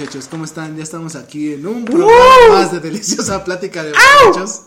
Muchachos? 0.00 0.28
¿Cómo 0.30 0.44
están? 0.44 0.78
Ya 0.78 0.82
estamos 0.82 1.14
aquí 1.14 1.52
en 1.52 1.66
un 1.66 1.84
programa 1.84 2.14
más 2.48 2.72
de 2.72 2.80
deliciosa 2.80 3.44
plática 3.44 3.84
de 3.84 3.92
muchachos. 3.92 4.62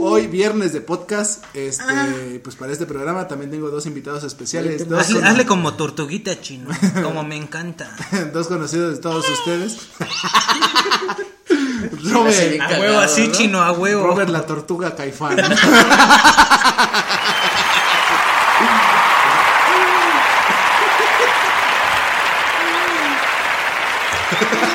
Hoy 0.00 0.28
viernes 0.28 0.72
de 0.72 0.80
podcast. 0.80 1.42
Este, 1.52 2.40
pues 2.44 2.54
para 2.54 2.70
este 2.70 2.86
programa 2.86 3.26
también 3.26 3.50
tengo 3.50 3.70
dos 3.70 3.86
invitados 3.86 4.22
especiales, 4.22 4.88
dos, 4.88 5.00
hazle 5.00 5.46
como 5.46 5.74
tortuguita 5.74 6.40
chino, 6.40 6.70
como 7.02 7.24
me 7.24 7.36
encanta. 7.36 7.90
dos 8.32 8.46
conocidos 8.46 8.94
de 8.94 9.02
todos 9.02 9.28
ustedes. 9.28 9.78
Robert, 12.04 12.60
A 12.60 12.68
huevo 12.78 13.00
así 13.00 13.32
chino, 13.32 13.62
a 13.62 13.72
huevo. 13.72 14.06
Robert 14.06 14.30
la 14.30 14.46
tortuga 14.46 14.94
caifán. 14.94 15.38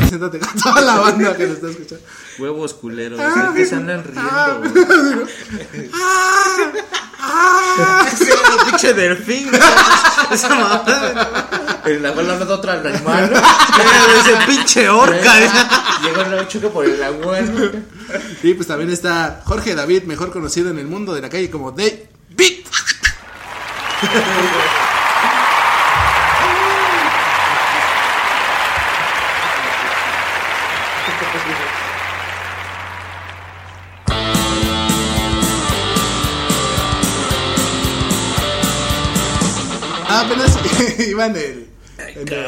preséntate 0.00 0.38
con 0.38 0.54
toda 0.60 0.80
la 0.80 0.96
banda 0.98 1.36
que 1.36 1.46
nos 1.46 1.56
está 1.56 1.68
escuchando. 1.68 2.04
Huevos 2.38 2.74
culeros, 2.74 3.20
es 3.20 3.50
que 3.54 3.66
se 3.66 3.76
andan 3.76 4.04
riendo. 4.04 5.26
güey. 7.76 8.06
Ese 8.12 8.36
pinche 8.66 8.94
delfín. 8.94 9.50
Esa 10.30 10.48
mamada. 10.48 11.80
En 11.84 12.02
la 12.02 12.12
cual 12.12 12.30
hablando 12.30 12.54
otra 12.54 12.74
animal. 12.74 13.32
Ese 14.20 14.36
pinche 14.46 14.88
orca. 14.88 15.34
Llegó 16.02 16.20
el 16.22 16.48
choque 16.48 16.68
por 16.68 16.84
el 16.84 17.02
abuelo. 17.02 17.70
Y 18.42 18.54
pues 18.54 18.66
también 18.66 18.90
está 18.90 19.42
Jorge 19.44 19.74
David, 19.74 20.04
mejor 20.04 20.30
conocido 20.30 20.70
en 20.70 20.78
el 20.78 20.86
mundo 20.86 21.14
de 21.14 21.20
la 21.20 21.28
calle 21.28 21.50
como 21.50 21.72
David. 21.72 22.66
Apenas 40.20 40.58
iba 41.08 41.26
en 41.26 41.36
el. 41.36 41.66
En 41.98 42.28
el, 42.28 42.46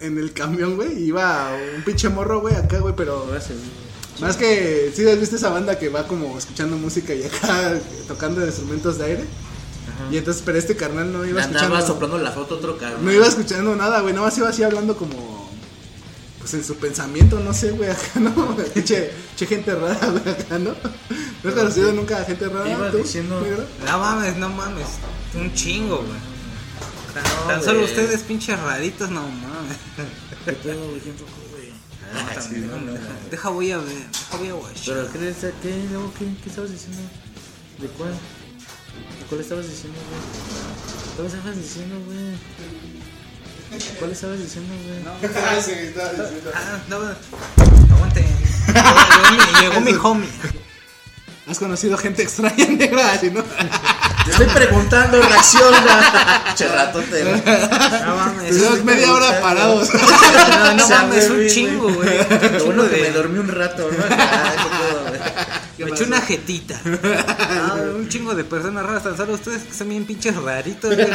en 0.00 0.18
el 0.18 0.32
camión, 0.32 0.76
güey. 0.76 1.02
Iba 1.04 1.50
un 1.76 1.82
pinche 1.82 2.08
morro, 2.08 2.40
güey, 2.40 2.54
acá, 2.54 2.78
güey, 2.78 2.94
pero. 2.96 3.26
Más 4.20 4.36
que, 4.36 4.92
¿sí 4.94 5.08
has 5.08 5.18
visto 5.20 5.36
esa 5.36 5.48
banda 5.50 5.78
que 5.78 5.88
va 5.88 6.06
como 6.06 6.36
escuchando 6.36 6.76
música 6.76 7.14
y 7.14 7.22
acá 7.22 7.78
tocando 8.08 8.44
instrumentos 8.44 8.98
de 8.98 9.04
aire? 9.04 9.24
Y 10.10 10.16
entonces, 10.16 10.42
pero 10.44 10.58
este 10.58 10.76
carnal 10.76 11.12
no 11.12 11.24
iba 11.24 11.40
escuchando. 11.40 11.66
Andaba 11.74 11.86
soplando 11.86 12.18
la 12.18 12.30
foto 12.32 12.56
otro 12.56 12.76
carnal. 12.78 13.04
No 13.04 13.12
iba 13.12 13.26
escuchando 13.26 13.74
nada, 13.76 14.00
güey. 14.00 14.14
Nada 14.14 14.26
más 14.26 14.38
iba 14.38 14.48
así 14.48 14.62
hablando 14.62 14.96
como. 14.96 15.38
Pues 16.38 16.54
en 16.54 16.64
su 16.64 16.76
pensamiento, 16.76 17.40
no 17.40 17.52
sé, 17.52 17.72
güey, 17.72 17.90
acá, 17.90 18.20
¿no? 18.20 18.56
Che, 18.84 19.10
che 19.36 19.46
gente 19.46 19.74
rara, 19.74 19.98
güey, 20.06 20.34
acá, 20.34 20.58
¿no? 20.58 20.70
¿No 21.42 21.50
has 21.50 21.54
conocido 21.54 21.92
nunca 21.92 22.18
a 22.20 22.24
gente 22.24 22.48
rara? 22.48 22.70
Iba 22.70 22.90
tú, 22.90 22.98
diciendo- 22.98 23.40
negro? 23.40 23.64
No 23.84 23.98
mames, 23.98 24.36
no 24.36 24.48
mames. 24.48 24.86
Un 25.34 25.52
chingo, 25.52 25.96
güey. 25.98 26.37
Tan, 27.22 27.34
No, 27.36 27.46
tan 27.48 27.64
solo 27.64 27.84
ustedes 27.84 28.22
pinches 28.22 28.58
raritos, 28.58 29.10
no 29.10 29.22
mames. 29.22 29.76
¿Qué 30.44 30.52
pedo, 30.52 30.88
güey? 30.88 31.00
¿Quién 31.00 31.16
tocó, 31.16 31.30
güey? 31.50 31.72
Ah, 32.14 32.40
sí, 32.40 32.56
no, 32.56 32.76
no, 32.76 32.92
no. 32.92 32.98
Deja 33.30 33.48
voy 33.50 33.70
a 33.72 33.78
ver, 33.78 34.06
deja 34.10 34.36
voy 34.38 34.48
a 34.48 34.54
watch. 34.54 34.86
Pero, 34.86 35.12
¿qué, 35.12 35.18
qué, 35.18 35.34
qué, 36.18 36.24
qué 36.42 36.48
estabas 36.48 36.70
diciendo? 36.70 37.02
¿De 37.78 37.88
cuál? 37.88 38.12
¿De 38.12 39.26
cuál 39.28 39.40
estabas 39.40 39.68
diciendo, 39.68 39.98
güey? 40.08 40.20
¿Cuál 41.16 41.26
estabas 41.26 41.56
diciendo, 41.56 41.96
güey? 42.06 42.58
¿Cuál 43.98 44.10
estabas 44.12 44.38
diciendo, 44.38 44.74
güey? 44.84 45.02
Ah, 46.54 46.78
no, 46.88 46.96
aguante. 47.94 48.24
Llegó 49.60 49.80
mi, 49.80 49.92
homie. 50.02 50.28
¿Has 51.46 51.58
conocido 51.58 51.96
gente 51.96 52.22
extraña 52.22 52.66
negra? 52.66 53.12
Así, 53.12 53.30
¿no? 53.30 53.42
Estoy 54.30 54.46
preguntando, 54.46 55.20
reacciona. 55.20 56.44
Che 56.56 56.66
ratote, 56.66 57.22
güey. 57.22 57.42
No 58.04 58.16
mames. 58.16 58.50
Estuvimos 58.50 58.84
media 58.84 59.12
hora 59.12 59.40
parados. 59.40 59.88
No, 59.94 60.74
no 60.74 60.88
mames, 60.88 61.30
un 61.30 61.46
chingo, 61.46 61.92
güey. 61.92 62.18
Lo 62.58 62.64
bueno 62.64 62.88
que 62.88 63.02
me 63.02 63.10
dormí 63.10 63.38
un 63.38 63.48
rato, 63.48 63.88
¿no? 63.90 64.04
Me 65.84 65.90
eché 65.90 66.04
una 66.04 66.20
jetita. 66.20 66.80
Ah, 67.50 67.76
un 67.96 68.08
chingo 68.08 68.34
de 68.34 68.44
personas 68.44 68.84
raras, 68.84 69.02
tan 69.04 69.16
solo 69.16 69.34
ustedes 69.34 69.62
que 69.64 69.74
son 69.74 69.88
bien 69.88 70.04
pinches 70.04 70.34
raritos. 70.36 70.90
No, 70.90 70.96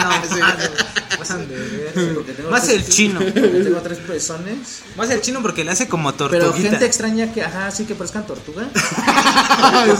tengo 2.36 2.50
Más 2.50 2.70
el 2.70 2.88
chino. 2.88 3.20
Tengo 3.34 3.80
tres 3.82 3.98
pezones. 4.00 4.82
Más 4.96 5.10
el 5.10 5.22
chino 5.22 5.42
porque 5.42 5.64
le 5.64 5.72
hace 5.72 5.88
como 5.88 6.12
Pero 6.14 6.30
tortuguita. 6.30 6.70
gente 6.72 6.86
extraña 6.86 7.32
que, 7.34 7.44
ajá, 7.44 7.72
sí 7.72 7.86
que 7.86 7.96
parezcan 7.96 8.26
tortuga. 8.26 8.68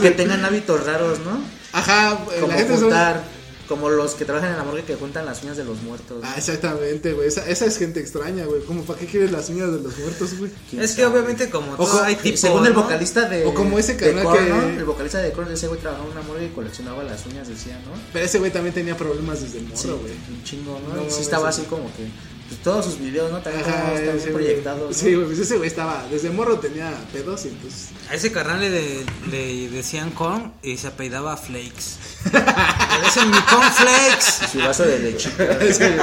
que 0.02 0.12
tengan 0.12 0.44
hábitos 0.46 0.86
raros, 0.86 1.20
¿no? 1.20 1.40
Ajá, 1.72 2.18
Como 2.40 2.48
la 2.48 2.54
gente 2.58 2.74
son- 2.74 2.82
juntar, 2.84 3.24
como 3.68 3.90
los 3.90 4.14
que 4.16 4.26
trabajan 4.26 4.52
en 4.52 4.58
la 4.58 4.64
morgue 4.64 4.84
que 4.84 4.96
juntan 4.96 5.26
las 5.26 5.42
uñas 5.44 5.58
de 5.58 5.64
los 5.64 5.82
muertos. 5.82 6.22
Ah, 6.24 6.36
exactamente, 6.38 7.14
güey. 7.14 7.28
Esa, 7.28 7.48
esa 7.50 7.66
es 7.66 7.78
gente 7.78 8.00
extraña, 8.00 8.46
güey. 8.46 8.62
Como, 8.64 8.84
¿para 8.84 9.00
qué 9.00 9.06
quieres 9.06 9.32
las 9.32 9.50
uñas 9.50 9.72
de 9.72 9.80
los 9.80 9.98
muertos, 9.98 10.38
güey? 10.38 10.52
Es 10.80 10.92
que 10.94 11.06
obviamente 11.06 11.50
como 11.50 11.76
todo 11.76 11.84
Ojo, 11.88 12.02
hay 12.02 12.16
tipo, 12.16 12.38
según 12.38 12.66
el 12.68 12.74
¿no? 12.74 12.84
vocalista 12.84 13.30
de. 13.30 13.46
O 13.46 13.54
como 13.54 13.80
ese 13.80 13.96
canal 13.98 14.28
que- 14.38 14.50
¿no? 14.50 14.62
El 14.64 14.86
vocalista 14.86 15.20
de 15.20 15.32
Korn, 15.32 15.52
ese 15.52 15.68
güey 15.68 15.80
trabajaba 15.80 16.08
en 16.10 16.18
una 16.18 16.22
morgue 16.28 16.46
y 16.46 16.50
coleccionaba 16.50 17.04
las 17.04 17.26
uñas, 17.26 17.48
decía, 17.48 17.76
¿no? 17.86 17.92
Pero 18.12 18.26
ese 18.26 18.40
güey 18.40 18.52
también 18.52 18.74
tenía 18.76 18.98
problemas 18.98 19.42
desde 19.42 19.62
morro, 19.62 19.78
Sí, 19.78 19.88
güey. 19.88 20.14
un 20.30 20.44
chingo, 20.44 20.80
¿no? 20.88 20.96
No 21.04 21.10
sí 21.10 21.22
estaba 21.22 21.52
sí. 21.52 21.62
así 21.62 21.70
como 21.70 21.86
que. 21.96 22.08
Pues 22.50 22.62
todos 22.62 22.86
sus 22.86 23.00
videos, 23.00 23.32
¿no? 23.32 23.40
También 23.40 23.66
Ajá, 23.66 23.94
ese 23.94 24.04
bien 24.04 24.18
güey. 24.20 24.34
proyectados. 24.34 24.90
¿no? 24.90 24.94
Sí, 24.94 25.14
güey, 25.16 25.26
pues 25.28 25.40
ese 25.40 25.58
güey 25.58 25.68
estaba, 25.68 26.06
desde 26.12 26.30
morro 26.30 26.60
tenía 26.60 26.94
pedos 27.12 27.46
y 27.46 27.50
pues... 27.50 27.88
A 28.10 28.16
ese 28.16 28.32
carnal 28.32 28.60
le, 28.60 29.06
le 29.32 29.70
decían 29.70 30.12
corn 30.12 30.54
y 30.62 30.78
se 30.78 30.88
apellidaba 30.88 31.36
Flakes. 31.38 31.98
Le 32.34 33.06
dicen 33.06 33.30
mi 33.32 33.38
cornflakes. 33.42 34.44
Y 34.44 34.48
su 34.52 34.60
vaso 34.60 34.84
de 34.84 35.00
leche. 35.00 35.30
ese- 35.62 35.98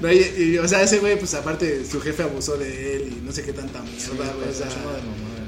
no, 0.00 0.12
y, 0.12 0.18
y, 0.54 0.58
o 0.58 0.66
sea, 0.66 0.82
ese 0.82 0.98
güey, 0.98 1.18
pues 1.18 1.34
aparte 1.34 1.84
su 1.84 2.00
jefe 2.00 2.22
abusó 2.24 2.56
de 2.56 2.96
él 2.96 3.14
y 3.18 3.24
no 3.24 3.30
sé 3.32 3.42
qué 3.44 3.52
tanta 3.52 3.80
mierda, 3.82 4.32
güey, 4.34 4.48
o 4.48 4.54
sea... 4.54 4.68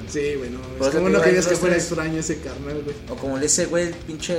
Sí, 0.09 0.35
güey, 0.37 0.51
no, 0.51 0.61
Por 0.79 0.89
es 0.89 0.95
como 0.95 1.09
no 1.09 1.21
querías 1.21 1.47
que 1.47 1.57
fuera 1.57 1.75
extraño 1.77 2.21
ese 2.21 2.39
carnal, 2.39 2.83
güey. 2.85 2.95
O 3.09 3.17
como 3.17 3.39
ese 3.39 3.67
güey, 3.67 3.91
pinche. 4.07 4.37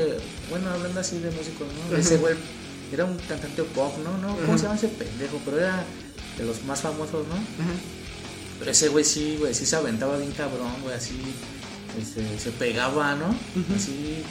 Bueno, 0.50 0.69
hablando 0.69 1.00
así 1.02 1.19
de 1.19 1.31
músicos, 1.31 1.68
¿no? 1.92 1.98
Ese 1.98 2.18
güey 2.18 2.36
era 2.92 3.06
un 3.06 3.18
cantante 3.18 3.64
pop, 3.64 3.94
¿no? 4.04 4.18
¿no? 4.18 4.36
¿Cómo 4.46 4.58
se 4.58 4.64
llama 4.64 4.76
ese 4.76 4.88
pendejo? 4.90 5.40
Pero 5.46 5.60
era 5.60 5.84
de 6.38 6.46
los 6.46 6.64
más 6.66 6.82
famosos, 6.82 7.28
¿no? 7.28 7.36
Pero 8.60 8.72
ese 8.72 8.88
güey 8.90 9.04
sí, 9.04 9.38
güey, 9.40 9.54
sí 9.54 9.66
se 9.66 9.76
aventaba 9.76 10.18
bien 10.18 10.32
cabrón, 10.32 10.72
güey, 10.84 10.96
así. 10.96 11.20
Este, 12.02 12.38
se 12.40 12.52
pegaba, 12.52 13.16
¿no? 13.16 13.28
Así. 13.76 14.24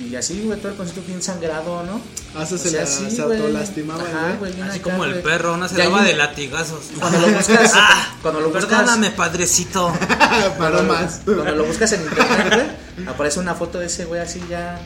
Y, 0.00 0.04
y 0.06 0.16
así, 0.16 0.42
güey, 0.44 0.58
todo 0.58 0.70
el 0.72 0.76
concierto 0.76 1.02
bien 1.06 1.22
sangrado, 1.22 1.84
¿no? 1.84 2.00
O 2.40 2.44
se 2.46 2.58
sea, 2.58 2.80
la 2.80 2.86
sí, 2.86 3.08
se 3.10 3.22
güey. 3.22 3.38
autolastimaba, 3.40 4.04
güey. 4.38 4.60
Así 4.60 4.78
acá, 4.80 4.90
como 4.90 5.04
el 5.04 5.20
perro, 5.20 5.56
no 5.56 5.68
se 5.68 5.76
daba 5.76 5.98
un- 6.00 6.04
de 6.04 6.14
latigazos. 6.16 6.84
Cuando 6.98 7.18
lo 7.20 7.28
buscas, 7.32 7.72
Ah, 7.76 8.16
cuando 8.22 8.40
lo 8.40 8.46
buscas, 8.50 8.66
Perdóname, 8.66 9.10
padrecito. 9.12 9.92
Para 10.58 10.82
más. 10.82 11.20
Cuando 11.24 11.54
lo 11.54 11.64
buscas 11.64 11.92
en 11.92 12.02
internet, 12.02 12.76
güey, 12.96 13.08
aparece 13.08 13.38
una 13.40 13.54
foto 13.54 13.78
de 13.78 13.86
ese 13.86 14.04
güey 14.06 14.20
así 14.20 14.40
ya 14.48 14.80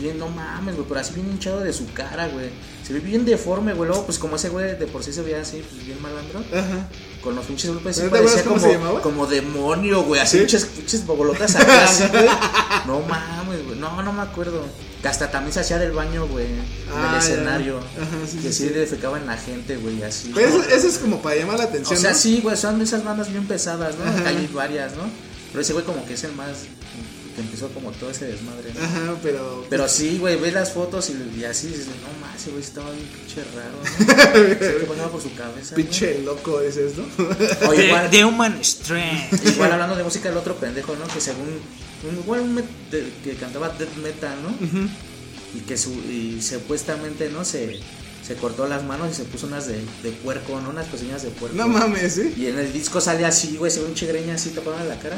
bien, 0.00 0.18
no 0.18 0.28
mames, 0.28 0.74
güey, 0.76 0.86
pero 0.88 1.00
así 1.00 1.14
bien 1.14 1.28
hinchado 1.30 1.60
de 1.60 1.72
su 1.72 1.90
cara, 1.92 2.28
güey. 2.28 2.50
Se 2.86 2.92
ve 2.92 3.00
bien 3.00 3.24
deforme, 3.24 3.74
güey. 3.74 3.88
Luego, 3.88 4.06
pues 4.06 4.18
como 4.18 4.36
ese 4.36 4.48
güey 4.48 4.76
de 4.78 4.86
por 4.86 5.02
sí 5.04 5.12
se 5.12 5.22
veía 5.22 5.40
así, 5.40 5.62
pues 5.70 5.84
bien 5.84 6.00
malandro. 6.00 6.40
Ajá. 6.52 6.88
Con 7.22 7.34
los 7.34 7.44
pinches 7.46 7.70
golpes 7.70 7.98
¿No 7.98 8.04
así 8.04 8.10
te 8.10 8.18
acuerdas 8.18 8.42
parecía 8.42 8.78
como, 8.78 8.96
se 8.96 9.02
como 9.02 9.26
demonio, 9.26 10.02
güey. 10.04 10.20
Así 10.20 10.36
¿Sí? 10.36 10.44
pinches, 10.44 10.64
pinches 10.66 11.04
bobolotas 11.06 11.54
así, 11.56 12.04
güey. 12.08 12.26
No 12.86 13.00
mames, 13.00 13.64
güey. 13.66 13.78
No, 13.78 14.02
no 14.02 14.12
me 14.12 14.22
acuerdo. 14.22 14.64
Que 15.02 15.08
hasta 15.08 15.30
también 15.30 15.52
se 15.52 15.60
hacía 15.60 15.78
del 15.78 15.92
baño, 15.92 16.26
güey. 16.26 16.46
En 16.46 16.62
Ah, 16.94 17.14
el 17.16 17.20
ya. 17.20 17.28
escenario. 17.34 17.78
Ajá, 17.78 18.26
sí, 18.30 18.38
que 18.38 18.52
sí, 18.52 18.62
sí, 18.64 18.68
sí. 18.68 18.74
defecaba 18.74 19.18
en 19.18 19.26
la 19.26 19.36
gente, 19.36 19.76
güey, 19.76 20.02
así. 20.02 20.32
Pero 20.34 20.48
eso, 20.48 20.62
eso 20.62 20.86
es 20.88 20.98
como 20.98 21.20
para 21.20 21.36
llamar 21.36 21.58
la 21.58 21.64
O 21.64 21.68
atención, 21.68 21.98
sea, 21.98 22.12
¿no? 22.12 22.16
sí, 22.16 22.40
güey, 22.42 22.56
son 22.56 22.80
esas 22.80 23.04
bandas 23.04 23.30
bien 23.30 23.46
pesadas, 23.46 23.94
¿no? 23.96 24.26
Hay 24.26 24.48
varias, 24.52 24.92
¿no? 24.96 25.02
Pero 25.50 25.60
ese 25.62 25.72
güey 25.72 25.84
como 25.84 26.04
que 26.04 26.14
es 26.14 26.24
el 26.24 26.32
más 26.32 26.50
que 27.38 27.42
empezó 27.44 27.68
como 27.68 27.90
todo 27.92 28.10
ese 28.10 28.24
desmadre, 28.26 28.72
¿no? 28.74 28.84
Ajá, 28.84 29.14
pero. 29.22 29.64
Pero 29.70 29.88
sí, 29.88 30.18
güey, 30.18 30.36
ves 30.40 30.52
las 30.52 30.72
fotos 30.72 31.10
y, 31.10 31.40
y 31.40 31.44
así 31.44 31.68
dices, 31.68 31.86
no 31.86 32.20
más, 32.26 32.36
ese 32.40 32.50
güey 32.50 32.62
estaba 32.62 32.90
bien 32.90 33.06
pinche 33.06 33.42
raro, 33.54 33.78
¿no? 33.80 34.58
¿Qué 34.80 34.86
pasaba 34.88 35.08
por 35.10 35.22
su 35.22 35.32
cabeza? 35.34 35.74
Pinche 35.76 36.20
loco 36.22 36.60
ese 36.60 36.86
es, 36.88 36.96
¿no? 36.96 37.04
O 37.68 37.72
The, 37.72 37.86
igual, 37.86 38.10
The 38.10 38.24
Human 38.24 38.64
Strength. 38.64 39.46
igual 39.54 39.72
hablando 39.72 39.94
de 39.96 40.02
música, 40.04 40.28
el 40.28 40.36
otro 40.36 40.56
pendejo, 40.56 40.96
¿no? 40.96 41.06
Que 41.06 41.20
según, 41.20 41.46
un, 41.48 42.18
igual 42.18 42.40
un 42.40 42.56
met- 42.56 42.90
de- 42.90 43.12
que 43.22 43.34
cantaba 43.36 43.68
death 43.70 43.94
metal, 44.02 44.36
¿no? 44.42 44.88
Y 45.56 45.60
que 45.60 45.78
su, 45.78 45.90
y 45.92 46.42
supuestamente, 46.42 47.30
¿no? 47.30 47.44
Se, 47.44 47.80
se 48.26 48.34
cortó 48.34 48.66
las 48.68 48.84
manos 48.84 49.10
y 49.10 49.14
se 49.14 49.24
puso 49.24 49.46
unas 49.46 49.66
de, 49.66 49.80
de 50.02 50.10
puerco, 50.22 50.60
¿no? 50.60 50.70
Unas 50.70 50.86
cosillas 50.88 51.22
de 51.22 51.30
puerco. 51.30 51.56
no 51.56 51.68
mames, 51.68 52.14
¿sí? 52.14 52.34
Y 52.36 52.46
en 52.46 52.58
el 52.58 52.72
disco 52.72 53.00
sale 53.00 53.24
así, 53.24 53.56
güey, 53.56 53.70
se 53.72 53.80
ve 53.80 53.86
un 53.86 53.94
chigreña 53.94 54.34
así 54.34 54.50
tapada 54.50 54.84
la 54.84 54.98
cara, 54.98 55.16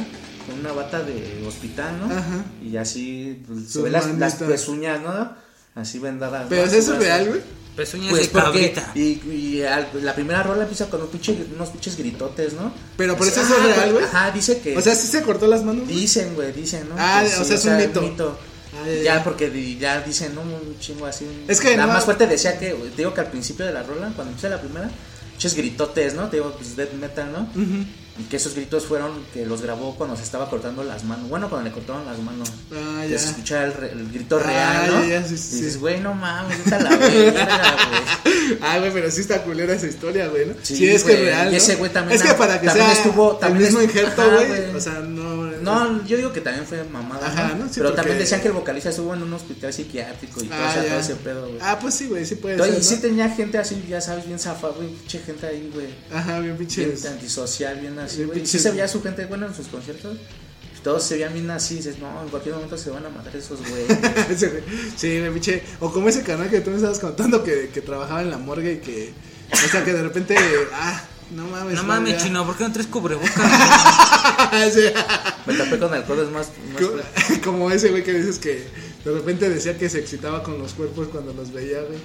con 0.50 0.61
una 0.61 0.73
bata 0.73 1.02
de 1.02 1.44
hospital, 1.47 1.99
¿no? 2.00 2.06
Ajá. 2.14 2.44
Y 2.62 2.76
así, 2.76 3.43
pues, 3.47 3.70
se 3.70 3.82
ven 3.82 3.93
las, 3.93 4.06
las 4.19 4.35
pezuñas, 4.35 5.00
¿no? 5.00 5.32
Así 5.75 5.99
vendadas. 5.99 6.47
Pero. 6.49 6.64
¿es 6.64 6.73
eso 6.73 6.99
real, 6.99 7.29
güey? 7.29 7.41
Pezuñas 7.76 8.11
Pues 8.11 8.23
de 8.23 8.29
porque, 8.41 8.73
cabrita. 8.73 8.93
y, 8.97 9.31
y 9.31 9.62
al- 9.62 9.88
la 10.02 10.14
primera 10.14 10.43
rola 10.43 10.62
empieza 10.62 10.91
con 10.91 11.00
un 11.02 11.08
pinche, 11.08 11.37
unos 11.55 11.69
pinches 11.70 11.97
gritotes, 11.97 12.52
¿no? 12.55 12.73
Pero 12.97 13.17
por 13.17 13.26
eso 13.29 13.41
eso 13.41 13.56
es 13.56 13.62
real, 13.64 13.93
güey. 13.93 14.05
Ajá, 14.05 14.31
dice 14.32 14.61
que. 14.61 14.76
O 14.76 14.81
sea, 14.82 14.94
sí 14.94 15.06
se 15.06 15.23
cortó 15.23 15.47
las 15.47 15.62
manos. 15.64 15.85
güey? 15.87 15.97
Dicen, 16.00 16.35
güey, 16.35 16.52
dicen, 16.52 16.88
¿no? 16.88 16.97
Ah, 16.99 17.23
Que 17.25 17.37
o 17.41 17.44
sea, 17.44 17.56
es 17.56 17.64
un 17.64 17.76
mito. 18.02 18.38
Ah, 18.75 18.87
ya, 18.87 18.93
ya, 18.94 19.02
ya. 19.17 19.25
porque 19.25 19.76
ya 19.79 20.00
dicen, 20.02 20.35
¿no? 20.35 20.43
Un 20.43 20.79
chingo 20.81 21.06
así. 21.06 21.26
Es 21.49 21.61
que 21.61 21.76
La 21.76 21.87
no- 21.87 21.93
más 21.93 22.05
fuerte 22.05 22.26
decía 22.26 22.58
que, 22.58 22.70
te 22.73 22.97
digo 22.97 23.14
que 23.14 23.20
al 23.20 23.31
principio 23.31 23.64
de 23.64 23.73
la 23.73 23.82
rola, 23.85 24.12
cuando 24.14 24.32
empieza 24.32 24.49
la 24.49 24.61
primera, 24.61 24.91
pinches 25.31 25.55
gritotes, 25.55 26.14
¿no? 26.14 26.29
Te 26.29 26.37
digo, 26.38 26.52
pues 26.56 26.76
death 26.76 26.93
metal, 26.94 27.31
¿no? 27.32 27.49
Y 28.19 28.25
que 28.25 28.37
esos 28.37 28.55
gritos 28.55 28.85
fueron 28.85 29.12
que 29.33 29.47
los 29.47 29.62
grabó 29.62 29.95
cuando 29.95 30.15
se 30.17 30.25
estaba 30.25 30.51
cortando 30.51 30.83
las 30.85 31.05
manos. 31.05 31.29
Bueno, 31.31 31.49
cuando 31.49 31.69
le 31.69 31.75
cortaron 31.75 32.05
las 32.05 32.19
manos. 32.19 32.51
Ah, 32.75 33.07
ya. 33.07 33.19
se 33.19 33.31
escuchaba 33.31 33.65
el, 33.65 33.73
re- 33.73 33.93
el 33.93 34.11
grito 34.12 34.39
Ah, 34.45 34.47
real, 34.47 34.91
¿no? 34.91 35.05
ya, 35.09 35.25
sí, 35.25 35.39
sí, 35.39 35.57
y 35.57 35.62
dices, 35.62 35.81
güey, 35.81 36.01
no 36.01 36.12
mames, 36.15 36.71
a 36.73 36.81
la 36.81 36.97
verga, 36.97 37.47
güey. 37.91 38.31
Ah, 38.62 38.79
güey, 38.79 38.93
pero 38.93 39.11
sí 39.11 39.21
está 39.21 39.43
culera 39.43 39.73
esa 39.75 39.87
historia, 39.87 40.27
güey, 40.29 40.47
¿no? 40.47 40.55
Sí, 40.62 40.77
Sí, 40.77 40.89
es 40.89 41.05
que 41.05 41.12
es 41.15 41.21
real. 41.21 41.53
Y 41.53 41.57
ese 41.57 41.77
güey 41.77 41.93
también 41.93 42.21
Es 42.21 42.27
que 42.27 42.35
para 42.35 42.61
que 42.61 42.67
también 42.67 42.87
sea 42.89 42.97
estuvo- 43.05 43.37
también 43.37 43.67
el 43.67 43.73
mismo 43.73 43.81
es- 43.81 43.87
injerto, 43.87 44.23
güey. 44.31 44.75
O 44.75 44.81
sea, 44.81 44.95
no. 45.01 45.19
No, 45.62 46.05
yo 46.07 46.17
digo 46.17 46.33
que 46.33 46.41
también 46.41 46.67
fue 46.67 46.83
mamada. 46.85 47.27
Ajá, 47.27 47.55
¿no? 47.55 47.67
Sí, 47.69 47.75
Pero 47.77 47.93
también 47.95 48.19
decían 48.19 48.41
que 48.41 48.49
el 48.49 48.55
vocalista 48.55 48.91
estuvo 48.91 49.15
en 49.15 49.23
un 49.23 49.33
hospital 49.33 49.73
psiquiátrico 49.73 50.43
y 50.43 50.47
todo, 50.49 50.59
Ah, 50.61 50.69
o 50.69 50.73
sea, 50.73 50.83
ya. 50.83 50.89
todo 50.91 51.01
ese 51.01 51.15
pedo, 51.17 51.43
güey. 51.49 51.59
Ah, 51.61 51.79
pues 51.81 51.95
sí, 51.95 52.07
güey, 52.09 52.25
sí 52.27 52.35
puede 52.37 52.55
Entonces, 52.55 52.79
y 52.79 52.83
ser. 52.83 52.89
sí 52.89 52.95
¿no? 52.97 53.01
tenía 53.09 53.31
gente 53.31 53.59
así, 53.59 53.85
ya 53.89 54.01
sabes, 54.01 54.27
bien 54.27 54.39
zafa, 54.39 54.69
güey, 54.69 54.89
pinche 54.89 55.19
gente 55.21 55.47
ahí, 55.47 55.71
güey. 55.73 55.89
Ajá, 56.12 56.41
bien 56.41 56.57
Bien 56.57 56.69
pinches. 56.69 57.07
antisocial, 57.07 57.79
bien 57.81 57.99
así, 57.99 58.17
Bien 58.19 58.29
güey. 58.29 58.47
Sí 58.47 58.59
se 58.59 58.71
veía 58.71 58.89
su 58.89 59.03
gente, 59.03 59.27
bueno, 59.27 59.47
en 59.47 59.55
sus 59.55 59.67
conciertos. 59.69 60.17
Todos 60.83 61.03
se 61.05 61.15
veían 61.17 61.35
bien 61.35 61.51
así, 61.51 61.77
dices, 61.77 61.99
no, 61.99 62.23
en 62.23 62.29
cualquier 62.31 62.55
momento 62.55 62.79
se 62.79 62.89
van 62.89 63.05
a 63.05 63.11
matar 63.11 63.37
esos 63.37 63.59
güey. 63.69 63.85
Ese 64.31 64.49
güey. 64.51 64.62
sí, 64.97 65.09
me 65.21 65.31
pinche. 65.31 65.62
O 65.79 65.93
como 65.93 66.09
ese 66.09 66.23
canal 66.23 66.49
que 66.49 66.61
tú 66.62 66.71
me 66.71 66.77
estabas 66.77 66.99
contando 66.99 67.45
que, 67.45 67.69
que 67.69 67.83
trabajaba 67.83 68.23
en 68.23 68.31
la 68.31 68.39
morgue 68.39 68.73
y 68.73 68.79
que. 68.79 69.12
O 69.53 69.69
sea, 69.69 69.85
que 69.85 69.93
de 69.93 70.03
repente. 70.03 70.35
Ah, 70.73 71.05
no 71.32 71.44
mames. 71.47 71.75
No 71.75 71.82
no, 71.82 71.88
mames, 71.88 72.15
ya. 72.15 72.19
chino, 72.25 72.47
¿por 72.47 72.56
qué 72.56 72.65
no 72.65 72.73
traes 72.73 72.88
cubrebocas? 72.88 73.35
Sí. 74.75 74.81
Me 75.47 75.55
tapé 75.55 75.79
con 75.79 75.93
alcohol, 75.94 76.21
es 76.21 76.31
más. 76.31 76.49
más 76.73 76.82
Co- 76.82 77.41
Como 77.44 77.71
ese 77.71 77.91
güey 77.91 78.03
que 78.03 78.12
dices 78.15 78.38
que 78.38 78.67
de 79.05 79.12
repente 79.12 79.49
decía 79.49 79.77
que 79.79 79.88
se 79.88 79.99
excitaba 80.00 80.43
con 80.43 80.59
los 80.59 80.73
cuerpos 80.73 81.09
cuando 81.09 81.32
los 81.32 81.53
veía, 81.53 81.81
güey. 81.82 81.99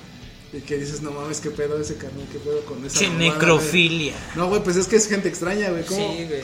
Y 0.53 0.59
que 0.61 0.77
dices, 0.77 1.01
no 1.01 1.11
mames, 1.11 1.39
qué 1.39 1.49
pedo 1.49 1.79
ese 1.79 1.95
canal, 1.95 2.25
qué 2.31 2.39
pedo 2.39 2.61
con 2.65 2.83
esa. 2.85 2.99
che, 2.99 3.07
mamada, 3.07 3.33
necrofilia. 3.33 4.13
güey. 4.13 4.37
No, 4.37 4.47
güey, 4.49 4.63
pues 4.63 4.75
es 4.77 4.87
que 4.87 4.95
es 4.97 5.07
gente 5.07 5.27
extraña, 5.27 5.69
güey. 5.69 5.85
¿Cómo? 5.85 6.13
Sí, 6.15 6.25
güey. 6.25 6.41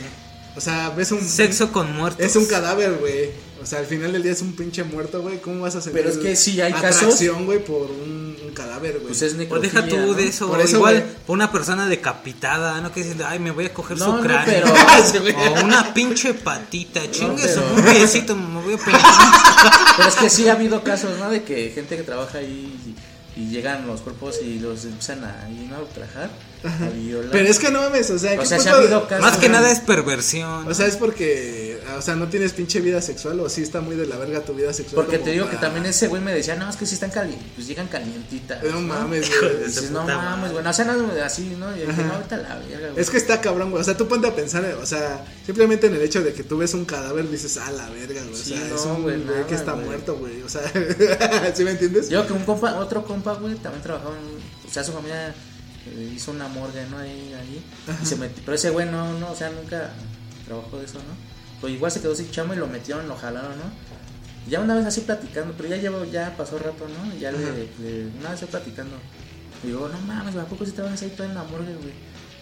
O 0.56 0.62
sea, 0.62 0.90
ves 0.90 1.12
un. 1.12 1.22
Sexo 1.26 1.72
con 1.72 1.96
muertos. 1.96 2.26
Es 2.26 2.36
un 2.36 2.46
cadáver, 2.46 2.94
güey. 3.00 3.30
O 3.62 3.66
sea, 3.66 3.80
al 3.80 3.86
final 3.86 4.12
del 4.12 4.24
día 4.24 4.32
es 4.32 4.42
un 4.42 4.56
pinche 4.56 4.84
muerto, 4.84 5.22
güey. 5.22 5.40
¿Cómo 5.40 5.62
vas 5.62 5.76
a 5.76 5.82
sentir 5.82 6.02
Pero 6.02 6.14
es 6.14 6.18
que 6.20 6.36
sí 6.36 6.60
hay 6.62 6.74
casos- 6.74 7.04
atracción, 7.04 7.46
güey, 7.46 7.64
por 7.64 7.92
un, 7.92 8.36
un 8.44 8.54
cadáver, 8.54 8.94
güey? 8.96 9.08
Pues 9.08 9.22
es 9.22 9.34
O 9.34 9.38
necrofilia, 9.38 9.82
deja 9.82 9.88
tú 9.88 9.98
¿no? 9.98 10.14
de 10.14 10.28
eso, 10.28 10.48
Por 10.48 10.62
eso, 10.62 10.78
igual 10.78 11.00
güey. 11.02 11.14
por 11.28 11.34
una 11.36 11.52
persona 11.52 11.88
decapitada, 11.88 12.82
¿no? 12.82 12.92
Que 12.92 13.04
dicen, 13.04 13.22
ay, 13.26 13.40
me 13.40 13.52
voy 13.52 13.66
a 13.66 13.74
coger 13.74 13.98
No, 14.00 14.06
su 14.06 14.12
no, 14.16 14.22
cráneo. 14.22 14.64
pero- 14.64 14.74
o 15.62 15.64
una 15.64 15.94
pinche 15.94 16.34
patita, 16.34 17.02
chingue 17.12 17.48
su 17.48 17.62
pero- 17.62 17.76
un 17.76 17.84
piecito, 17.84 18.36
me 18.36 18.62
voy 18.62 18.74
a 18.74 18.78
pegar. 18.78 19.02
Pero 19.98 20.10
es 20.10 20.16
que 20.16 20.30
sí 20.30 20.48
ha 20.50 20.54
habido 20.54 20.84
casos, 20.84 21.20
¿no? 21.20 21.30
De 21.30 21.44
que 21.44 21.70
gente 21.76 21.96
que 21.98 22.04
trabaja 22.04 22.40
ahí 22.40 22.96
y, 23.36 23.40
y 23.42 23.50
llegan 23.50 23.86
los 23.86 24.02
cuerpos 24.02 24.38
y 24.44 24.58
los 24.60 24.86
empiezan 24.86 25.24
a, 25.24 25.48
¿no? 25.70 25.76
a. 25.76 26.30
Pero 27.32 27.48
es 27.48 27.60
que 27.60 27.72
no 27.72 27.82
mames, 27.82 28.10
o 28.12 28.20
sea, 28.20 28.34
¿qué 28.36 28.40
O 28.40 28.46
sea, 28.46 28.60
sí 28.60 28.70
ha 28.70 28.76
habido 28.76 29.08
casos. 29.08 29.26
Más 29.26 29.38
que 29.38 29.48
¿no? 29.48 29.54
nada 29.54 29.72
es 29.72 29.80
perversión. 29.80 30.68
O 30.68 30.74
sea, 30.74 30.86
es 30.88 30.96
porque, 30.96 31.80
o 31.98 32.02
sea, 32.02 32.16
no 32.16 32.28
tienes 32.28 32.54
pinche 32.54 32.82
vida 32.82 33.02
sexual 33.02 33.40
o 33.40 33.50
sí 33.50 33.64
está 33.64 33.82
muy 33.82 33.96
de 33.96 34.06
la 34.06 34.18
verga 34.18 34.42
tu 34.42 34.54
vida 34.54 34.72
sexual. 34.74 35.04
Porque 35.04 35.18
te 35.20 35.32
digo 35.32 35.50
que 35.50 35.58
también 35.58 35.86
ese 35.86 36.08
güey 36.08 36.22
me 36.22 36.34
decía, 36.34 36.56
no, 36.56 36.70
es 36.70 36.76
que 36.76 36.86
si 36.86 36.94
están 36.96 37.10
calientes, 37.10 37.48
pues 37.56 37.68
llegan 37.68 37.88
calientitas. 37.88 38.64
No 38.64 38.82
mames, 38.82 39.30
güey. 39.30 39.66
dices, 39.66 39.92
no 39.92 40.04
mames, 40.04 40.52
güey. 40.52 40.66
O 40.66 40.74
sea, 40.74 40.86
no, 40.86 41.12
así, 41.24 41.56
¿no? 41.58 41.76
Y 41.76 41.80
dije, 41.82 42.04
no, 42.04 42.14
ahorita 42.14 42.38
la 42.38 42.56
verga, 42.60 42.90
güey. 42.90 43.02
Es 43.02 43.10
que 43.10 43.18
está 43.18 43.42
cabrón, 43.42 43.72
güey. 43.72 43.82
O 43.82 43.84
sea, 43.86 43.98
tú 43.98 44.08
ponte 44.08 44.28
a 44.28 44.36
pensar, 44.36 44.64
o 44.82 44.86
sea, 44.86 45.26
simplemente 45.46 45.88
en 45.88 45.96
el 45.96 46.02
hecho 46.02 46.22
de 46.22 46.34
que 46.34 46.44
tú 46.44 46.58
ves 46.60 46.74
un 46.74 46.86
cadáver 46.86 47.30
dices, 47.30 47.58
ah, 47.58 47.72
la 47.72 47.90
verga, 47.90 48.22
güey. 48.22 48.34
O 48.34 48.38
Sí, 48.38 48.54
sea, 48.56 48.68
no, 48.68 48.76
es 48.76 48.86
un 48.86 49.02
güey, 49.04 49.16
güey 49.18 49.26
nada, 49.36 49.48
que 49.48 49.56
está 49.56 49.74
güey. 49.74 49.86
muerto, 49.86 50.16
güey. 50.18 50.42
O 50.44 50.50
sea, 50.50 50.62
¿sí 51.56 51.64
me 51.64 51.72
entiendes? 51.72 52.10
Yo 52.10 52.26
que 52.28 52.34
un 52.34 52.44
compa, 52.44 52.76
otro 52.80 53.04
compa, 53.04 53.34
güey, 53.34 53.56
también 53.56 53.82
trabajaba 53.84 54.16
en, 54.18 54.70
o 54.70 54.74
sea, 54.74 54.84
su 54.84 54.92
familia 54.92 55.34
hizo 56.16 56.32
una 56.32 56.48
morgue, 56.48 56.86
¿no? 56.90 56.98
Ahí, 56.98 57.34
ahí, 57.34 57.64
y 58.02 58.06
se 58.06 58.16
metió, 58.16 58.42
pero 58.46 58.56
ese 58.56 58.70
güey 58.70 58.88
no, 58.90 59.18
no, 59.20 59.32
o 59.32 59.36
sea, 59.36 59.50
nunca 59.50 59.92
trabajó 60.46 60.78
de 60.78 60.86
eso, 60.86 60.96
¿no? 61.00 61.32
Pues 61.60 61.74
igual 61.74 61.92
se 61.92 62.02
quedó 62.02 62.16
sin 62.16 62.30
chamo 62.32 62.54
y 62.54 62.58
lo 62.58 62.68
metieron, 62.68 63.08
lo 63.08 63.16
jalaron, 63.16 63.52
¿no? 63.58 63.92
Ya 64.50 64.60
una 64.60 64.76
vez 64.76 64.86
así 64.86 65.02
platicando, 65.02 65.54
pero 65.56 65.70
ya 65.70 65.78
llevo, 65.78 66.04
ya 66.06 66.36
pasó 66.36 66.58
rato, 66.58 66.88
¿no? 66.88 67.16
Y 67.16 67.20
ya 67.20 67.32
le, 67.32 67.40
le- 67.80 68.08
una 68.20 68.32
vez 68.32 68.42
yo 68.42 68.48
platicando, 68.48 68.96
digo, 69.64 69.88
no 69.88 70.00
mames, 70.02 70.36
¿a 70.36 70.46
poco 70.46 70.66
si 70.66 70.72
te 70.72 70.82
vas 70.82 71.02
ahí 71.02 71.14
todo 71.16 71.28
en 71.28 71.36
la 71.36 71.44
morgue, 71.44 71.74
güey? 71.76 71.94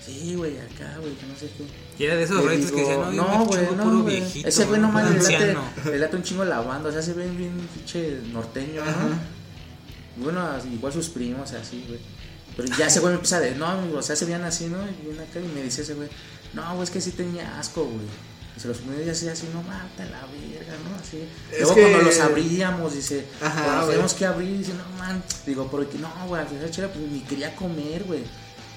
Sí, 0.05 0.33
güey, 0.35 0.57
acá, 0.57 0.95
güey, 1.01 1.13
que 1.15 1.25
no 1.27 1.35
sé 1.37 1.49
qué. 1.57 1.65
Y 2.01 2.05
era 2.05 2.15
de 2.15 2.23
esos 2.23 2.37
retos 2.43 2.71
que 2.71 2.77
decían, 2.81 3.15
no, 3.17 3.45
güey, 3.45 3.61
no, 3.75 3.83
puro 3.83 4.03
viejito. 4.05 4.47
Ese 4.47 4.65
güey 4.65 4.79
no 4.81 4.91
mames, 4.91 5.11
le 5.11 5.19
late, 5.37 5.91
le 5.91 5.99
late 5.99 6.15
un 6.15 6.23
chingo 6.23 6.45
la 6.45 6.61
banda, 6.61 6.89
o 6.89 6.91
sea, 6.91 7.01
se 7.01 7.13
ven 7.13 7.37
bien 7.37 7.51
pinche 7.75 8.19
norteño, 8.31 8.81
¿no? 8.85 10.23
Bueno, 10.23 10.47
igual 10.73 10.91
sus 10.93 11.09
primos, 11.09 11.51
así, 11.53 11.83
güey. 11.87 11.99
Pero 12.63 12.77
ya 12.77 12.87
ese 12.87 12.99
güey 12.99 13.11
me 13.11 13.15
empieza 13.15 13.37
a 13.37 13.39
decir, 13.41 13.57
no, 13.57 13.97
o 13.97 14.01
sea, 14.01 14.15
se 14.15 14.25
veían 14.25 14.43
así, 14.43 14.65
¿no? 14.67 14.77
Y 14.87 15.05
viene 15.05 15.23
acá 15.23 15.39
y 15.39 15.47
me 15.47 15.61
dice 15.63 15.81
ese 15.81 15.93
güey, 15.93 16.09
no, 16.53 16.69
güey, 16.71 16.83
es 16.83 16.89
que 16.89 17.01
sí 17.01 17.11
tenía 17.11 17.59
asco, 17.59 17.83
güey. 17.85 18.05
Y 18.57 18.59
se 18.59 18.67
los 18.67 18.77
ponía 18.79 19.03
y 19.05 19.09
así, 19.09 19.27
así, 19.29 19.47
no, 19.53 19.61
mata 19.63 20.03
la 20.05 20.21
verga, 20.25 20.73
¿no? 20.83 20.95
Así. 21.01 21.23
Es 21.51 21.59
Luego 21.61 21.75
que- 21.75 21.81
cuando 21.81 22.01
los 22.01 22.19
abríamos, 22.19 22.93
dice, 22.93 23.25
Ajá, 23.41 23.63
cuando 23.63 23.87
tenemos 23.87 24.13
que 24.13 24.25
abrir, 24.25 24.57
dice, 24.57 24.73
no, 24.73 24.97
man. 24.97 25.23
Digo, 25.45 25.67
porque 25.71 25.97
no, 25.97 26.11
güey, 26.27 26.41
al 26.41 26.47
final 26.47 26.69
chela, 26.71 26.87
pues 26.89 26.99
ni 27.09 27.21
quería 27.21 27.55
comer, 27.55 28.03
güey. 28.03 28.23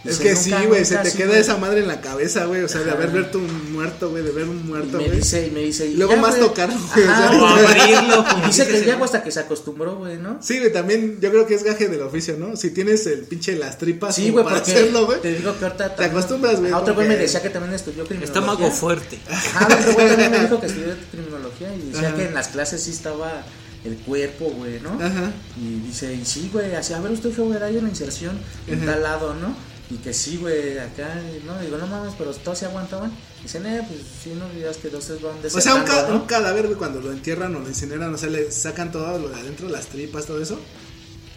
Es 0.04 0.18
que 0.18 0.30
"Nunca, 0.30 0.40
sí, 0.42 0.66
güey, 0.66 0.84
se 0.84 0.96
te 0.96 1.12
queda 1.12 1.28
güey". 1.28 1.40
esa 1.40 1.56
madre 1.58 1.80
en 1.80 1.86
la 1.88 2.00
cabeza, 2.00 2.44
güey. 2.46 2.62
O 2.62 2.68
sea, 2.68 2.80
de 2.82 2.90
haber 2.90 3.10
visto 3.10 3.38
un 3.38 3.72
muerto, 3.72 4.10
güey, 4.10 4.24
de 4.24 4.32
ver 4.32 4.48
un 4.48 4.58
Y 4.58 4.62
muerto, 4.64 4.98
me 4.98 5.04
güey. 5.06 5.18
dice, 5.18 5.46
y 5.46 5.50
me 5.52 5.60
dice, 5.60 5.86
Y 5.86 5.94
luego 5.94 6.14
ya, 6.14 6.20
más 6.20 6.36
güey. 6.36 6.48
tocarlo, 6.48 6.74
güey, 6.94 7.06
abrirlo, 7.06 8.24
como 8.28 8.46
dice 8.46 8.66
que 8.66 8.84
ya 8.84 8.94
güey. 8.96 9.04
hasta 9.04 9.22
que 9.22 9.30
se 9.30 9.40
acostumbró, 9.40 9.96
güey, 9.96 10.16
¿no? 10.18 10.38
Sí, 10.42 10.58
güey, 10.58 10.72
también 10.72 11.18
yo 11.20 11.30
creo 11.30 11.46
que 11.46 11.54
es 11.54 11.62
gaje 11.62 11.88
del 11.88 12.02
oficio, 12.02 12.36
¿no? 12.38 12.56
Si 12.56 12.70
tienes 12.70 13.06
el 13.06 13.20
pinche 13.20 13.54
las 13.56 13.78
tripas 13.78 14.14
Sí, 14.16 14.30
güey, 14.30 14.44
para 14.44 14.56
hacerlo, 14.58 15.06
güey. 15.06 15.20
te 15.20 15.34
digo 15.34 15.56
que 15.58 15.64
ahorita 15.66 15.94
Te 15.94 16.04
acostumbras, 16.04 16.58
güey, 16.60 16.72
A 16.72 16.78
otro 16.78 16.94
güey 16.94 17.06
me 17.08 17.16
decía 17.16 17.40
que 17.40 17.50
también 17.50 17.74
estudió 17.74 18.04
criminología. 18.04 18.40
Estómago 18.40 18.70
fuerte. 18.72 19.18
Ajá, 19.30 19.66
otro 19.78 19.92
güey 19.94 20.08
también 20.08 20.30
me 20.32 20.40
dijo 20.40 20.60
que 20.60 20.66
estudió 20.66 20.94
criminología 21.12 21.74
y 21.74 21.90
decía 21.92 22.08
Ajá. 22.08 22.16
que 22.16 22.24
en 22.26 22.34
las 22.34 22.48
clases 22.48 22.82
sí 22.82 22.90
estaba 22.90 23.44
el 23.84 23.96
cuerpo, 23.96 24.46
güey, 24.50 24.80
¿no? 24.80 24.90
Ajá. 24.94 25.32
Y 25.60 25.86
dice, 25.86 26.12
y 26.14 26.24
sí, 26.24 26.50
güey, 26.52 26.74
así, 26.74 26.92
a 26.92 27.00
ver, 27.00 27.12
usted 27.12 27.30
fue 27.30 27.44
ahí 27.62 27.76
en 27.78 27.84
la 27.84 27.90
inserción 27.90 28.38
en 28.66 28.84
tal 28.84 29.02
lado, 29.02 29.34
¿no? 29.34 29.54
Y 29.92 29.96
que 29.98 30.14
sí, 30.14 30.38
güey, 30.38 30.78
acá, 30.78 31.20
¿no? 31.44 31.58
Digo, 31.60 31.76
no 31.76 31.86
mames, 31.86 32.14
pero 32.16 32.32
todos 32.32 32.58
se 32.58 32.64
aguantaban. 32.66 33.12
Dicen, 33.42 33.66
eh, 33.66 33.84
pues 33.86 34.00
sí, 34.22 34.32
no 34.38 34.48
digas 34.48 34.78
que 34.78 34.88
dos 34.88 35.06
van 35.20 35.34
O 35.54 35.60
sea, 35.60 35.74
un, 35.74 35.82
ca- 35.82 36.06
un 36.06 36.20
cadáver, 36.26 36.66
güey, 36.66 36.78
cuando 36.78 37.00
lo 37.00 37.12
entierran 37.12 37.54
o 37.56 37.60
lo 37.60 37.68
incineran, 37.68 38.14
o 38.14 38.16
sea, 38.16 38.30
le 38.30 38.50
sacan 38.50 38.90
todo 38.90 39.18
lo 39.18 39.28
de 39.28 39.34
adentro, 39.38 39.68
las 39.68 39.86
tripas, 39.88 40.24
todo 40.24 40.40
eso. 40.40 40.58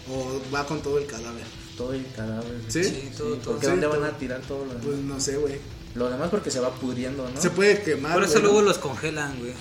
O 0.10 0.40
va 0.54 0.66
con 0.66 0.82
todo 0.82 0.98
el 1.00 1.06
cadáver. 1.06 1.44
Todo 1.76 1.94
el 1.94 2.06
cadáver. 2.16 2.62
¿Sí? 2.70 2.84
Sí, 2.84 3.10
todo, 3.18 3.36
todo. 3.38 3.54
Porque 3.54 3.66
Sí, 3.66 3.72
¿dónde 3.72 3.88
van 3.88 4.04
a 4.06 4.12
tirar 4.18 4.40
todo 4.42 4.66
lo 4.66 4.74
Pues 4.76 4.98
no 5.00 5.20
sé, 5.20 5.36
güey. 5.38 5.56
Lo 5.96 6.10
demás 6.10 6.30
porque 6.30 6.52
se 6.52 6.60
va 6.60 6.72
pudriendo, 6.72 7.28
¿no? 7.34 7.42
Se 7.42 7.50
puede 7.50 7.82
quemar. 7.82 8.14
Por 8.14 8.24
eso 8.24 8.34
güey, 8.34 8.44
¿no? 8.44 8.50
luego 8.50 8.62
los 8.64 8.78
congelan, 8.80 9.40
güey. 9.40 9.54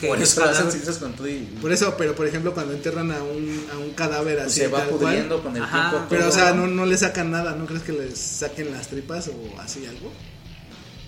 Que 0.00 0.08
Por 0.08 0.22
eso 0.22 0.40
lo 0.40 0.50
hacen 0.50 0.96
con 0.98 1.12
todo 1.12 1.28
y 1.28 1.40
Por 1.60 1.70
eso, 1.70 1.94
pero 1.98 2.14
por 2.14 2.26
ejemplo, 2.26 2.54
cuando 2.54 2.72
entierran 2.72 3.10
a 3.12 3.22
un, 3.22 3.66
a 3.70 3.76
un 3.76 3.90
cadáver 3.90 4.40
así. 4.40 4.60
se 4.60 4.68
va 4.68 4.78
tal 4.78 4.88
cual, 4.88 5.00
pudriendo 5.00 5.42
con 5.42 5.54
el 5.54 5.62
Ajá. 5.62 5.90
tiempo. 5.90 6.06
Pero, 6.08 6.22
todo, 6.22 6.30
o 6.30 6.34
sea, 6.34 6.52
no, 6.54 6.66
no 6.66 6.86
le 6.86 6.96
sacan 6.96 7.30
nada, 7.30 7.54
¿no 7.54 7.66
crees 7.66 7.82
que 7.82 7.92
les 7.92 8.18
saquen 8.18 8.72
las 8.72 8.88
tripas 8.88 9.28
o 9.28 9.60
así 9.60 9.84
algo? 9.86 10.10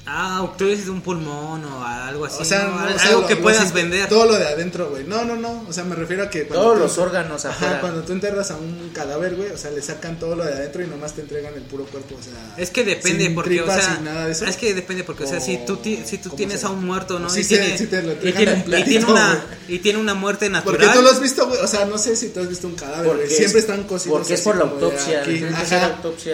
Ah, 0.06 0.52
tú 0.58 0.66
dices 0.66 0.88
un 0.88 1.00
pulmón 1.00 1.64
o 1.64 1.84
algo 1.84 2.26
así. 2.26 2.36
o 2.40 2.44
sea, 2.44 2.64
¿no? 2.64 2.70
no, 2.74 2.78
Al- 2.80 2.94
o 2.94 2.98
sea, 2.98 3.08
algo 3.08 3.20
lo- 3.22 3.26
que 3.26 3.36
puedas 3.36 3.62
así- 3.64 3.72
vender. 3.74 4.08
Todo 4.08 4.26
lo 4.26 4.34
de 4.34 4.46
adentro, 4.46 4.90
güey. 4.90 5.04
No, 5.04 5.24
no, 5.24 5.34
no. 5.36 5.64
O 5.66 5.72
sea, 5.72 5.84
me 5.84 5.94
refiero 5.94 6.22
a 6.24 6.30
que. 6.30 6.44
cuando 6.46 6.62
Todos 6.62 6.76
tú- 6.76 6.82
los 6.84 6.98
órganos 6.98 7.44
afuera. 7.44 7.72
Ajá, 7.72 7.80
cuando 7.80 8.02
tú 8.02 8.12
enterras 8.12 8.50
a 8.50 8.56
un 8.56 8.90
cadáver, 8.92 9.34
güey, 9.34 9.50
o 9.50 9.56
sea, 9.56 9.70
le 9.70 9.80
sacan 9.80 10.18
todo 10.18 10.36
lo 10.36 10.44
de 10.44 10.52
adentro 10.52 10.82
y 10.82 10.86
nomás 10.88 11.14
te 11.14 11.22
entregan 11.22 11.54
el 11.54 11.62
puro 11.62 11.84
cuerpo, 11.86 12.16
o 12.20 12.22
sea. 12.22 12.32
Es 12.58 12.70
que 12.70 12.84
depende 12.84 13.24
sin 13.24 13.34
porque, 13.34 13.62
o 13.62 13.66
sea, 13.66 13.94
sin 13.96 14.04
nada 14.04 14.26
de 14.26 14.32
eso. 14.32 14.44
es 14.44 14.56
que 14.58 14.74
depende 14.74 15.04
porque, 15.04 15.24
o 15.24 15.26
sea, 15.26 15.40
si 15.40 15.58
tú, 15.66 15.76
ti- 15.78 16.02
si 16.04 16.18
tú 16.18 16.28
¿cómo 16.28 16.36
tienes 16.36 16.62
a 16.64 16.68
un 16.70 16.84
muerto, 16.84 17.18
¿no? 17.18 17.30
Sí, 17.30 17.40
y, 17.40 17.44
sí, 17.44 17.56
tiene, 17.56 17.78
sí 17.78 17.86
te 17.86 18.02
lo 18.02 18.08
y, 18.10 18.14
entregan 18.14 18.36
tiene, 18.38 18.52
completito, 18.54 18.90
y 18.90 18.92
tiene 18.98 19.06
una, 19.12 19.44
y 19.68 19.78
tiene 19.78 19.98
una 20.00 20.14
muerte 20.14 20.50
natural. 20.50 20.76
Porque 20.78 20.92
tú 20.94 21.02
lo 21.02 21.10
has 21.10 21.20
visto, 21.20 21.46
güey. 21.48 21.60
O 21.60 21.66
sea, 21.66 21.86
no 21.86 21.96
sé 21.96 22.14
si 22.14 22.28
tú 22.28 22.40
has 22.40 22.48
visto 22.48 22.66
un 22.66 22.74
cadáver, 22.74 23.06
Porque 23.06 23.24
güey. 23.24 23.36
Siempre 23.36 23.60
es- 23.60 23.64
están 23.64 23.84
cocidos. 23.84 24.18
porque 24.18 24.34
es 24.34 24.40
por 24.42 24.56
la 24.56 24.64
autopsia. 24.64 25.22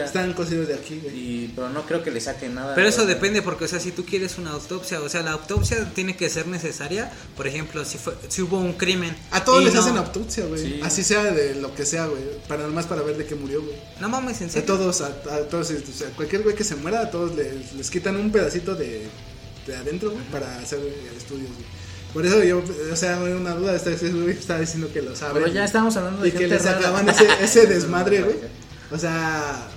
Están 0.05 0.33
cocidos 0.35 0.69
de 0.69 0.75
aquí, 0.75 1.01
güey. 1.03 1.15
Y, 1.17 1.53
pero 1.55 1.69
no 1.69 1.83
creo 1.87 2.03
que 2.03 2.11
le 2.11 2.21
saquen 2.21 2.55
nada. 2.55 2.75
Pero 2.75 2.89
eso 2.89 3.07
depende 3.07 3.43
porque, 3.43 3.60
o 3.65 3.69
sea, 3.69 3.81
si 3.81 3.91
tú 3.93 4.05
quieres 4.05 4.39
una 4.39 4.51
autopsia, 4.51 5.01
o 5.01 5.09
sea, 5.09 5.23
la 5.23 5.33
autopsia 5.33 5.93
tiene 5.95 6.17
que 6.17 6.29
ser 6.29 6.47
necesaria. 6.47 7.11
Por 7.37 7.47
ejemplo, 7.47 7.85
si, 7.85 7.99
fue, 7.99 8.15
si 8.29 8.43
hubo 8.43 8.59
un 8.59 8.73
crimen. 8.75 9.17
A 9.31 9.45
todos 9.45 9.63
les 9.65 9.75
no- 9.75 9.81
hacen 9.81 9.97
autopsia, 9.97 10.45
güey. 10.47 10.63
Sí. 10.63 10.81
Así 10.83 11.03
sea 11.05 11.25
de 11.25 11.55
lo 11.57 11.75
que 11.75 11.85
sea, 11.87 12.07
güey. 12.07 12.23
Para 12.49 12.65
nomás 12.67 12.87
para 12.87 13.03
ver 13.03 13.17
de 13.17 13.27
qué 13.27 13.35
murió, 13.35 13.63
güey. 13.63 13.77
No 14.01 14.09
mames, 14.09 14.41
en 14.41 14.49
A 14.49 14.51
serio. 14.53 14.67
todos, 14.67 15.01
a, 15.01 15.07
a 15.07 15.39
todos, 15.49 15.71
o 15.71 15.93
sea, 15.93 16.09
cualquier 16.17 16.43
güey 16.43 16.55
que 16.55 16.65
se 16.65 16.77
muera, 16.77 17.01
a 17.01 17.11
todos 17.11 17.35
les, 17.37 17.73
les 17.75 17.91
quitan 17.91 18.17
un 18.17 18.31
pedacito 18.33 18.75
de, 18.75 19.07
de 19.67 19.77
adentro, 19.77 20.11
güey, 20.11 20.25
para 20.33 20.59
hacer 20.59 20.81
estudios, 21.17 21.49
güey. 21.51 21.81
Por 22.13 22.27
eso 22.27 22.43
yo, 22.43 22.61
o 22.93 22.97
sea, 22.97 23.21
una 23.21 23.55
duda, 23.55 23.77
ese 23.77 23.95
güey 24.11 24.31
estaba 24.31 24.59
diciendo 24.59 24.91
que 24.93 25.01
lo 25.01 25.15
sabe. 25.15 25.41
Pero 25.41 25.53
ya 25.53 25.65
estamos 25.65 25.97
hablando 25.97 26.23
de 26.23 26.29
Y 26.29 26.33
que 26.33 26.39
gente 26.39 26.57
le 26.57 26.61
sacaban 26.61 27.07
rara. 27.07 27.35
ese, 27.39 27.45
ese 27.61 27.67
desmadre, 27.73 28.23
güey. 28.23 28.37
O 28.91 28.99
sea, 28.99 29.69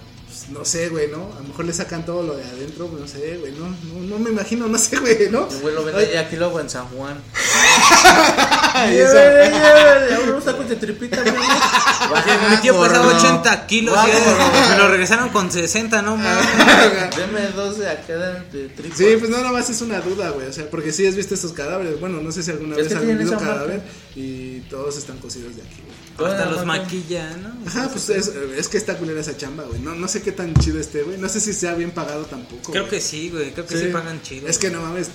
no 0.53 0.63
sé, 0.63 0.89
güey, 0.89 1.09
¿no? 1.09 1.31
A 1.35 1.41
lo 1.41 1.47
mejor 1.47 1.65
le 1.65 1.73
sacan 1.73 2.05
todo 2.05 2.23
lo 2.23 2.35
de 2.35 2.43
adentro, 2.43 2.87
pues, 2.87 3.01
no 3.01 3.07
sé, 3.07 3.37
güey, 3.37 3.51
no, 3.53 3.67
no, 3.67 4.07
no 4.07 4.19
me 4.19 4.29
imagino, 4.29 4.67
no 4.67 4.77
sé, 4.77 4.99
güey, 4.99 5.29
¿no? 5.29 5.47
El 5.49 5.59
güey 5.61 5.75
lo 5.75 5.83
vende 5.83 6.11
ya 6.13 6.21
aquí 6.21 6.35
luego 6.35 6.59
en 6.59 6.69
San 6.69 6.87
Juan. 6.89 7.21
Ay, 8.73 8.97
eso- 8.97 10.31
Unos 10.31 10.45
tacos 10.45 10.67
de 10.69 10.75
tripita, 10.75 11.17
güey. 11.21 11.33
Mi 12.49 12.57
tío 12.57 12.73
pesaba 12.81 13.05
gordo. 13.05 13.17
80 13.17 13.67
kilos 13.67 13.95
Va, 13.95 14.07
y 14.09 14.69
me 14.71 14.77
lo 14.77 14.87
regresaron 14.89 15.29
con 15.29 15.51
60, 15.51 16.01
no 16.01 16.17
mames. 16.17 16.45
Deme 17.15 17.47
dos 17.55 17.77
de 17.77 17.89
acá 17.89 18.13
de 18.51 18.69
tripa. 18.69 18.95
Sí, 18.95 19.05
pues 19.19 19.29
no, 19.29 19.37
nada 19.37 19.51
más 19.51 19.69
es 19.69 19.81
una 19.81 19.99
duda, 20.01 20.29
güey. 20.31 20.47
O 20.47 20.53
sea, 20.53 20.69
porque 20.69 20.91
sí 20.91 21.05
has 21.05 21.15
visto 21.15 21.33
estos 21.35 21.53
cadáveres. 21.53 21.99
Bueno, 21.99 22.21
no 22.21 22.31
sé 22.31 22.43
si 22.43 22.51
alguna 22.51 22.75
vez 22.75 22.87
tienen 22.87 23.17
visto 23.17 23.37
cadáver 23.37 23.81
y 24.15 24.59
todos 24.69 24.97
están 24.97 25.17
cocidos 25.17 25.55
de 25.55 25.61
aquí, 25.61 25.81
güey. 26.17 26.31
Hasta 26.31 26.45
los 26.45 26.63
Marca. 26.65 26.83
maquillan, 26.83 27.41
¿no? 27.41 27.49
Ajá, 27.67 27.89
pues 27.91 28.07
es, 28.09 28.27
es 28.57 28.67
que 28.67 28.77
está 28.77 28.97
culera 28.97 29.19
esa 29.21 29.35
chamba, 29.35 29.63
güey. 29.63 29.79
No, 29.81 29.95
no 29.95 30.07
sé 30.07 30.21
qué 30.21 30.31
tan 30.31 30.53
chido 30.55 30.79
esté, 30.79 31.01
güey. 31.03 31.17
No 31.17 31.27
sé 31.27 31.39
si 31.39 31.53
sea 31.53 31.73
bien 31.73 31.89
pagado 31.91 32.25
tampoco. 32.25 32.71
Creo 32.71 32.83
güey. 32.83 32.91
que 32.95 33.01
sí, 33.01 33.29
güey. 33.31 33.51
Creo 33.51 33.65
que 33.65 33.77
sí, 33.77 33.85
pagan 33.87 34.21
chido. 34.21 34.47
Es 34.47 34.57
que 34.59 34.69
no 34.69 34.81
mames. 34.81 35.09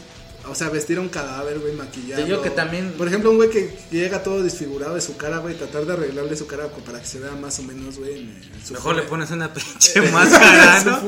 O 0.50 0.54
sea, 0.54 0.68
vestir 0.70 0.98
a 0.98 1.00
un 1.00 1.08
cadáver, 1.08 1.58
güey, 1.58 1.72
maquillado. 1.74 2.22
Te 2.22 2.28
digo 2.28 2.42
que 2.42 2.50
también- 2.50 2.92
Por 2.92 3.06
ejemplo, 3.08 3.30
un 3.30 3.36
güey 3.36 3.50
que 3.50 3.76
llega 3.90 4.22
todo 4.22 4.42
desfigurado 4.42 4.94
de 4.94 5.00
su 5.00 5.16
cara, 5.16 5.38
güey, 5.38 5.54
tratar 5.56 5.84
de 5.86 5.92
arreglarle 5.92 6.36
su 6.36 6.46
cara 6.46 6.68
para 6.86 7.00
que 7.00 7.06
se 7.06 7.18
vea 7.20 7.32
más 7.32 7.58
o 7.58 7.62
menos, 7.62 7.98
güey. 7.98 8.18
en- 8.20 8.28
en 8.54 8.64
su 8.66 8.74
Mejor 8.74 8.96
le 8.96 9.02
pones 9.02 9.30
una 9.30 9.52
pinche 9.52 10.00
máscara, 10.12 10.82
¿no? 10.84 11.00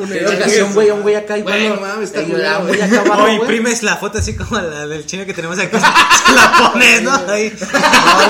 un 0.65 0.75
güey, 0.75 0.91
un 0.91 1.03
güey 1.03 1.15
acá 1.15 1.39
igual. 1.39 1.55
Güey, 1.55 1.69
lo- 1.69 1.75
no 1.77 1.81
mames, 1.81 2.11
está 2.13 2.23
güey 2.23 3.21
O 3.21 3.29
imprimes 3.29 3.83
la 3.83 3.97
foto 3.97 4.19
así 4.19 4.35
como 4.35 4.61
la 4.61 4.87
del 4.87 5.07
chino 5.07 5.25
que 5.27 5.35
tenemos 5.35 5.59
aquí. 5.59 5.77
Se 6.27 6.33
la 6.35 6.71
pones, 6.73 7.03
¿no? 7.03 7.13
Ahí. 7.29 7.53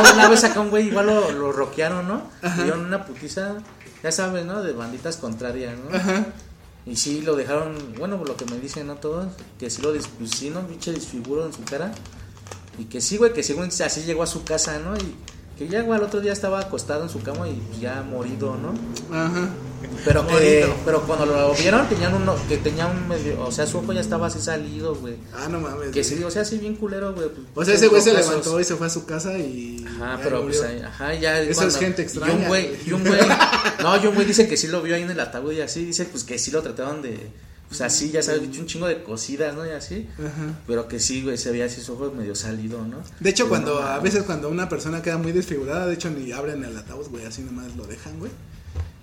No, 0.03 0.13
una 0.15 0.29
vez 0.29 0.45
acá 0.45 0.61
un 0.61 0.71
güey 0.71 0.89
igual 0.89 1.07
lo, 1.07 1.31
lo 1.33 1.53
rockearon, 1.53 2.07
¿no? 2.07 2.31
Le 2.43 2.63
dieron 2.65 2.85
una 2.85 3.05
putiza, 3.05 3.55
ya 4.03 4.13
sabes, 4.13 4.45
¿no? 4.45 4.63
De 4.63 4.73
banditas 4.73 5.17
contrarias, 5.17 5.75
¿no? 5.79 5.97
Ajá. 5.97 6.27
Y 6.87 6.97
sí 6.97 7.21
lo 7.21 7.37
dejaron, 7.37 7.77
bueno, 7.99 8.19
por 8.19 8.29
lo 8.29 8.37
que 8.37 8.47
me 8.47 8.59
dicen, 8.59 8.87
¿no? 8.87 8.97
Todos, 8.97 9.33
que 9.59 9.69
sí 9.71 9.83
lo 9.83 9.93
pues 9.93 10.31
sí, 10.31 10.51
¿no? 10.51 10.67
Pinche 10.67 10.93
disfiguro 10.93 11.47
en 11.47 11.53
su 11.53 11.63
cara. 11.63 11.93
Y 12.79 12.85
que 12.85 13.01
sí, 13.01 13.19
güey, 13.19 13.33
que 13.33 13.43
según 13.43 13.67
así 13.67 14.03
llegó 14.03 14.23
a 14.23 14.27
su 14.27 14.45
casa, 14.45 14.79
¿no? 14.79 14.97
Y 14.97 15.15
que 15.61 15.69
ya, 15.69 15.83
güey, 15.83 15.99
al 15.99 16.05
otro 16.07 16.23
día 16.23 16.33
estaba 16.33 16.59
acostado 16.59 17.03
en 17.03 17.11
su 17.11 17.23
cama 17.23 17.47
y 17.47 17.53
pues, 17.53 17.81
ya 17.81 18.01
morido, 18.01 18.57
¿no? 18.57 18.73
Ajá. 19.15 19.51
Pero 20.07 20.27
que, 20.27 20.33
Morido. 20.33 20.75
pero 20.87 21.03
cuando 21.03 21.27
lo 21.27 21.53
vieron 21.53 21.87
tenían 21.87 22.15
uno, 22.15 22.35
que 22.49 22.57
tenía 22.57 22.87
un 22.87 23.07
medio, 23.07 23.43
o 23.43 23.53
sea, 23.53 23.67
su 23.67 23.77
ojo 23.77 23.93
ya 23.93 24.01
estaba 24.01 24.29
así 24.29 24.41
salido, 24.41 24.95
güey. 24.95 25.17
Ah, 25.35 25.49
no 25.51 25.61
mames. 25.61 25.91
Que 25.91 26.01
güey. 26.01 26.05
sí, 26.05 26.25
o 26.25 26.31
sea, 26.31 26.47
sí 26.47 26.57
bien 26.57 26.77
culero, 26.77 27.13
güey. 27.13 27.29
pues, 27.29 27.47
O 27.55 27.65
sea, 27.67 27.75
ese 27.75 27.89
güey 27.89 28.01
se 28.01 28.11
casos. 28.15 28.29
levantó 28.31 28.59
y 28.59 28.65
se 28.65 28.75
fue 28.77 28.87
a 28.87 28.91
su 28.91 29.05
casa 29.05 29.37
y. 29.37 29.85
Ajá, 29.87 30.19
pero 30.23 30.41
pues 30.45 30.63
murió. 30.63 30.71
ahí, 30.71 30.81
ajá, 30.83 31.15
ya 31.15 31.41
Eso 31.43 31.67
es 31.67 31.77
gente 31.77 32.01
extraña, 32.01 32.33
Y 32.33 32.37
un 32.37 32.49
güey, 32.49 32.69
güey. 32.69 32.79
y 32.87 32.93
un 32.95 33.05
güey, 33.05 33.21
no, 33.83 34.03
y 34.03 34.07
un 34.07 34.15
güey 34.15 34.27
dice 34.27 34.49
que 34.49 34.57
sí 34.57 34.69
lo 34.69 34.81
vio 34.81 34.95
ahí 34.95 35.03
en 35.03 35.11
el 35.11 35.21
ataúd 35.21 35.53
y 35.53 35.61
así, 35.61 35.85
dice 35.85 36.07
pues 36.07 36.25
que 36.25 36.39
sí 36.39 36.51
lo 36.51 36.63
trataron 36.63 37.03
de, 37.03 37.29
pues 37.71 37.81
así, 37.83 38.11
ya 38.11 38.21
sabes, 38.23 38.43
un 38.43 38.67
chingo 38.67 38.87
de 38.89 39.03
cosidas, 39.03 39.55
¿no? 39.55 39.65
Y 39.65 39.71
así, 39.71 40.09
Ajá. 40.19 40.59
pero 40.67 40.89
que 40.89 40.99
sí, 41.01 41.23
güey, 41.23 41.39
se 41.39 41.53
veía 41.53 41.67
así 41.67 41.81
su 41.81 41.93
ojo 41.95 42.11
medio 42.11 42.35
salido, 42.35 42.85
¿no? 42.85 42.99
De 43.21 43.31
hecho, 43.31 43.45
Pero 43.45 43.49
cuando 43.49 43.75
no 43.81 43.87
a 43.87 43.91
mames. 43.97 44.03
veces 44.03 44.23
cuando 44.25 44.49
una 44.49 44.69
persona 44.69 45.01
queda 45.03 45.19
muy 45.19 45.31
desfigurada, 45.31 45.87
de 45.87 45.95
hecho 45.95 46.11
ni 46.11 46.33
abren 46.33 46.65
el 46.65 46.77
ataúd, 46.77 47.07
güey, 47.09 47.25
así 47.27 47.43
nomás 47.43 47.77
lo 47.77 47.85
dejan, 47.87 48.19
güey. 48.19 48.33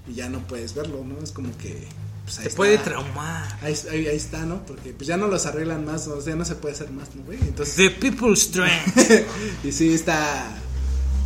Y 0.06 0.16
ya 0.16 0.28
no 0.30 0.46
puedes 0.48 0.76
verlo, 0.76 1.04
¿no? 1.06 1.18
Es 1.24 1.32
como 1.32 1.58
que 1.58 1.88
pues, 2.26 2.40
ahí 2.40 2.44
Te 2.44 2.50
está. 2.50 2.58
puede 2.58 2.78
traumar. 2.78 3.58
Ahí, 3.62 3.74
ahí, 3.90 4.08
ahí 4.08 4.16
está, 4.18 4.46
¿no? 4.46 4.66
Porque 4.66 4.92
pues 4.92 5.08
ya 5.08 5.16
no 5.16 5.28
los 5.30 5.46
arreglan 5.46 5.86
más, 5.86 6.06
o 6.10 6.20
sea, 6.22 6.36
no 6.36 6.44
se 6.44 6.56
puede 6.56 6.76
hacer 6.76 6.92
más, 6.92 7.16
¿no, 7.16 7.24
güey? 7.24 7.40
Entonces, 7.40 7.74
The 7.76 7.90
People's 7.92 8.42
Strength. 8.42 9.26
y 9.64 9.72
sí 9.72 9.94
está 9.94 10.58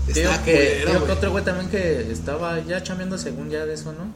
está 0.07 0.43
que, 0.43 0.81
culero, 0.83 1.11
otro 1.11 1.31
güey 1.31 1.43
también 1.43 1.69
que 1.69 2.11
estaba 2.11 2.59
ya 2.59 2.83
chambeando 2.83 3.17
según 3.17 3.49
ya 3.49 3.65
de 3.65 3.73
eso, 3.73 3.93
¿no? 3.93 4.13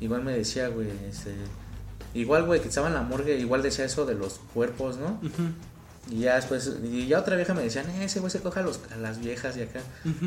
Igual 0.00 0.24
me 0.24 0.32
decía, 0.32 0.68
güey, 0.68 0.88
este, 1.08 1.34
igual, 2.14 2.44
güey, 2.44 2.60
que 2.60 2.68
estaba 2.68 2.88
en 2.88 2.94
la 2.94 3.02
morgue, 3.02 3.38
igual 3.38 3.62
decía 3.62 3.84
eso 3.84 4.06
de 4.06 4.14
los 4.14 4.40
cuerpos, 4.54 4.96
¿no? 4.98 5.20
Y 6.10 6.20
ya 6.20 6.36
después, 6.36 6.72
y 6.84 7.06
ya 7.06 7.18
otra 7.20 7.36
vieja 7.36 7.52
me 7.52 7.62
decía, 7.62 7.82
"Eh, 7.82 8.04
ese 8.04 8.20
güey 8.20 8.30
se 8.30 8.40
coja 8.40 8.60
a, 8.60 8.62
los, 8.62 8.80
a 8.92 8.96
las 8.96 9.20
viejas 9.20 9.56
y 9.58 9.62
acá, 9.62 9.80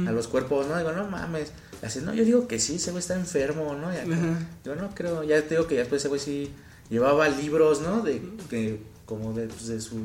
a 0.08 0.12
los 0.12 0.28
cuerpos, 0.28 0.68
¿no? 0.68 0.78
Digo, 0.78 0.92
no 0.92 1.08
mames. 1.08 1.52
Así, 1.82 2.02
no, 2.02 2.14
yo 2.14 2.24
digo 2.24 2.48
que 2.48 2.60
sí, 2.60 2.76
ese 2.76 2.92
güey 2.92 3.00
está 3.02 3.16
enfermo, 3.16 3.74
¿no? 3.76 3.92
Y 3.92 3.98
acá, 3.98 4.16
yo 4.64 4.76
no 4.76 4.94
creo, 4.94 5.24
ya 5.24 5.42
te 5.42 5.56
digo 5.56 5.66
que 5.68 5.74
ya 5.76 5.82
después 5.82 6.02
ese 6.02 6.10
güey 6.10 6.20
sí 6.22 6.52
llevaba 6.92 7.28
libros, 7.30 7.82
¿no? 7.82 8.02
De, 8.02 8.22
que, 8.50 8.80
como 9.08 9.34
de, 9.34 9.48
pues, 9.48 9.68
de 9.68 9.82
su, 9.82 9.98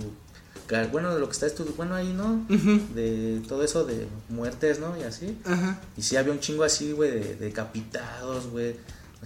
bueno, 0.90 1.12
de 1.14 1.21
lo 1.21 1.26
que 1.26 1.33
está 1.33 1.47
estudiando, 1.47 1.76
bueno, 1.76 1.95
ahí, 1.95 2.12
¿no? 2.12 2.45
De 2.95 3.42
todo 3.47 3.62
eso 3.62 3.85
de 3.85 4.06
muertes, 4.30 4.80
¿no? 4.80 4.97
Y 4.97 5.02
así. 5.02 5.37
Y 5.97 6.02
sí 6.02 6.16
había 6.16 6.33
un 6.33 6.40
chingo 6.40 6.64
así, 6.64 6.92
güey, 6.92 7.11
de 7.11 7.21
de 7.21 7.35
decapitados, 7.37 8.47
güey. 8.49 8.76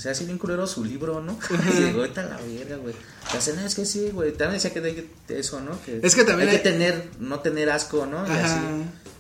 O 0.01 0.03
sea, 0.03 0.13
así 0.13 0.25
bien 0.25 0.39
culero 0.39 0.67
su 0.67 0.83
libro, 0.83 1.21
¿no? 1.21 1.39
y 1.79 1.83
digo, 1.83 2.01
vete 2.01 2.21
a 2.21 2.23
la 2.23 2.39
verga, 2.39 2.77
güey. 2.77 2.95
Y 3.35 3.37
hace, 3.37 3.53
no, 3.53 3.61
es 3.61 3.75
que 3.75 3.85
sí, 3.85 4.09
güey. 4.11 4.33
También 4.33 4.55
decía 4.55 4.73
que 4.73 4.81
de 4.81 5.07
eso, 5.29 5.61
¿no? 5.61 5.73
Que 5.85 6.01
Es 6.03 6.15
que 6.15 6.25
también 6.25 6.49
hay, 6.49 6.57
hay- 6.57 6.63
que 6.63 6.71
tener, 6.71 7.11
no 7.19 7.41
tener 7.41 7.69
asco, 7.69 8.07
¿no? 8.07 8.27
Y 8.27 8.31
Ajá. 8.31 8.45
así. 8.47 8.65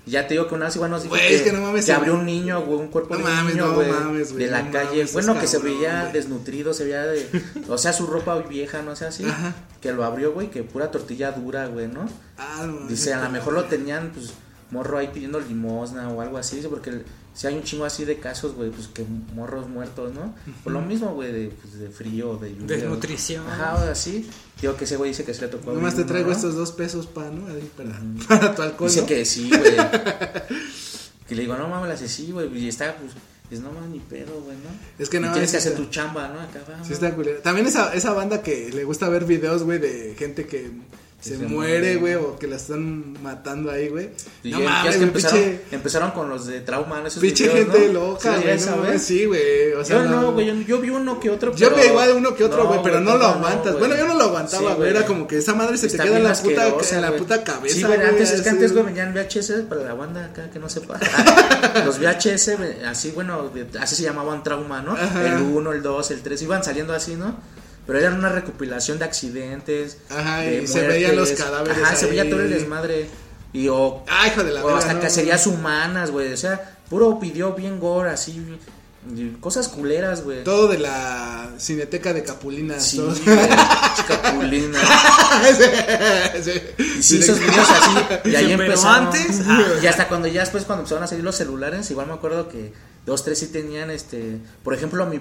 Ya 0.06 0.26
te 0.26 0.32
digo 0.32 0.48
que 0.48 0.54
una 0.54 0.64
vez 0.64 0.76
igual 0.76 0.90
nos 0.90 1.02
dijo 1.02 1.14
que, 1.16 1.34
es 1.36 1.42
que 1.42 1.52
no 1.52 1.60
mames, 1.60 1.84
que 1.84 1.92
abrió 1.92 2.14
un 2.14 2.24
niño, 2.24 2.62
güey, 2.62 2.80
un 2.80 2.88
cuerpo 2.88 3.14
No 3.16 3.18
de 3.18 3.24
mames, 3.34 3.54
niño, 3.54 3.66
no 3.66 3.74
güey, 3.74 3.90
güey, 3.90 4.24
de 4.24 4.46
la 4.50 4.62
no 4.62 4.72
calle. 4.72 4.88
mames, 4.96 5.12
bueno, 5.12 5.38
que 5.38 5.46
se 5.46 5.58
veía 5.58 6.06
desnutrido, 6.10 6.72
se 6.72 6.84
veía 6.84 7.02
de, 7.04 7.28
o 7.68 7.76
sea, 7.76 7.92
su 7.92 8.06
ropa 8.06 8.38
vieja, 8.38 8.80
no 8.80 8.96
sé, 8.96 9.04
así. 9.04 9.26
Ajá. 9.26 9.54
Que 9.82 9.92
lo 9.92 10.02
abrió, 10.04 10.32
güey, 10.32 10.50
que 10.50 10.62
pura 10.62 10.90
tortilla 10.90 11.32
dura, 11.32 11.66
güey, 11.66 11.88
¿no? 11.88 12.08
Ah, 12.38 12.64
no, 12.66 12.86
Dice, 12.88 13.12
a 13.12 13.22
lo 13.22 13.28
mejor 13.28 13.52
lo 13.52 13.64
tenían, 13.66 14.10
pues, 14.14 14.32
morro 14.70 14.96
ahí 14.96 15.10
pidiendo 15.12 15.38
limosna 15.38 16.08
o 16.08 16.22
algo 16.22 16.38
así, 16.38 16.62
porque 16.70 17.02
si 17.32 17.46
hay 17.46 17.54
un 17.54 17.62
chingo 17.62 17.84
así 17.84 18.04
de 18.04 18.18
casos, 18.18 18.54
güey, 18.54 18.70
pues 18.70 18.88
que 18.88 19.04
morros 19.34 19.68
muertos, 19.68 20.12
¿no? 20.12 20.34
Por 20.64 20.72
lo 20.72 20.80
mismo, 20.80 21.14
güey, 21.14 21.32
de, 21.32 21.48
pues, 21.48 21.78
de 21.78 21.88
frío, 21.88 22.36
de 22.36 22.50
lluvia. 22.54 22.76
Desnutrición. 22.76 23.46
Ajá, 23.48 23.76
o 23.76 23.90
así. 23.90 24.28
Digo 24.60 24.76
que 24.76 24.84
ese 24.84 24.96
güey 24.96 25.10
dice 25.10 25.24
que 25.24 25.32
se 25.32 25.42
le 25.42 25.48
tocó. 25.48 25.72
Nomás 25.72 25.94
te 25.94 26.04
traigo 26.04 26.28
¿no? 26.28 26.36
estos 26.36 26.54
dos 26.54 26.72
pesos 26.72 27.06
pa, 27.06 27.30
¿no? 27.30 27.46
Para, 27.76 28.00
para 28.28 28.54
tu 28.54 28.62
alcohol, 28.62 28.88
Dice 28.88 29.02
¿no? 29.02 29.06
que 29.06 29.24
sí, 29.24 29.48
güey. 29.48 29.62
que 31.28 31.34
le 31.34 31.42
digo, 31.42 31.56
no 31.56 31.68
mames, 31.68 31.88
la 31.88 31.94
hace 31.94 32.08
sí, 32.08 32.32
güey. 32.32 32.54
Y 32.58 32.68
está, 32.68 32.96
pues, 32.96 33.12
dices, 33.48 33.64
no 33.64 33.72
mames, 33.72 33.90
ni 33.90 34.00
pedo, 34.00 34.40
güey, 34.42 34.56
¿no? 34.56 34.70
Es 34.98 35.08
que 35.08 35.18
Y 35.18 35.20
no, 35.20 35.32
Tienes 35.32 35.50
sí 35.50 35.54
que 35.54 35.58
hacer 35.58 35.76
tu 35.76 35.86
chamba, 35.86 36.28
¿no? 36.28 36.40
Acá 36.40 36.60
va. 36.68 36.84
Sí 36.84 36.92
está 36.92 37.14
culero. 37.14 37.40
También 37.40 37.66
esa, 37.66 37.94
esa 37.94 38.12
banda 38.12 38.42
que 38.42 38.70
le 38.70 38.84
gusta 38.84 39.08
ver 39.08 39.24
videos, 39.24 39.62
güey, 39.62 39.78
de 39.78 40.14
gente 40.18 40.46
que 40.46 40.70
se, 41.20 41.36
se 41.36 41.46
muere, 41.46 41.96
güey, 41.96 42.14
o 42.14 42.38
que 42.38 42.46
la 42.46 42.56
están 42.56 43.22
matando 43.22 43.70
ahí, 43.70 43.88
güey. 43.88 44.10
No 44.44 44.60
mames, 44.60 44.92
es 44.94 44.96
que 44.98 45.04
empezaron, 45.04 45.38
pinche, 45.40 45.60
empezaron 45.70 46.10
con 46.12 46.28
los 46.30 46.46
de 46.46 46.60
trauma, 46.60 47.00
¿no? 47.00 47.08
Esos 47.08 47.20
pinche 47.20 47.48
gente 47.48 47.88
¿no? 47.88 47.92
loca, 48.12 48.34
Sí, 48.36 48.40
güey. 48.42 48.54
esa, 48.54 48.76
no 48.76 48.98
sí, 48.98 49.24
güey. 49.26 49.72
O 49.72 49.84
sea, 49.84 50.02
yo 50.04 50.08
no, 50.10 50.32
güey, 50.32 50.46
yo, 50.46 50.54
yo 50.54 50.80
vi 50.80 50.90
uno 50.90 51.20
que 51.20 51.28
otro. 51.30 51.54
Yo 51.54 51.68
pero- 51.68 51.80
vi 51.82 51.88
igual 51.88 52.12
uno 52.16 52.34
que 52.34 52.44
otro, 52.44 52.66
güey, 52.66 52.80
pero 52.82 53.00
no, 53.00 53.12
lo 53.12 53.18
no, 53.18 53.24
aguantas. 53.26 53.78
bueno, 53.78 53.96
yo 53.96 54.06
no 54.06 54.14
lo 54.14 54.24
aguantaba, 54.24 54.70
Sí, 54.70 54.74
güey. 54.76 54.90
Era 54.90 55.04
como 55.04 55.26
que 55.28 55.36
esa 55.38 55.54
madre 55.54 55.76
se 55.76 55.88
te 55.88 55.92
Está 55.92 56.04
queda 56.04 56.16
en 56.16 56.24
la 56.24 56.34
puta, 56.34 56.68
en 56.96 57.02
la 57.02 57.12
puta 57.16 57.44
cabeza. 57.44 57.74
Sí, 57.74 57.82
güey, 57.82 58.00
antes, 58.00 58.30
es 58.30 58.40
que 58.42 58.48
antes, 58.48 58.72
güey, 58.72 58.84
VHS 58.84 59.52
para 59.68 59.82
la 59.82 59.94
banda 59.94 60.24
acá 60.24 60.50
que 60.50 60.58
no 60.58 60.68
sepa. 60.68 60.98
Los 61.84 61.98
VHS, 61.98 62.56
así, 62.86 63.10
bueno, 63.10 63.50
así 63.78 63.96
se 63.96 64.02
llamaban 64.02 64.42
trauma, 64.42 64.80
¿no? 64.82 64.96
El 64.96 65.42
1, 65.42 65.72
el 65.72 65.82
2, 65.82 66.10
el 66.12 66.20
3, 66.22 66.42
iban 66.42 66.64
saliendo 66.64 66.94
así, 66.94 67.14
¿no? 67.16 67.36
Pero 67.86 67.98
era 67.98 68.14
una 68.14 68.28
recopilación 68.28 68.98
de 68.98 69.04
accidentes. 69.04 69.98
Ajá, 70.08 70.38
de 70.38 70.62
y 70.62 70.66
se 70.66 70.86
veían 70.86 71.16
los 71.16 71.30
cadáveres 71.32 71.82
Ajá, 71.82 71.96
se 71.96 72.06
veía 72.06 72.28
todo 72.28 72.40
el 72.40 72.50
desmadre. 72.50 73.08
Y 73.52 73.68
o, 73.68 74.04
Ah, 74.08 74.28
hijo 74.28 74.44
de 74.44 74.52
la 74.52 74.62
o 74.62 74.66
verga, 74.66 74.78
hasta 74.78 74.94
no, 74.94 75.00
cacerías 75.00 75.46
humanas, 75.46 76.10
güey. 76.10 76.32
O 76.32 76.36
sea, 76.36 76.78
puro 76.88 77.16
video 77.16 77.54
bien 77.54 77.80
gore, 77.80 78.10
así. 78.10 78.40
y 79.16 79.30
Cosas 79.40 79.66
culeras, 79.68 80.22
güey. 80.22 80.44
Todo 80.44 80.68
de 80.68 80.78
la 80.78 81.50
cineteca 81.58 82.12
de 82.12 82.22
Capulina. 82.22 82.78
Sí, 82.78 83.02
Capulina. 84.06 84.78
Sí. 86.42 86.52
Y 86.98 87.02
sí, 87.02 87.18
esos 87.18 87.38
videos 87.40 87.68
así. 87.70 88.28
Y 88.30 88.34
ahí 88.36 88.46
Pero 88.56 88.64
empezaron. 88.64 89.06
antes, 89.06 89.40
ah. 89.46 89.62
Y 89.82 89.86
hasta 89.86 90.08
cuando 90.08 90.28
ya 90.28 90.40
después, 90.40 90.64
cuando 90.64 90.82
empezaron 90.82 91.04
a 91.04 91.06
salir 91.06 91.24
los 91.24 91.36
celulares, 91.36 91.90
igual 91.90 92.06
me 92.08 92.12
acuerdo 92.14 92.48
que 92.48 92.72
dos, 93.06 93.24
tres 93.24 93.38
sí 93.38 93.46
tenían 93.48 93.90
este. 93.90 94.38
Por 94.62 94.74
ejemplo, 94.74 95.06
mi, 95.06 95.20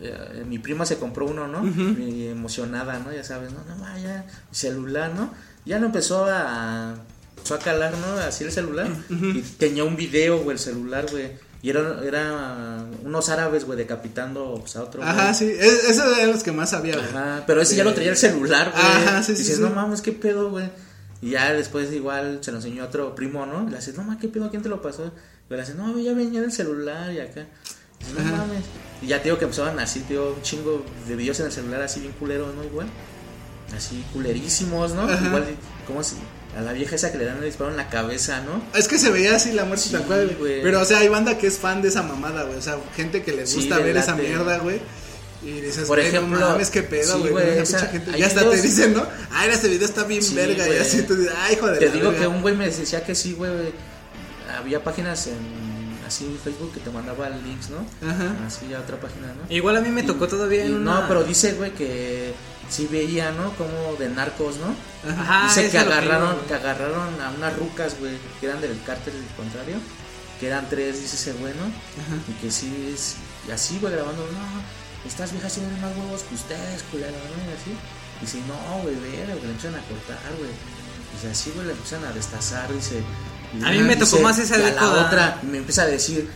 eh, 0.00 0.44
mi 0.46 0.58
prima 0.58 0.86
se 0.86 0.96
compró 0.98 1.26
uno, 1.26 1.46
¿no? 1.48 1.66
Y 1.66 2.28
emocionada, 2.28 2.98
¿no? 3.00 3.12
Ya 3.12 3.24
sabes, 3.24 3.50
no, 3.52 3.58
no 3.64 3.80
vaya, 3.82 4.24
celular, 4.50 5.12
¿no? 5.14 5.32
Ya 5.64 5.78
lo 5.78 5.86
empezó 5.86 6.24
a. 6.26 6.94
Empezó 7.36 7.54
a 7.54 7.58
calar, 7.58 7.94
¿no? 7.98 8.12
Así 8.20 8.44
el 8.44 8.52
celular. 8.52 8.88
Y 9.10 9.40
tenía 9.58 9.84
un 9.84 9.96
video, 9.96 10.38
güey, 10.38 10.56
el 10.56 10.58
celular, 10.58 11.06
güey. 11.10 11.32
Y 11.60 11.70
era, 11.70 12.00
era 12.04 12.84
unos 13.04 13.28
árabes, 13.30 13.64
güey, 13.64 13.76
decapitando 13.78 14.56
pues, 14.60 14.76
a 14.76 14.84
otro. 14.84 15.00
güey. 15.00 15.10
Ajá, 15.12 15.34
sí. 15.34 15.44
Es- 15.46 15.88
Esos 15.88 16.16
eran 16.16 16.30
los 16.32 16.42
que 16.42 16.52
más 16.52 16.72
había, 16.72 16.94
güey. 16.94 17.06
Ajá, 17.08 17.44
pero 17.46 17.60
ese 17.62 17.74
ya 17.76 17.84
lo 17.84 17.94
traía 17.94 18.10
el 18.10 18.16
celular, 18.16 18.70
güey. 18.72 18.84
Ajá, 18.84 19.22
sí, 19.22 19.32
Y 19.32 19.36
sí, 19.36 19.42
dices, 19.42 19.56
sí. 19.56 19.62
no 19.62 19.70
mames, 19.70 20.00
qué 20.02 20.12
pedo, 20.12 20.50
güey. 20.50 20.70
Y 21.20 21.30
ya 21.30 21.52
después 21.52 21.92
igual 21.92 22.38
se 22.42 22.52
lo 22.52 22.58
enseñó 22.58 22.84
a 22.84 22.86
otro 22.86 23.14
primo, 23.16 23.44
¿no? 23.44 23.66
Y 23.66 23.70
le 23.72 23.78
haces, 23.78 23.96
no 23.96 24.04
mames, 24.04 24.20
qué 24.20 24.28
pedo, 24.28 24.50
¿quién 24.50 24.62
te 24.62 24.68
lo 24.68 24.80
pasó? 24.80 25.12
Y 25.50 25.54
le 25.54 25.60
haces, 25.62 25.74
no, 25.74 25.98
ya 25.98 26.12
venía 26.14 26.40
del 26.40 26.52
celular 26.52 27.12
y 27.12 27.18
acá. 27.20 27.46
No 28.14 28.36
mames. 28.36 28.64
Y 29.02 29.06
ya 29.08 29.18
te 29.18 29.24
digo 29.24 29.38
que 29.38 29.44
empezaban 29.44 29.78
así, 29.78 30.00
tío, 30.00 30.34
un 30.34 30.42
chingo 30.42 30.84
de 31.06 31.14
videos 31.16 31.38
en 31.40 31.46
el 31.46 31.52
celular 31.52 31.82
así 31.82 32.00
bien 32.00 32.12
culeros, 32.18 32.54
¿no? 32.54 32.64
Igual. 32.64 32.88
Así 33.76 34.04
culerísimos, 34.12 34.92
¿no? 34.92 35.02
Ajá. 35.02 35.24
Igual, 35.26 35.44
como 35.86 36.02
si 36.02 36.16
a 36.56 36.62
la 36.62 36.72
vieja 36.72 36.96
esa 36.96 37.12
que 37.12 37.18
le 37.18 37.26
dan 37.26 37.36
el 37.36 37.44
disparo 37.44 37.70
en 37.70 37.76
la 37.76 37.88
cabeza, 37.90 38.40
¿no? 38.40 38.62
Es 38.76 38.88
que 38.88 38.98
se 38.98 39.10
veía 39.10 39.36
así 39.36 39.52
la 39.52 39.64
muerte 39.64 39.84
Sí, 39.84 39.92
tal 39.92 40.02
cual, 40.04 40.34
güey. 40.38 40.62
Pero, 40.62 40.80
o 40.80 40.84
sea, 40.84 40.98
hay 40.98 41.08
banda 41.08 41.36
que 41.38 41.46
es 41.46 41.58
fan 41.58 41.82
de 41.82 41.88
esa 41.88 42.02
mamada, 42.02 42.44
güey. 42.44 42.56
O 42.58 42.62
sea, 42.62 42.78
gente 42.96 43.22
que 43.22 43.32
les 43.32 43.50
Sí, 43.50 43.56
gusta 43.56 43.78
ver 43.78 43.96
esa 43.96 44.14
mierda, 44.16 44.58
güey. 44.58 44.80
Y 45.44 45.60
dices, 45.60 45.86
Por 45.86 45.98
güey, 45.98 46.08
ejemplo, 46.08 46.40
no 46.40 46.48
mames, 46.48 46.70
qué 46.70 46.82
pedo, 46.82 47.22
sí, 47.22 47.28
güey. 47.28 47.58
esa 47.58 47.78
pinche 47.78 47.92
gente. 47.92 48.18
Ya 48.18 48.26
hasta 48.26 48.50
te 48.50 48.60
dicen, 48.60 48.94
¿no? 48.94 49.06
Ay, 49.30 49.50
este 49.52 49.68
video 49.68 49.86
está 49.86 50.02
bien 50.04 50.22
Sí, 50.22 50.34
verga. 50.34 50.66
Y 50.68 50.76
así 50.78 51.02
tú 51.02 51.14
dices, 51.14 51.32
ay, 51.36 51.54
hijo 51.54 51.66
de 51.68 51.78
Te 51.78 51.90
digo 51.90 52.06
verga. 52.10 52.20
que 52.22 52.26
un 52.26 52.42
güey 52.42 52.56
me 52.56 52.64
decía 52.68 53.04
que 53.04 53.14
sí, 53.14 53.34
güey. 53.34 53.52
Había 54.58 54.82
páginas 54.82 55.26
en 55.28 55.36
así 56.08 56.24
en 56.24 56.38
Facebook 56.38 56.72
que 56.72 56.80
te 56.80 56.90
mandaba 56.90 57.28
links, 57.28 57.70
¿no? 57.70 57.78
Ajá. 58.08 58.46
Así 58.46 58.72
a 58.74 58.80
otra 58.80 58.98
página, 59.00 59.28
¿no? 59.28 59.54
Igual 59.54 59.76
a 59.76 59.80
mí 59.80 59.90
me 59.90 60.02
tocó 60.02 60.26
todavía 60.26 60.64
Y 60.64 60.68
en 60.68 60.76
una... 60.76 61.02
No, 61.02 61.08
pero 61.08 61.22
dice, 61.22 61.52
güey, 61.52 61.72
que 61.72 62.34
sí 62.68 62.88
veía, 62.90 63.30
¿no? 63.32 63.52
Como 63.52 63.96
de 63.98 64.08
narcos, 64.08 64.56
¿no? 64.56 64.74
Ajá, 65.10 65.48
dice 65.48 65.62
eso 65.62 65.72
que 65.72 65.78
agarraron, 65.78 66.36
que 66.46 66.54
agarraron 66.54 67.20
a 67.20 67.30
unas 67.30 67.56
rucas, 67.56 67.98
güey, 67.98 68.18
que 68.40 68.46
eran 68.46 68.60
del 68.60 68.80
cártel 68.84 69.14
del 69.14 69.34
contrario, 69.36 69.76
que 70.40 70.48
eran 70.48 70.68
tres, 70.68 71.00
dice 71.00 71.16
ese 71.16 71.32
güey, 71.38 71.54
¿no? 71.54 71.66
Y 72.28 72.32
que 72.40 72.50
sí 72.50 72.92
es, 72.92 73.16
y 73.46 73.52
así, 73.52 73.78
güey, 73.80 73.92
grabando, 73.92 74.22
no, 74.22 75.06
estas 75.06 75.32
viejas 75.32 75.54
tienen 75.54 75.80
más 75.80 75.96
huevos 75.96 76.22
que 76.22 76.34
ustedes, 76.34 76.82
culero, 76.90 77.12
¿no? 77.12 77.50
Y 77.50 77.54
así. 77.54 77.72
Y 78.18 78.20
dice, 78.26 78.38
no, 78.48 78.82
güey, 78.82 78.96
verga, 78.96 79.34
güey, 79.34 79.46
le 79.46 79.50
empiezan 79.52 79.74
a 79.74 79.82
cortar, 79.86 80.32
güey. 80.38 80.50
Dice, 81.14 81.30
así, 81.30 81.52
güey, 81.54 81.66
le 81.66 81.72
empiezan 81.72 82.04
a 82.04 82.12
destazar, 82.12 82.72
dice. 82.72 83.02
A 83.64 83.70
mí 83.70 83.78
me 83.78 83.94
dice, 83.96 84.10
tocó 84.10 84.22
más 84.22 84.38
esa 84.38 84.54
a 84.56 84.58
la 84.58 85.06
otra, 85.06 85.40
me 85.42 85.58
empieza 85.58 85.82
a 85.82 85.86
decir, 85.86 86.28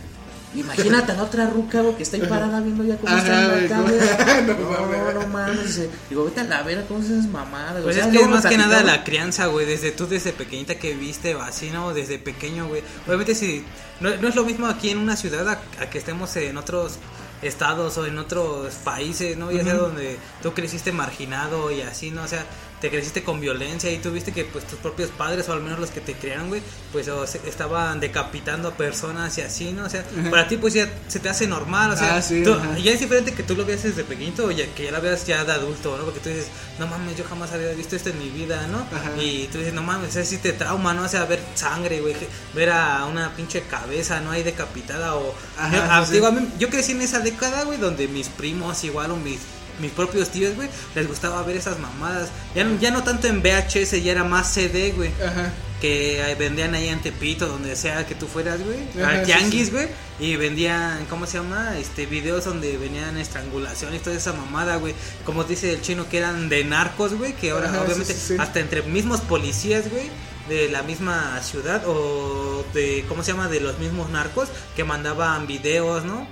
Imagínate 0.55 1.11
a 1.11 1.15
la 1.15 1.23
otra 1.23 1.49
ruca, 1.49 1.81
güey, 1.81 1.95
que 1.95 2.03
está 2.03 2.17
ahí 2.17 2.23
parada 2.27 2.61
viendo 2.61 2.83
ya 2.83 2.97
cómo 2.97 3.11
Ajá, 3.11 3.57
está 3.57 3.57
acá, 3.57 3.75
¿cómo? 3.75 3.87
güey. 3.87 4.43
No 4.47 5.13
No, 5.13 5.21
no 5.21 5.27
mames. 5.27 5.81
Digo, 6.09 6.25
vete 6.25 6.41
a 6.41 6.43
la 6.43 6.61
vera, 6.61 6.83
¿cómo 6.87 7.03
esas 7.03 7.25
mamadas? 7.25 7.81
Pues 7.81 7.95
O 7.95 7.99
sea, 7.99 8.05
es 8.05 8.15
que 8.15 8.23
es 8.23 8.29
más 8.29 8.45
que 8.45 8.57
nada 8.57 8.83
la 8.83 9.03
crianza, 9.03 9.47
güey. 9.47 9.65
Desde 9.65 9.91
tú, 9.91 10.05
desde 10.07 10.31
pequeñita 10.31 10.75
que 10.75 10.93
viste, 10.93 11.33
así, 11.33 11.71
¿no? 11.71 11.93
Desde 11.93 12.19
pequeño, 12.19 12.67
güey. 12.67 12.83
Obviamente, 13.07 13.33
si. 13.33 13.65
No, 13.99 14.15
no 14.17 14.27
es 14.27 14.35
lo 14.35 14.43
mismo 14.43 14.67
aquí 14.67 14.89
en 14.89 14.99
una 14.99 15.15
ciudad 15.15 15.47
a, 15.49 15.59
a 15.81 15.89
que 15.89 15.97
estemos 15.97 16.35
en 16.35 16.55
otros 16.57 16.99
estados 17.41 17.97
o 17.97 18.05
en 18.05 18.17
otros 18.19 18.73
países, 18.75 19.37
¿no? 19.37 19.51
Ya 19.51 19.63
sea 19.63 19.73
donde 19.73 20.17
tú 20.41 20.53
creciste 20.53 20.91
marginado 20.91 21.71
y 21.71 21.81
así, 21.81 22.11
¿no? 22.11 22.23
O 22.23 22.27
sea, 22.27 22.45
te 22.83 22.89
creciste 22.89 23.23
con 23.23 23.39
violencia 23.39 23.89
y 23.89 23.97
tú 23.99 24.11
viste 24.11 24.33
que 24.33 24.43
pues 24.43 24.67
tus 24.67 24.77
propios 24.77 25.09
padres 25.09 25.47
o 25.47 25.53
al 25.53 25.61
menos 25.61 25.79
los 25.79 25.89
que 25.89 26.01
te 26.01 26.15
criaron, 26.15 26.49
güey, 26.49 26.61
pues 26.91 27.07
o 27.07 27.25
se- 27.25 27.39
estaban 27.47 28.01
decapitando 28.01 28.67
a 28.67 28.71
personas 28.75 29.37
y 29.37 29.41
así, 29.41 29.71
¿no? 29.71 29.85
O 29.85 29.89
sea, 29.89 30.03
para 30.29 30.49
ti 30.49 30.57
pues 30.57 30.73
ya 30.73 30.91
se 31.07 31.19
te 31.19 31.29
hace 31.29 31.47
normal, 31.47 31.91
o 31.91 31.95
sea, 31.97 32.17
Ah, 32.17 32.21
sí, 32.21 32.43
tú- 32.43 32.53
ajá. 32.53 32.77
ya 32.77 32.91
es 32.91 32.99
diferente 32.99 33.33
que 33.33 33.41
tú 33.43 33.55
lo 33.55 33.63
veas 33.65 33.83
desde 33.83 34.03
pequeñito 34.03 34.47
o 34.47 34.51
ya, 34.51 34.65
que 34.75 34.83
ya 34.83 34.91
la 34.91 34.99
veas 34.99 35.25
ya 35.25 35.45
de 35.45 35.53
adulto, 35.53 35.97
¿no? 35.97 36.03
Porque 36.03 36.19
tú 36.19 36.27
dices, 36.27 36.47
no 36.77 36.85
mames, 36.87 37.15
yo 37.17 37.23
jamás 37.23 37.53
había 37.53 37.71
visto 37.71 37.95
esto 37.95 38.09
en 38.09 38.19
mi 38.19 38.29
vida, 38.29 38.67
¿no? 38.67 38.79
Ajá. 38.79 39.11
Y 39.17 39.47
tú 39.49 39.59
dices, 39.59 39.73
no 39.73 39.81
mames, 39.81 40.13
te 40.41 40.51
trauma, 40.51 40.93
¿no? 40.93 41.03
O 41.03 41.07
sea, 41.07 41.23
ver 41.23 41.39
sangre, 41.55 42.01
güey, 42.01 42.15
ver 42.53 42.69
a 42.71 43.05
una 43.05 43.33
pinche 43.33 43.61
cabeza, 43.61 44.19
¿no? 44.19 44.31
Ahí 44.31 44.43
decapitada 44.43 45.15
o... 45.15 45.33
Ajá, 45.57 45.73
yo, 45.75 45.83
ah, 45.89 46.05
sí, 46.05 46.11
digo, 46.13 46.31
mí- 46.33 46.49
yo 46.59 46.69
crecí 46.69 46.91
en 46.91 47.01
esa 47.01 47.19
década, 47.19 47.63
güey, 47.63 47.77
donde 47.79 48.09
mis 48.09 48.27
primos 48.27 48.83
igual 48.83 49.11
o 49.11 49.15
mis 49.15 49.39
mis 49.79 49.91
propios 49.91 50.29
tíos, 50.29 50.55
güey, 50.55 50.69
les 50.95 51.07
gustaba 51.07 51.41
ver 51.43 51.57
esas 51.57 51.79
mamadas. 51.79 52.29
Ya, 52.55 52.63
no- 52.63 52.79
ya 52.79 52.91
no 52.91 53.03
tanto 53.03 53.27
en 53.27 53.41
VHS, 53.41 54.01
ya 54.03 54.11
era 54.11 54.23
más 54.23 54.51
CD, 54.53 54.91
güey. 54.91 55.11
Ajá. 55.25 55.51
Que 55.81 56.35
vendían 56.39 56.73
ahí 56.75 56.87
en 56.87 57.01
Tepito, 57.01 57.45
donde 57.47 57.75
sea 57.75 58.05
que 58.07 58.15
tú 58.15 58.25
fueras, 58.27 58.61
güey. 58.63 58.77
Al 59.03 59.19
sí, 59.19 59.25
tianguis, 59.25 59.65
sí. 59.65 59.71
güey. 59.71 59.87
Y 60.17 60.37
vendían, 60.37 61.05
¿cómo 61.09 61.25
se 61.25 61.39
llama? 61.39 61.77
Este, 61.77 62.05
videos 62.05 62.45
donde 62.45 62.77
venían 62.77 63.17
estrangulación 63.17 63.93
y 63.93 63.99
toda 63.99 64.15
esa 64.15 64.31
mamada, 64.31 64.77
güey. 64.77 64.93
Como 65.25 65.43
dice 65.43 65.73
el 65.73 65.81
chino, 65.81 66.07
que 66.07 66.19
eran 66.19 66.47
de 66.47 66.63
narcos, 66.63 67.13
güey. 67.15 67.33
Que 67.33 67.51
ahora, 67.51 67.67
Ajá, 67.69 67.81
obviamente, 67.81 68.13
sí, 68.13 68.35
hasta 68.39 68.61
entre 68.61 68.83
mismos 68.83 69.19
policías, 69.19 69.89
güey. 69.91 70.09
De 70.47 70.69
la 70.69 70.83
misma 70.83 71.41
ciudad 71.41 71.83
o 71.85 72.65
de, 72.73 73.03
¿cómo 73.09 73.21
se 73.23 73.31
llama? 73.31 73.49
De 73.49 73.59
los 73.59 73.77
mismos 73.79 74.09
narcos 74.09 74.47
que 74.77 74.83
mandaban 74.85 75.47
videos, 75.47 76.05
¿no? 76.05 76.27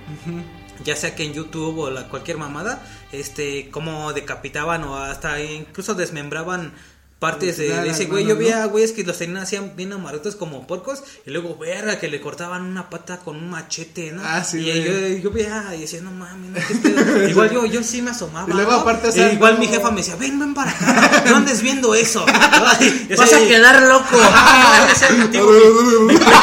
Ya 0.84 0.96
sea 0.96 1.14
que 1.14 1.24
en 1.24 1.32
YouTube 1.32 1.78
o 1.78 1.90
la, 1.90 2.08
cualquier 2.08 2.38
mamada, 2.38 2.82
este, 3.12 3.70
como 3.70 4.12
decapitaban 4.12 4.84
o 4.84 4.96
hasta 4.96 5.40
incluso 5.42 5.94
desmembraban 5.94 6.72
partes 7.22 7.56
de, 7.56 7.66
Claro, 7.68 7.82
de 7.84 7.90
ese 7.90 8.06
güey. 8.06 8.26
Yo 8.26 8.36
veía 8.36 8.64
güeyes 8.64 8.90
que 8.90 9.04
los 9.04 9.16
tenían 9.16 9.40
así 9.44 9.56
bien 9.76 9.92
amarrados 9.92 10.34
como 10.34 10.66
porcos 10.66 11.04
y 11.24 11.30
luego 11.30 11.56
verga 11.56 12.00
que 12.00 12.08
le 12.08 12.20
cortaban 12.20 12.62
una 12.64 12.90
pata 12.90 13.18
con 13.20 13.36
un 13.36 13.48
machete, 13.48 14.10
¿no? 14.10 14.22
Ah, 14.24 14.42
sí, 14.42 14.58
y 14.58 14.82
yo, 14.84 14.92
yo 15.22 15.30
veía 15.30 15.72
y 15.76 15.82
decía, 15.82 16.00
no 16.02 16.10
mames, 16.10 16.50
no, 16.50 16.58
qué 16.66 16.74
pedo". 16.74 17.28
igual 17.28 17.50
yo, 17.52 17.64
yo 17.66 17.82
sí 17.84 18.02
me 18.02 18.10
asomaba. 18.10 18.48
Y 18.50 18.54
luego 18.54 18.72
¿no? 18.72 18.78
aparte, 18.78 19.06
o 19.08 19.12
sea, 19.12 19.32
igual 19.32 19.56
mi 19.60 19.68
jefa 19.68 19.90
me 19.92 19.98
decía, 19.98 20.16
ven, 20.16 20.36
ven 20.40 20.52
para 20.52 20.72
acá, 20.72 21.22
no 21.30 21.36
andes 21.36 21.62
viendo 21.62 21.94
eso. 21.94 22.26
Vas 23.16 23.32
a 23.32 23.38
quedar 23.46 23.82
loco. 23.82 24.18
Ah, 24.20 24.88
ese 24.90 25.06
es 25.06 25.12
mi 25.18 25.26
tío, 25.28 25.46
mi- 25.46 26.12
mi 26.12 26.18
primo- 26.18 26.42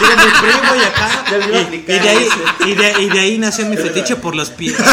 y 0.00 0.04
de 0.08 0.16
mi 0.16 0.30
primo 0.40 0.74
y 0.74 0.84
acá. 0.84 1.24
Ya 1.30 1.36
le 1.38 1.46
iba 1.48 1.56
a 1.56 1.60
Y, 1.60 1.64
aplicar 1.64 1.94
y 1.96 1.98
de 1.98 2.08
ahí, 2.08 2.28
y, 2.66 2.74
de, 2.74 3.02
y 3.02 3.08
de 3.10 3.20
ahí 3.20 3.38
nació 3.38 3.66
mi 3.66 3.76
fetiche 3.76 4.16
por 4.16 4.34
los 4.34 4.48
pies. 4.50 4.74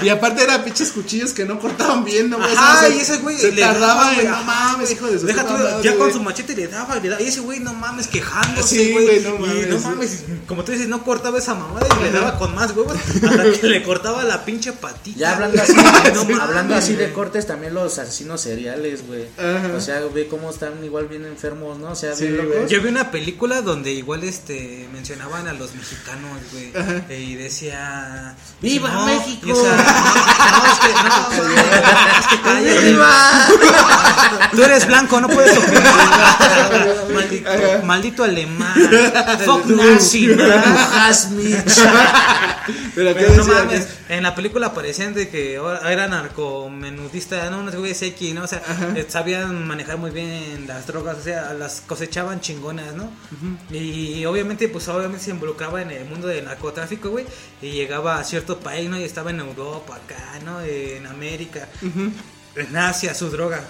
Y 0.00 0.10
aparte 0.10 0.44
era 0.44 0.62
pinches 0.62 0.92
cuchillos 0.92 1.32
que 1.32 1.44
no 1.44 1.58
cortaban 1.58 2.04
bien, 2.04 2.30
¿no? 2.30 2.36
Ajá, 2.40 2.76
O 2.76 2.80
sea, 2.80 2.88
y 2.88 3.00
ese 3.00 3.16
güey 3.16 3.36
se 3.36 3.50
le 3.50 3.62
tardaba 3.62 4.04
daba, 4.04 4.12
en, 4.14 4.28
mames, 4.58 4.90
hijo 4.92 5.06
de 5.06 5.18
su 5.18 5.26
Deja 5.26 5.42
puta 5.42 5.54
madre, 5.54 5.82
ya 5.82 5.90
con 5.92 6.00
güey. 6.00 6.12
su 6.12 6.20
machete 6.22 6.54
le 6.56 6.68
daba 6.68 6.96
y 6.96 7.00
le 7.00 7.08
daba. 7.10 7.22
Y 7.22 7.26
ese 7.28 7.40
güey, 7.40 7.60
no 7.60 7.72
mames, 7.74 8.06
quejándose, 8.08 8.68
Sí, 8.76 8.92
güey. 8.92 9.20
no 9.20 9.36
y 9.36 9.38
mames, 9.38 9.68
no 9.68 9.80
mames, 9.80 10.24
como 10.46 10.64
tú 10.64 10.72
dices, 10.72 10.88
no 10.88 11.02
cortaba 11.04 11.38
esa 11.38 11.54
mamada 11.54 11.86
y 12.00 12.02
le 12.04 12.10
daba 12.10 12.38
con 12.38 12.54
más 12.54 12.74
huevos 12.76 12.96
hasta 12.96 13.52
que 13.60 13.66
le 13.66 13.82
cortaba 13.82 14.24
la 14.24 14.44
pinche 14.44 14.72
patita. 14.72 15.18
Ya 15.18 15.32
hablando 15.34 15.62
así, 15.62 15.72
No 16.14 16.24
mames, 16.24 16.40
hablando 16.40 16.74
así 16.74 16.94
de 16.94 17.12
cortes, 17.12 17.46
también 17.46 17.74
los 17.74 17.98
asesinos 17.98 18.40
seriales, 18.40 19.06
güey. 19.06 19.26
Ajá. 19.38 19.70
O 19.76 19.80
sea, 19.80 20.00
ve 20.14 20.26
cómo 20.28 20.50
están 20.50 20.82
igual 20.84 21.06
bien 21.08 21.24
enfermos, 21.24 21.78
¿no? 21.78 21.90
O 21.92 21.96
sea, 21.96 22.14
Sí, 22.14 22.24
bien 22.26 22.36
güey. 22.46 22.48
locos. 22.56 22.70
Yo 22.70 22.80
vi 22.82 22.88
una 22.88 23.10
película 23.10 23.62
donde 23.62 23.92
igual 23.92 24.24
este 24.24 24.88
mencionaban 24.92 25.46
a 25.48 25.52
los 25.52 25.74
mexicanos, 25.74 26.38
güey. 26.52 26.72
eh, 27.08 27.20
Y 27.28 27.34
decía 27.34 28.36
¡Viva 28.60 28.90
no, 28.90 29.06
México! 29.06 29.46
y, 29.48 29.52
o 29.52 29.54
sea, 29.54 29.76
no, 29.76 30.58
no, 30.58 30.72
es 30.72 30.78
que 30.78 30.88
no, 30.92 32.20
es 32.20 32.26
que 32.26 32.40
cállate. 32.42 32.90
¡Viva! 32.90 33.48
Tú 34.52 34.62
eres 34.62 34.86
blanco, 34.86 35.20
no 35.20 35.28
puedes 35.28 35.56
opinar. 35.56 35.84
maldito, 37.14 37.50
maldito 37.84 38.24
alemán. 38.24 38.74
Fuck 39.44 39.66
nazi. 39.66 40.28
Pero, 42.94 43.14
¿qué 43.14 43.20
Pero 43.20 43.36
no 43.36 43.44
mames, 43.46 43.88
en 44.08 44.22
la 44.22 44.34
película 44.34 44.68
aparecían 44.68 45.14
de 45.14 45.28
que 45.30 45.54
era 45.86 46.06
narcomenudista, 46.06 47.48
no 47.50 47.60
unos 47.60 47.74
güeyes 47.74 48.02
X, 48.02 48.34
¿no? 48.34 48.44
O 48.44 48.46
sea, 48.46 48.62
eh, 48.94 49.06
sabían 49.08 49.66
manejar 49.66 49.96
muy 49.96 50.10
bien 50.10 50.66
las 50.66 50.86
drogas, 50.86 51.16
o 51.18 51.22
sea, 51.22 51.54
las 51.54 51.82
cosechaban 51.86 52.40
chingonas, 52.40 52.94
¿no? 52.94 53.10
Y 53.70 54.24
obviamente, 54.26 54.68
pues 54.68 54.86
obviamente 54.88 55.24
se 55.24 55.30
involucraba 55.30 55.80
en 55.82 55.90
el 55.90 56.04
mundo 56.04 56.28
del 56.28 56.44
narcotráfico, 56.44 57.08
güey, 57.10 57.24
y 57.62 57.70
llegaba 57.70 58.18
a 58.18 58.24
cierto 58.24 58.58
país, 58.60 58.90
¿no? 58.90 58.98
Y 58.98 59.04
estaba 59.04 59.30
en 59.30 59.40
Europa, 59.40 59.96
acá, 59.96 60.38
¿no? 60.44 60.60
En 60.60 61.06
América, 61.06 61.68
en 62.54 62.76
Asia, 62.76 63.14
su 63.14 63.30
droga. 63.30 63.62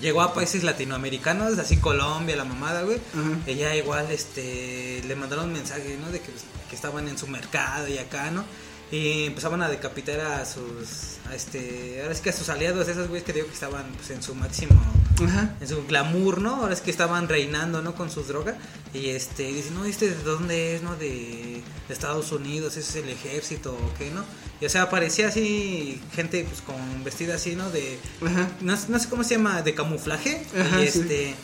Llegó 0.00 0.22
a 0.22 0.34
países 0.34 0.64
latinoamericanos, 0.64 1.58
así 1.58 1.76
Colombia, 1.78 2.36
la 2.36 2.44
mamada, 2.44 2.82
güey. 2.82 2.98
Ella 3.46 3.74
igual, 3.74 4.10
este, 4.10 5.02
le 5.06 5.16
mandaron 5.16 5.52
mensajes, 5.52 5.98
¿no? 5.98 6.10
De 6.10 6.20
que, 6.20 6.30
que 6.68 6.74
estaban 6.74 7.08
en 7.08 7.18
su 7.18 7.26
mercado 7.26 7.88
y 7.88 7.98
acá, 7.98 8.30
¿no? 8.30 8.44
Y 8.90 9.24
empezaban 9.24 9.62
a 9.62 9.68
decapitar 9.68 10.20
a 10.20 10.44
sus, 10.46 11.18
a 11.28 11.34
este, 11.34 12.00
ahora 12.00 12.12
es 12.12 12.20
que 12.20 12.30
a 12.30 12.32
sus 12.32 12.48
aliados, 12.48 12.88
esos 12.88 13.08
güeyes 13.08 13.24
que 13.24 13.32
digo 13.32 13.46
que 13.46 13.52
estaban 13.52 13.84
pues, 13.94 14.10
en 14.10 14.22
su 14.22 14.34
máximo, 14.34 14.80
Ajá. 15.22 15.54
en 15.60 15.68
su 15.68 15.86
glamour, 15.86 16.40
¿no? 16.40 16.56
Ahora 16.56 16.72
es 16.72 16.80
que 16.80 16.90
estaban 16.90 17.28
reinando, 17.28 17.82
¿no? 17.82 17.94
Con 17.94 18.10
sus 18.10 18.28
drogas 18.28 18.56
y 18.94 19.10
este, 19.10 19.44
dicen, 19.44 19.74
no, 19.74 19.84
este 19.84 20.08
de 20.08 20.22
dónde 20.22 20.74
es, 20.76 20.82
¿no? 20.82 20.96
De, 20.96 21.62
de 21.86 21.94
Estados 21.94 22.32
Unidos, 22.32 22.76
ese 22.76 22.98
es 22.98 23.04
el 23.04 23.10
ejército, 23.10 23.72
¿o 23.72 23.94
qué, 23.98 24.10
no? 24.10 24.24
Y 24.60 24.66
o 24.66 24.70
sea, 24.70 24.88
parecía 24.88 25.28
así 25.28 26.00
gente 26.14 26.44
pues 26.44 26.62
con 26.62 27.04
vestida 27.04 27.34
así, 27.34 27.56
¿no? 27.56 27.70
De, 27.70 27.98
Ajá. 28.24 28.48
no, 28.60 28.76
no 28.88 28.98
sé 28.98 29.08
cómo 29.08 29.22
se 29.22 29.36
llama, 29.36 29.62
de 29.62 29.74
camuflaje. 29.74 30.44
Ajá, 30.58 30.82
y 30.82 30.90
sí. 30.90 31.00
este 31.00 31.34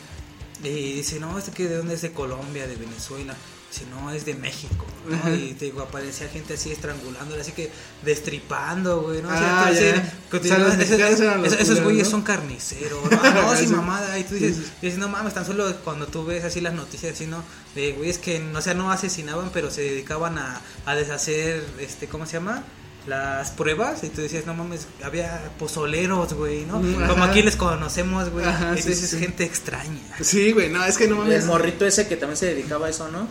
y 0.63 0.95
dice, 0.95 1.21
no, 1.21 1.39
este 1.39 1.51
que 1.51 1.69
de 1.69 1.77
dónde 1.77 1.95
es 1.95 2.03
de 2.03 2.13
Colombia, 2.13 2.67
de 2.67 2.77
Venezuela. 2.77 3.35
Dice, 3.75 3.87
no, 3.91 4.13
es 4.13 4.25
de 4.25 4.35
México, 4.35 4.87
¿no? 5.09 5.35
Y 5.35 5.55
te 5.55 5.65
digo, 5.65 5.83
aparecía 5.83 6.29
gente 6.29 6.55
así 6.55 6.71
estrangulándola, 6.71 7.43
así 7.43 7.51
que 7.53 7.71
destripando, 8.05 9.03
güey, 9.03 9.21
¿no? 9.21 9.29
Ah, 9.31 9.71
ya. 9.73 10.13
O 10.33 10.43
sea, 10.43 10.59
los 10.59 10.75
esos, 10.75 10.97
culeros, 10.97 11.81
güeyes 11.83 12.05
¿no? 12.07 12.11
son 12.13 12.23
carniceros, 12.23 13.03
¿no? 13.11 13.19
Ah, 13.23 13.31
no, 13.35 13.57
Sí. 13.57 13.67
sin 13.67 13.77
mamada. 13.77 14.17
Y 14.19 14.25
tú 14.25 14.35
dices, 14.35 14.57
Sí, 14.57 14.63
sí. 14.65 14.73
dices, 14.83 14.99
no 14.99 15.09
mames, 15.09 15.35
tan 15.35 15.45
solo 15.45 15.75
cuando 15.85 16.07
tú 16.07 16.25
ves 16.25 16.45
así 16.45 16.61
las 16.61 16.73
noticias, 16.75 17.13
así, 17.15 17.27
¿no? 17.27 17.43
De 17.75 17.93
güeyes 17.93 18.19
que, 18.19 18.41
o 18.55 18.61
sea, 18.63 18.75
no 18.75 18.91
asesinaban, 18.93 19.51
pero 19.53 19.71
se 19.71 19.81
dedicaban 19.83 20.39
a, 20.39 20.61
a 20.87 20.95
deshacer, 20.95 21.65
este, 21.81 22.07
¿cómo 22.07 22.27
se 22.27 22.35
llama? 22.35 22.63
Las 23.07 23.51
pruebas, 23.51 24.03
y 24.03 24.09
tú 24.09 24.23
decías, 24.23 24.47
no 24.47 24.55
mames, 24.55 24.87
había 25.03 25.51
pozoleros, 25.59 26.33
güey, 26.33 26.65
¿no? 26.65 26.79
Mm, 26.81 27.07
Como 27.07 27.25
aquí 27.25 27.43
les 27.43 27.55
conocemos, 27.57 28.31
güey. 28.31 28.47
Ajá, 28.47 28.73
Y 28.75 28.79
sí, 28.79 28.83
tú 28.85 28.89
dices, 28.91 29.11
sí. 29.11 29.19
gente 29.19 29.45
extraña. 29.45 30.01
Sí, 30.23 30.53
güey, 30.53 30.71
no, 30.71 30.83
es 30.85 30.97
que 30.97 31.07
no 31.07 31.17
mames. 31.17 31.43
El 31.43 31.47
morrito 31.49 31.85
ese 31.85 32.09
que 32.09 32.17
también 32.17 32.39
se 32.39 32.47
dedicaba 32.47 32.87
a 32.87 32.91
eso, 32.91 33.09
¿no? 33.11 33.29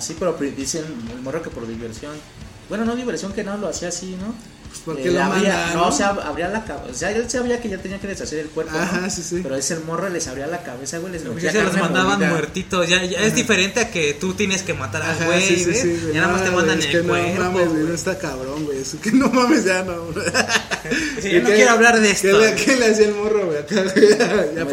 Ah, 0.00 0.02
sí, 0.02 0.16
pero 0.18 0.32
dicen 0.56 0.82
el 1.14 1.20
morro 1.20 1.42
que 1.42 1.50
por 1.50 1.66
diversión. 1.68 2.12
Bueno, 2.70 2.84
no 2.84 2.96
diversión, 2.96 3.32
que 3.34 3.44
no 3.44 3.56
lo 3.58 3.68
hacía 3.68 3.88
así, 3.88 4.16
¿no? 4.20 4.34
Pues 4.68 4.82
porque 4.84 5.08
Eh, 5.08 5.10
lo 5.10 5.20
abría- 5.24 5.52
manda, 5.52 5.74
no, 5.74 5.80
¿no? 5.80 5.88
o 5.88 5.92
sea, 5.92 6.10
abría 6.10 6.48
la 6.48 6.64
cabeza. 6.64 6.90
O 6.92 6.94
sea, 6.94 7.10
él 7.10 7.28
sabía 7.28 7.60
que 7.60 7.68
ya 7.68 7.78
tenía 7.78 7.98
que 8.00 8.06
deshacer 8.06 8.38
el 8.38 8.46
cuerpo. 8.46 8.70
¿no? 8.72 8.78
Ajá, 8.78 9.10
sí, 9.10 9.22
sí. 9.24 9.40
Pero 9.42 9.56
ese 9.56 9.74
el 9.74 9.82
morro 9.82 10.08
les 10.08 10.28
abría 10.28 10.46
la 10.46 10.62
cabeza, 10.62 10.98
güey. 10.98 11.12
Les 11.12 11.24
metía 11.24 11.50
ya 11.50 11.58
se 11.60 11.64
los 11.66 11.76
mandaban 11.76 12.12
molida. 12.20 12.30
muertitos. 12.30 12.88
Ya, 12.88 13.04
ya 13.04 13.18
es 13.18 13.34
diferente 13.34 13.80
a 13.80 13.90
que 13.90 14.14
tú 14.14 14.34
tienes 14.34 14.62
que 14.62 14.72
matar 14.74 15.02
al 15.02 15.16
güey, 15.26 15.42
sí, 15.42 15.56
sí, 15.64 15.74
sí, 15.74 16.00
ya 16.14 16.20
nada 16.20 16.32
más 16.34 16.42
No, 16.42 16.46
te 16.50 16.56
mandan 16.56 16.78
es 16.78 16.84
el 16.84 16.90
que 16.92 17.00
cuerpo. 17.02 17.42
No 17.42 17.50
mames, 17.50 17.68
güey, 17.68 17.82
no 17.82 17.94
está 17.94 18.16
cabrón, 18.18 18.64
güey. 18.64 18.78
Es 18.78 18.94
que 19.02 19.10
no 19.12 19.28
mames, 19.30 19.64
ya 19.64 19.82
no. 19.82 19.94
Sí, 21.20 21.30
yo 21.32 21.42
no 21.42 21.48
quiero 21.50 21.70
hablar 21.72 22.00
de 22.00 22.10
esto. 22.12 22.28
¿Qué 22.28 22.38
le, 22.38 22.54
qué 22.54 22.76
le 22.76 22.86
hacía 22.92 23.08
el 23.08 23.14
morro, 23.16 23.46
güey? 23.46 23.58
Acá, 23.58 23.84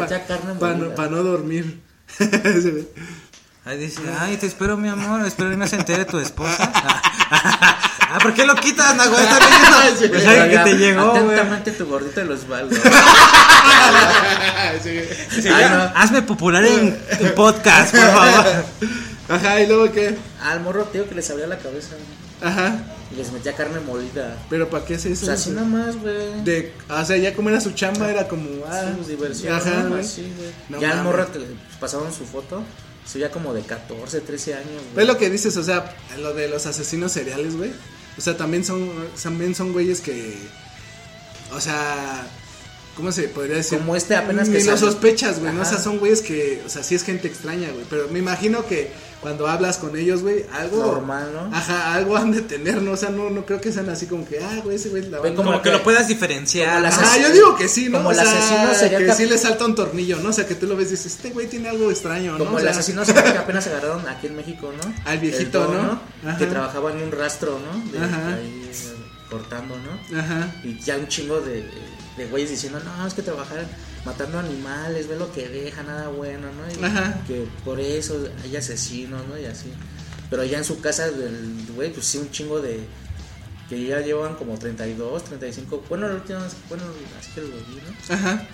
ya 0.08 0.26
para 0.60 0.74
no, 0.76 0.94
pa 0.94 1.08
no 1.08 1.22
dormir. 1.24 1.80
Ahí 3.68 3.76
dice, 3.76 4.00
ay, 4.18 4.38
te 4.38 4.46
espero, 4.46 4.78
mi 4.78 4.88
amor, 4.88 5.26
espero 5.26 5.50
que 5.50 5.56
no 5.58 5.66
se 5.68 5.76
entere 5.76 6.06
tu 6.06 6.18
esposa. 6.18 6.72
ah, 7.30 8.18
¿por 8.22 8.32
qué 8.32 8.46
lo 8.46 8.54
quitas, 8.54 8.96
Nago? 8.96 9.18
Está 9.18 9.38
viendo. 9.38 10.08
Pues 10.08 10.26
ay, 10.26 10.48
que 10.50 10.58
te 10.58 10.74
llegó. 10.78 11.10
Atentamente 11.10 11.72
tu 11.72 11.84
gordito 11.84 12.18
de 12.20 12.26
los 12.26 12.48
baldos. 12.48 12.78
Sí, 14.82 14.90
güey. 14.94 15.08
Sí, 15.42 15.48
Ay, 15.48 15.60
ya, 15.60 15.68
no. 15.74 15.82
Hazme 16.00 16.22
popular 16.22 16.64
en, 16.64 16.98
en 17.10 17.34
podcast, 17.34 17.94
por 17.94 18.06
favor. 18.06 18.64
Ajá, 19.28 19.60
y 19.60 19.66
luego 19.66 19.92
qué? 19.92 20.16
Al 20.42 20.60
morro, 20.60 20.84
tío, 20.84 21.06
que 21.06 21.14
les 21.14 21.28
abría 21.30 21.46
la 21.46 21.58
cabeza. 21.58 21.96
Ajá. 22.40 22.74
Y 23.12 23.16
les 23.16 23.30
metía 23.32 23.52
carne 23.54 23.80
molida. 23.80 24.36
Pero 24.48 24.70
¿para 24.70 24.84
qué 24.86 24.94
O 24.94 24.96
eso? 24.96 25.14
sea, 25.26 25.34
así 25.34 25.50
nomás, 25.50 25.96
güey. 25.96 26.42
De, 26.44 26.72
o 26.88 27.04
sea, 27.04 27.18
ya 27.18 27.34
como 27.34 27.50
era 27.50 27.60
su 27.60 27.72
chamba, 27.72 28.10
era 28.10 28.28
como, 28.28 28.48
ah, 28.66 28.80
Sí, 28.86 28.94
pues, 28.96 29.08
diversión. 29.08 29.54
Ajá, 29.54 29.70
ya 29.70 30.88
mames. 30.88 31.04
morro 31.04 31.30
que 31.32 31.40
le 31.40 31.46
pasaron 31.80 32.10
su 32.12 32.24
foto, 32.24 32.62
se 33.08 33.18
veía 33.18 33.30
como 33.30 33.54
de 33.54 33.62
14, 33.62 34.20
13 34.20 34.54
años, 34.54 34.68
güey. 34.68 34.96
¿Ves 34.96 35.06
lo 35.06 35.16
que 35.16 35.30
dices? 35.30 35.56
O 35.56 35.62
sea, 35.62 35.96
lo 36.18 36.34
de 36.34 36.48
los 36.48 36.66
asesinos 36.66 37.12
seriales, 37.12 37.56
güey. 37.56 37.72
O 38.18 38.20
sea, 38.20 38.36
también 38.36 38.64
son, 38.64 38.90
también 39.22 39.54
son 39.54 39.72
güeyes 39.72 40.00
que, 40.00 40.36
o 41.52 41.60
sea, 41.60 42.26
¿cómo 42.96 43.10
se 43.10 43.28
podría 43.28 43.56
decir? 43.56 43.78
Como 43.78 43.96
este 43.96 44.14
apenas 44.14 44.48
Ni 44.48 44.58
que 44.58 44.64
lo 44.64 44.76
sospechas, 44.76 45.40
güey, 45.40 45.54
¿no? 45.54 45.62
O 45.62 45.64
sea, 45.64 45.78
son 45.78 45.98
güeyes 45.98 46.20
que, 46.20 46.62
o 46.66 46.68
sea, 46.68 46.82
sí 46.82 46.96
es 46.96 47.02
gente 47.02 47.28
extraña, 47.28 47.70
güey. 47.70 47.86
Pero 47.88 48.08
me 48.08 48.18
imagino 48.18 48.66
que 48.66 48.90
cuando 49.20 49.48
hablas 49.48 49.78
con 49.78 49.96
ellos, 49.96 50.22
güey, 50.22 50.44
algo... 50.52 50.78
Normal, 50.86 51.30
¿no? 51.34 51.56
Ajá, 51.56 51.94
algo 51.94 52.16
han 52.16 52.30
de 52.30 52.40
tener, 52.42 52.80
¿no? 52.82 52.92
O 52.92 52.96
sea, 52.96 53.10
no, 53.10 53.30
no 53.30 53.44
creo 53.44 53.60
que 53.60 53.72
sean 53.72 53.88
así 53.90 54.06
como 54.06 54.24
que, 54.26 54.38
ah, 54.38 54.60
güey, 54.62 54.76
ese 54.76 54.90
güey 54.90 55.08
la 55.10 55.18
banda- 55.18 55.34
Como 55.42 55.60
que 55.60 55.70
lo 55.72 55.82
puedas 55.82 56.06
diferenciar. 56.06 56.76
Como 56.82 56.86
asesinos- 56.86 57.22
yo 57.28 57.32
digo 57.32 57.56
que 57.56 57.66
sí, 57.68 57.88
¿no? 57.88 57.98
como 57.98 58.10
o 58.10 58.12
el 58.12 58.18
asesino 58.20 58.74
sería 58.74 58.98
que 58.98 59.06
cap- 59.06 59.16
sí 59.16 59.26
le 59.26 59.36
salta 59.36 59.64
un 59.64 59.74
tornillo, 59.74 60.18
¿no? 60.20 60.28
O 60.28 60.32
sea, 60.32 60.46
que 60.46 60.54
tú 60.54 60.66
lo 60.66 60.76
ves 60.76 60.88
y 60.88 60.90
dices, 60.92 61.14
este 61.16 61.30
güey 61.30 61.48
tiene 61.48 61.68
algo 61.68 61.90
extraño, 61.90 62.32
¿no? 62.32 62.38
Como 62.44 62.52
O 62.52 62.58
el 62.58 62.62
sea, 62.62 62.70
asesino 62.70 63.04
serial 63.04 63.32
que 63.32 63.38
apenas 63.38 63.66
agarraron 63.66 64.06
aquí 64.08 64.28
en 64.28 64.36
México, 64.36 64.72
¿no? 64.76 64.94
Al 65.04 65.18
viejito, 65.18 65.64
don, 65.64 66.00
¿no? 66.22 66.38
Que 66.38 66.46
trabajaba 66.46 66.92
en 66.92 67.02
un 67.02 67.10
rastro, 67.12 67.58
¿no? 67.58 67.90
De 67.90 67.98
Ajá. 68.04 68.34
ahí 68.34 68.70
eh, 68.72 68.94
cortando, 69.28 69.74
¿no? 69.76 70.18
Ajá. 70.20 70.54
Y 70.62 70.78
ya 70.78 70.96
un 70.96 71.08
chingo 71.08 71.40
de, 71.40 71.68
de 72.16 72.26
güeyes 72.26 72.50
diciendo, 72.50 72.80
no, 72.84 73.06
es 73.06 73.14
que 73.14 73.22
trabajar 73.22 73.66
matando 74.04 74.38
animales, 74.38 75.08
ve 75.08 75.16
lo 75.16 75.32
que 75.32 75.48
deja, 75.48 75.82
nada 75.82 76.08
bueno, 76.08 76.48
¿no? 76.52 76.80
Y 76.80 76.84
Ajá. 76.84 77.20
que 77.26 77.46
por 77.64 77.80
eso 77.80 78.26
hay 78.42 78.56
asesinos, 78.56 79.26
¿no? 79.28 79.38
Y 79.38 79.44
así. 79.46 79.72
Pero 80.30 80.44
ya 80.44 80.58
en 80.58 80.64
su 80.64 80.80
casa 80.80 81.10
del 81.10 81.66
güey, 81.74 81.92
pues 81.92 82.06
sí, 82.06 82.18
un 82.18 82.30
chingo 82.30 82.60
de... 82.60 82.80
Que 83.68 83.84
ya 83.84 84.00
llevan 84.00 84.34
como 84.36 84.58
32, 84.58 85.24
35... 85.24 85.84
Bueno, 85.88 86.08
la 86.08 86.14
última 86.14 86.38
vez- 86.42 86.56
bueno, 86.68 86.84
así 87.20 87.30
que 87.34 87.40
lo 87.42 87.48
vi, 87.48 87.54
¿no? 88.08 88.14
Ajá. 88.14 88.46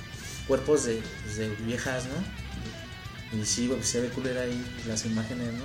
Cuerpos 0.48 0.84
de, 0.86 1.00
pues, 1.24 1.36
de 1.36 1.48
viejas, 1.64 2.04
¿no? 2.06 3.38
Y 3.38 3.44
sí, 3.46 3.66
güey, 3.66 3.78
pues 3.78 3.90
se 3.90 4.00
ve 4.00 4.08
culera 4.08 4.42
ahí 4.42 4.64
las 4.88 5.04
imágenes, 5.06 5.52
¿no? 5.52 5.64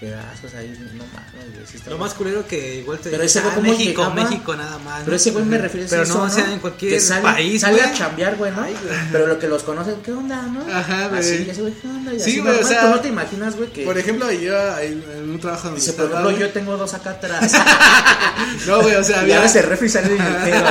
Pedazos 0.00 0.54
ahí, 0.54 0.68
no 0.94 1.04
mames, 1.12 1.54
güey. 1.54 1.66
sí 1.70 1.76
está 1.76 1.90
Lo 1.90 1.98
más 1.98 2.14
culero 2.14 2.46
que 2.46 2.76
igual 2.76 2.98
te 3.00 3.10
Pero 3.10 3.22
ese 3.22 3.40
güey 3.40 3.52
ah, 3.52 3.54
como 3.54 3.70
México, 3.70 4.02
llegaba- 4.02 4.14
México 4.14 4.56
nada 4.56 4.78
más. 4.78 5.02
Pero 5.04 5.14
ese 5.16 5.30
güey 5.30 5.44
me 5.44 5.58
refiero 5.58 5.86
a 5.86 5.90
Pero 5.90 6.02
eso, 6.04 6.14
no, 6.14 6.22
o 6.22 6.26
¿no? 6.26 6.32
sea, 6.32 6.50
en 6.52 6.58
cualquier 6.58 6.92
que 6.92 7.00
sale, 7.00 7.20
país, 7.22 7.60
sale 7.60 7.76
güey. 7.78 7.84
a 7.90 7.92
chambear, 7.92 8.36
güey, 8.36 8.50
¿no? 8.52 8.66
Pero 9.12 9.26
lo 9.26 9.38
que 9.38 9.46
los 9.46 9.62
conocen, 9.62 9.96
¿qué 10.02 10.12
onda, 10.12 10.40
no? 10.42 10.60
Ajá, 10.74 11.08
güey. 11.08 11.20
Así, 11.20 11.44
y 11.46 11.50
ese 11.50 11.60
güey, 11.60 11.74
¿qué 11.74 11.86
onda? 11.86 12.14
Y 12.14 12.18
Sí, 12.18 12.30
así, 12.30 12.38
güey, 12.40 12.58
o 12.60 12.66
sea, 12.66 12.82
no 12.84 13.00
te 13.00 13.08
imaginas, 13.08 13.56
güey, 13.56 13.70
que... 13.72 13.84
Por 13.84 13.98
ejemplo, 13.98 14.32
yo 14.32 14.78
en 14.78 15.04
un 15.32 15.38
trabajo 15.38 15.64
donde 15.64 15.80
Dice, 15.80 15.92
por 15.92 16.06
ejemplo, 16.10 16.30
yo 16.30 16.48
tengo 16.50 16.76
dos 16.78 16.94
acá 16.94 17.10
atrás. 17.10 17.52
No, 18.66 18.80
güey, 18.80 18.94
o 18.94 19.04
sea, 19.04 19.18
y 19.18 19.20
había... 19.20 19.36
ahora 19.36 19.48
se 19.48 19.60
refri 19.60 19.86
y 19.86 19.90
sale 19.90 20.06
el 20.06 20.12
dinero, 20.18 20.66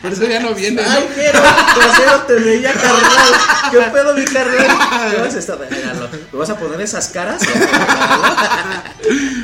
Por 0.00 0.12
eso 0.12 0.24
ya 0.26 0.38
no 0.40 0.54
viene, 0.54 0.80
Ay, 0.86 1.04
¿no? 1.08 1.14
pero, 1.14 1.40
trasero 1.74 2.20
te 2.22 2.34
veía, 2.34 2.72
carnal. 2.72 3.32
¿Qué 3.72 3.78
pedo, 3.92 4.14
mi 4.14 4.24
carnal? 4.24 5.10
¿Qué 5.10 5.20
vas 5.20 5.34
a 5.34 5.38
estar? 5.38 5.58
Míralo. 5.70 6.08
¿Me 6.32 6.38
vas 6.38 6.50
a 6.50 6.56
poner 6.56 6.80
esas 6.80 7.08
caras? 7.08 7.42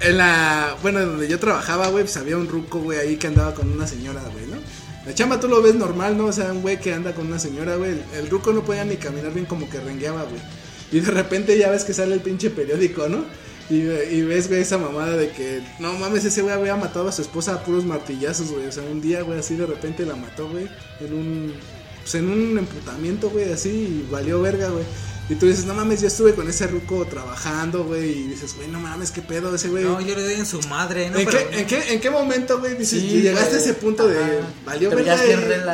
En 0.00 0.16
la... 0.16 0.76
Bueno, 0.80 1.00
donde 1.00 1.28
yo 1.28 1.38
trabajaba, 1.38 1.88
güey, 1.88 2.04
pues 2.04 2.16
había 2.16 2.36
un 2.36 2.48
ruco, 2.48 2.78
güey, 2.78 2.98
ahí 2.98 3.16
que 3.16 3.26
andaba 3.26 3.54
con 3.54 3.70
una 3.70 3.86
señora, 3.86 4.22
güey, 4.32 4.46
¿no? 4.46 4.56
La 5.04 5.14
chamba 5.14 5.40
tú 5.40 5.48
lo 5.48 5.62
ves 5.62 5.74
normal, 5.74 6.16
¿no? 6.16 6.26
O 6.26 6.32
sea, 6.32 6.52
un 6.52 6.62
güey 6.62 6.78
que 6.78 6.92
anda 6.92 7.14
con 7.14 7.26
una 7.26 7.38
señora, 7.38 7.76
güey. 7.76 7.92
El, 8.14 8.30
ruco 8.30 8.52
no 8.52 8.62
podía 8.62 8.84
ni 8.84 8.96
caminar 8.96 9.32
bien, 9.32 9.46
como 9.46 9.68
que 9.68 9.80
rengueaba, 9.80 10.24
güey. 10.24 10.40
Y 10.92 11.00
de 11.00 11.10
repente 11.10 11.56
ya 11.58 11.70
ves 11.70 11.84
que 11.84 11.94
sale 11.94 12.14
el 12.14 12.20
pinche 12.20 12.50
periódico, 12.50 13.08
¿no? 13.08 13.24
Y, 13.68 13.76
y 13.76 14.22
ves, 14.22 14.48
güey, 14.48 14.60
esa 14.60 14.78
mamada 14.78 15.16
de 15.16 15.30
que, 15.30 15.62
no 15.78 15.92
mames, 15.94 16.24
ese 16.24 16.42
güey 16.42 16.54
había 16.54 16.76
matado 16.76 17.08
a 17.08 17.12
su 17.12 17.22
esposa 17.22 17.54
a 17.54 17.64
puros 17.64 17.84
martillazos, 17.84 18.50
güey. 18.50 18.66
O 18.66 18.72
sea, 18.72 18.82
un 18.84 19.00
día, 19.00 19.22
güey, 19.22 19.38
así 19.38 19.54
de 19.54 19.66
repente 19.66 20.04
la 20.04 20.16
mató, 20.16 20.48
güey, 20.48 20.68
en 21.00 21.12
un, 21.12 21.54
pues 22.02 22.14
en 22.14 22.28
un 22.28 22.58
emputamiento, 22.58 23.30
güey, 23.30 23.52
así, 23.52 23.68
y 23.68 24.08
valió 24.10 24.40
verga, 24.40 24.68
güey. 24.68 24.84
Y 25.30 25.36
tú 25.36 25.46
dices, 25.46 25.64
no 25.64 25.74
mames, 25.74 26.00
yo 26.00 26.08
estuve 26.08 26.34
con 26.34 26.48
ese 26.50 26.66
ruco 26.66 27.06
trabajando, 27.06 27.84
güey, 27.84 28.10
y 28.10 28.22
dices, 28.24 28.56
güey, 28.56 28.66
no 28.68 28.80
mames, 28.80 29.12
qué 29.12 29.22
pedo 29.22 29.54
ese 29.54 29.68
güey. 29.68 29.84
No, 29.84 30.00
yo 30.00 30.16
le 30.16 30.22
doy 30.24 30.34
en 30.34 30.44
su 30.44 30.60
madre, 30.62 31.08
¿no? 31.08 31.18
¿En, 31.18 31.24
Pero- 31.24 31.38
qué, 31.50 31.60
en, 31.60 31.66
qué, 31.68 31.92
¿En 31.94 32.00
qué 32.00 32.10
momento, 32.10 32.58
güey, 32.58 32.74
dices, 32.76 33.00
Sí, 33.00 33.22
llegaste 33.22 33.50
güey. 33.50 33.60
a 33.60 33.62
ese 33.62 33.74
punto 33.74 34.08
de, 34.08 34.18
Ajá. 34.18 34.32
valió 34.66 34.90
verga? 34.90 35.14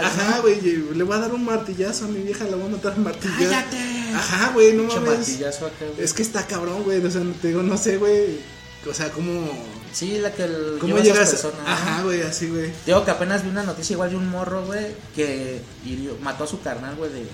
Ajá, 0.06 0.40
güey, 0.40 0.60
le 0.60 1.02
voy 1.04 1.16
a 1.16 1.20
dar 1.20 1.32
un 1.32 1.44
martillazo 1.44 2.04
a 2.04 2.08
mi 2.08 2.20
vieja, 2.20 2.44
la 2.44 2.56
voy 2.56 2.66
a 2.66 2.76
matar 2.76 2.92
a 2.92 2.96
martillazo. 2.96 3.38
¡Cállate! 3.38 3.76
Ajá, 4.14 4.50
güey, 4.52 4.74
no 4.74 4.82
mames. 4.84 5.02
martillazo 5.08 5.66
acá, 5.66 5.86
güey. 5.90 6.04
Es 6.04 6.12
que 6.12 6.20
está 6.22 6.46
cabrón, 6.46 6.82
güey, 6.84 7.04
o 7.04 7.10
sea, 7.10 7.22
te 7.40 7.48
digo, 7.48 7.62
no 7.62 7.78
sé, 7.78 7.96
güey, 7.96 8.38
o 8.88 8.92
sea, 8.94 9.10
cómo, 9.10 9.48
Sí, 9.92 10.18
la 10.18 10.30
que 10.34 10.44
el, 10.44 10.76
cómo 10.78 10.98
llegas, 10.98 11.30
esas 11.30 11.40
personas. 11.50 11.66
ajá, 11.66 12.02
güey, 12.02 12.20
así, 12.20 12.48
güey. 12.50 12.70
Digo 12.84 13.02
que 13.06 13.10
apenas 13.10 13.42
vi 13.42 13.48
una 13.48 13.62
noticia 13.62 13.94
igual 13.94 14.10
de 14.10 14.16
un 14.16 14.28
morro, 14.28 14.66
güey, 14.66 14.88
que 15.14 15.62
hirió- 15.86 16.18
mató 16.20 16.44
a 16.44 16.46
su 16.46 16.60
carnal, 16.60 16.94
güey, 16.96 17.10
de 17.10 17.26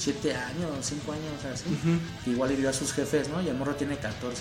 7 0.00 0.34
años, 0.34 0.70
5 0.80 1.12
años, 1.12 1.44
así. 1.52 1.66
Que 2.24 2.30
igual 2.30 2.52
hirió 2.52 2.70
a 2.70 2.72
sus 2.72 2.92
jefes, 2.92 3.28
¿no? 3.28 3.42
Y 3.42 3.48
el 3.48 3.56
morro 3.56 3.74
tiene 3.74 3.98
14. 3.98 4.40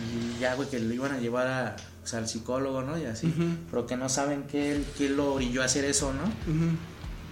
Y 0.00 0.40
ya, 0.40 0.54
güey, 0.54 0.68
que 0.68 0.80
lo 0.80 0.92
iban 0.92 1.12
a 1.12 1.18
llevar 1.18 1.46
a, 1.46 1.76
o 2.02 2.06
sea, 2.06 2.18
al 2.18 2.28
psicólogo, 2.28 2.82
¿no? 2.82 2.98
Y 2.98 3.04
así. 3.04 3.32
Pero 3.70 3.86
que 3.86 3.96
no 3.96 4.08
saben 4.08 4.44
qué, 4.50 4.82
qué 4.98 5.08
lo 5.08 5.34
orilló 5.34 5.62
a 5.62 5.66
hacer 5.66 5.84
eso, 5.84 6.12
¿no? 6.12 6.24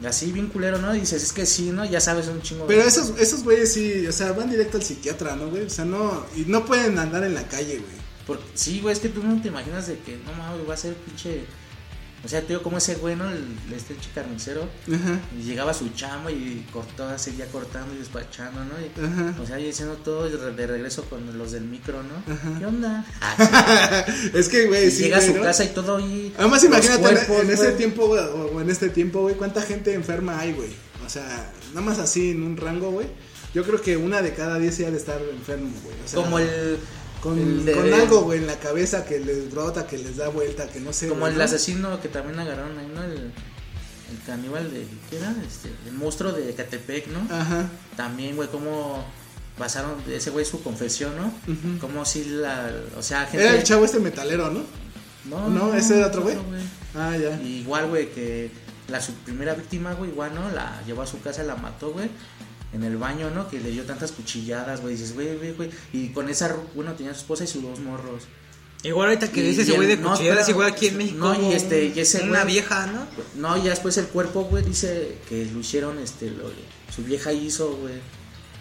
Y 0.00 0.06
así, 0.06 0.30
bien 0.30 0.46
culero, 0.46 0.78
¿no? 0.78 0.94
Y 0.94 1.00
dices, 1.00 1.22
es 1.24 1.32
que 1.32 1.44
sí, 1.44 1.70
¿no? 1.70 1.84
Ya 1.84 2.00
sabes 2.00 2.28
un 2.28 2.40
chingo. 2.40 2.66
Pero 2.68 2.82
esos, 2.82 3.18
esos 3.18 3.42
güeyes 3.42 3.72
sí, 3.72 4.06
o 4.06 4.12
sea, 4.12 4.30
van 4.32 4.48
directo 4.48 4.76
al 4.76 4.84
psiquiatra, 4.84 5.34
¿no, 5.34 5.48
güey? 5.48 5.64
O 5.64 5.70
sea, 5.70 5.84
no, 5.84 6.24
y 6.36 6.42
no 6.42 6.64
pueden 6.64 6.98
andar 7.00 7.24
en 7.24 7.34
la 7.34 7.42
calle, 7.48 7.78
güey. 7.78 7.98
Porque, 8.24 8.44
sí, 8.54 8.80
güey, 8.80 8.92
es 8.92 9.00
que 9.00 9.08
tú 9.08 9.24
no 9.24 9.40
te 9.42 9.48
imaginas 9.48 9.88
de 9.88 9.98
que, 9.98 10.16
no 10.18 10.32
mames, 10.34 10.68
va 10.68 10.74
a 10.74 10.76
ser 10.76 10.94
pinche 10.94 11.46
O 12.24 12.28
sea, 12.28 12.40
te 12.40 12.48
digo, 12.48 12.62
como 12.62 12.78
ese 12.78 12.96
güey, 12.96 13.14
¿no? 13.14 13.30
El, 13.30 13.44
este 13.74 13.94
carnicero. 14.12 14.68
Ajá. 14.92 15.20
Y 15.38 15.44
llegaba 15.44 15.70
a 15.70 15.74
su 15.74 15.88
chamo 15.90 16.30
y 16.30 16.66
cortaba, 16.72 17.16
seguía 17.16 17.46
cortando 17.46 17.94
y 17.94 17.98
despachando, 17.98 18.64
¿no? 18.64 18.72
Y, 18.80 19.04
Ajá. 19.06 19.40
O 19.40 19.46
sea, 19.46 19.60
y 19.60 19.70
haciendo 19.70 19.94
todo 19.98 20.26
y 20.28 20.32
de 20.32 20.66
regreso 20.66 21.04
con 21.04 21.38
los 21.38 21.52
del 21.52 21.62
micro, 21.64 22.02
¿no? 22.02 22.32
Ajá. 22.32 22.58
¿Qué 22.58 22.66
onda? 22.66 23.06
Ah, 23.20 24.04
Es 24.34 24.48
que, 24.48 24.66
güey, 24.66 24.88
y 24.88 24.90
sí. 24.90 25.04
llega 25.04 25.18
a 25.18 25.22
su 25.22 25.32
¿no? 25.34 25.42
casa 25.42 25.62
y 25.64 25.68
todo 25.68 25.96
ahí. 25.98 26.34
Además, 26.36 26.62
los 26.64 26.70
imagínate 26.72 26.96
en- 26.96 27.02
cuerpos, 27.02 27.40
en 27.42 27.50
ese 27.50 27.72
tiempo, 27.72 28.04
o 28.04 28.60
en 28.60 28.70
este 28.70 28.88
tiempo, 28.88 29.20
güey, 29.22 29.36
cuánta 29.36 29.62
gente 29.62 29.94
enferma 29.94 30.40
hay, 30.40 30.52
güey. 30.54 30.70
O 31.06 31.08
sea, 31.08 31.52
nada 31.68 31.80
más 31.82 31.98
así 32.00 32.32
en 32.32 32.42
un 32.42 32.56
rango, 32.56 32.90
güey. 32.90 33.06
Yo 33.54 33.62
creo 33.64 33.80
que 33.80 33.96
una 33.96 34.20
de 34.22 34.34
cada 34.34 34.58
diez 34.58 34.76
ya 34.76 34.90
de 34.90 34.96
estar 34.98 35.20
enfermo, 35.32 35.70
güey. 35.84 35.96
O 36.04 36.08
sea, 36.08 36.20
Como 36.22 36.38
el. 36.40 36.78
Con, 37.22 37.38
algo, 37.94 38.22
güey, 38.22 38.38
en 38.38 38.46
la 38.46 38.58
cabeza 38.58 39.04
que 39.04 39.18
les 39.18 39.50
brota, 39.50 39.86
que 39.86 39.98
les 39.98 40.16
da 40.16 40.28
vuelta, 40.28 40.68
que 40.68 40.80
no 40.80 40.92
sé. 40.92 41.08
Como 41.08 41.26
el 41.26 41.36
¿no? 41.36 41.42
asesino 41.44 42.00
que 42.00 42.08
también 42.08 42.38
agarraron 42.38 42.78
ahí, 42.78 42.90
¿no? 42.94 43.02
El, 43.02 43.12
el 43.12 44.22
caníbal 44.26 44.70
de. 44.72 44.86
¿Qué 45.10 45.18
era? 45.18 45.34
Este, 45.46 45.70
el 45.86 45.94
monstruo 45.94 46.32
de 46.32 46.54
Catepec, 46.54 47.08
¿no? 47.08 47.20
Ajá. 47.34 47.68
También, 47.96 48.36
güey, 48.36 48.48
cómo 48.48 49.04
basaron 49.58 49.96
ese 50.08 50.30
güey 50.30 50.44
su 50.44 50.62
confesión, 50.62 51.12
¿no? 51.16 51.32
Como 51.80 52.04
si 52.04 52.24
la. 52.24 52.70
O 52.96 53.02
sea, 53.02 53.26
gente. 53.26 53.44
Era 53.44 53.56
el 53.56 53.64
chavo 53.64 53.84
este 53.84 53.98
metalero, 54.00 54.50
¿no? 54.50 54.62
No, 55.24 55.48
No, 55.48 55.74
ese 55.74 55.98
era 55.98 56.06
otro 56.06 56.22
güey. 56.22 56.36
güey. 56.36 56.62
Ah, 56.94 57.16
ya. 57.16 57.40
Y 57.42 57.58
igual, 57.58 57.88
güey, 57.88 58.10
que 58.12 58.50
la 58.88 59.00
su 59.00 59.12
primera 59.12 59.54
víctima, 59.54 59.92
güey, 59.94 60.10
igual, 60.10 60.34
¿no? 60.34 60.48
La 60.50 60.82
llevó 60.86 61.02
a 61.02 61.06
su 61.06 61.20
casa, 61.20 61.42
la 61.42 61.56
mató, 61.56 61.90
güey. 61.90 62.08
En 62.72 62.84
el 62.84 62.96
baño, 62.98 63.30
¿no? 63.30 63.48
Que 63.48 63.60
le 63.60 63.70
dio 63.70 63.84
tantas 63.84 64.12
cuchilladas, 64.12 64.80
güey. 64.82 64.94
Dices, 64.94 65.14
güey, 65.14 65.36
güey, 65.36 65.52
güey. 65.54 65.70
Y 65.92 66.08
con 66.10 66.28
esa, 66.28 66.54
bueno, 66.74 66.92
tenía 66.92 67.14
su 67.14 67.20
esposa 67.20 67.44
y 67.44 67.46
sus 67.46 67.62
dos 67.62 67.80
morros. 67.80 68.24
Igual 68.82 69.08
ahorita 69.08 69.32
que 69.32 69.42
dices 69.42 69.66
ese 69.66 69.76
güey 69.76 69.88
de 69.88 69.96
no, 69.96 70.10
cuchilladas, 70.12 70.40
espera, 70.40 70.50
igual 70.50 70.72
aquí 70.72 70.86
en 70.88 70.96
México. 70.98 71.18
no, 71.18 71.50
y 71.50 71.52
este, 71.54 71.86
y 71.86 71.98
ese 71.98 72.22
Una 72.22 72.42
güey- 72.44 72.46
vieja, 72.48 72.86
¿no? 72.86 73.06
No, 73.36 73.56
y 73.56 73.62
ya 73.64 73.70
después 73.70 73.96
el 73.96 74.06
cuerpo, 74.06 74.42
güey, 74.44 74.62
dice 74.64 75.16
que 75.28 75.46
lo 75.46 75.60
hicieron, 75.60 75.98
este, 75.98 76.30
lo, 76.30 76.50
su 76.94 77.02
vieja 77.02 77.32
hizo, 77.32 77.74
güey. 77.76 77.94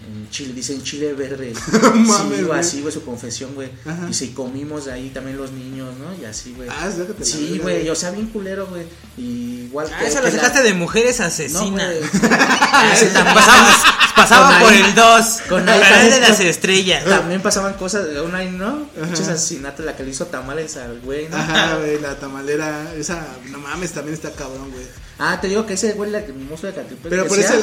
En 0.05 0.29
Chile, 0.29 0.53
dice 0.53 0.73
en 0.73 0.83
Chile 0.83 1.13
verde. 1.13 1.53
No 1.81 1.91
mames, 1.95 2.37
sí, 2.39 2.43
güey. 2.45 2.59
así, 2.59 2.81
güey, 2.81 2.93
su 2.93 3.03
confesión, 3.03 3.53
güey. 3.55 3.69
Y 4.09 4.13
comimos 4.29 4.85
de 4.85 4.93
ahí 4.93 5.09
también 5.09 5.37
los 5.37 5.51
niños, 5.51 5.93
¿no? 5.97 6.13
Y 6.21 6.25
así, 6.25 6.53
güey. 6.55 6.69
Ah, 6.71 6.87
es 6.87 6.97
lo 6.97 7.07
que 7.07 7.13
te 7.13 7.19
la 7.21 7.25
Sí, 7.25 7.59
güey, 7.61 7.89
o 7.89 7.95
sea, 7.95 8.11
bien 8.11 8.27
culero, 8.27 8.67
güey. 8.67 8.83
Y 9.17 9.63
igual 9.65 9.87
Ah, 9.93 10.03
eso 10.05 10.21
lo 10.21 10.29
sacaste 10.31 10.61
de 10.63 10.73
mujeres 10.73 11.19
asesinas. 11.19 11.93
Pasaba 13.33 13.67
pasaba 14.15 14.49
Con 14.49 14.59
por 14.61 14.73
ahí- 14.73 14.81
el 14.81 14.95
2. 14.95 15.25
con 15.49 15.65
canal 15.65 16.09
de 16.09 16.19
las 16.21 16.39
estrellas. 16.39 17.05
También 17.05 17.41
pasaban 17.41 17.73
cosas, 17.75 18.07
una 18.25 18.39
ahí, 18.39 18.49
¿no? 18.49 18.87
Muchos 18.97 19.27
asesinatos, 19.27 19.85
la 19.85 19.95
que 19.95 20.03
le 20.03 20.11
hizo 20.11 20.25
tamales 20.27 20.75
al 20.77 20.99
güey, 21.01 21.27
¿no? 21.29 21.37
Ajá, 21.37 21.77
güey, 21.77 21.99
la 21.99 22.15
tamalera, 22.15 22.93
esa, 22.95 23.27
no 23.49 23.59
mames, 23.59 23.91
también 23.91 24.13
está 24.15 24.31
cabrón, 24.31 24.71
güey. 24.71 24.85
Ah, 25.19 25.39
te 25.41 25.47
digo 25.47 25.65
que 25.65 25.73
ese 25.73 25.93
güey, 25.93 26.09
la 26.11 26.25
que 26.25 26.31
de 26.67 26.73
Catepec, 26.73 27.09
Pero 27.09 27.27
por 27.27 27.37
eso- 27.39 27.53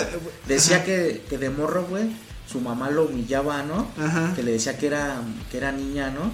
decía 0.47 0.85
que, 0.85 1.25
que 1.29 1.39
de 1.39 1.51
morro, 1.51 1.87
güey, 1.89 2.05
su 2.51 2.61
mamá 2.61 2.91
lo 2.91 3.05
humillaba, 3.05 3.63
¿no? 3.63 3.89
Ajá. 3.99 4.33
Que 4.35 4.43
le 4.43 4.53
decía 4.53 4.77
que 4.79 4.87
era, 4.87 5.21
que 5.51 5.57
era 5.57 5.73
niña, 5.73 6.11
¿no? 6.11 6.31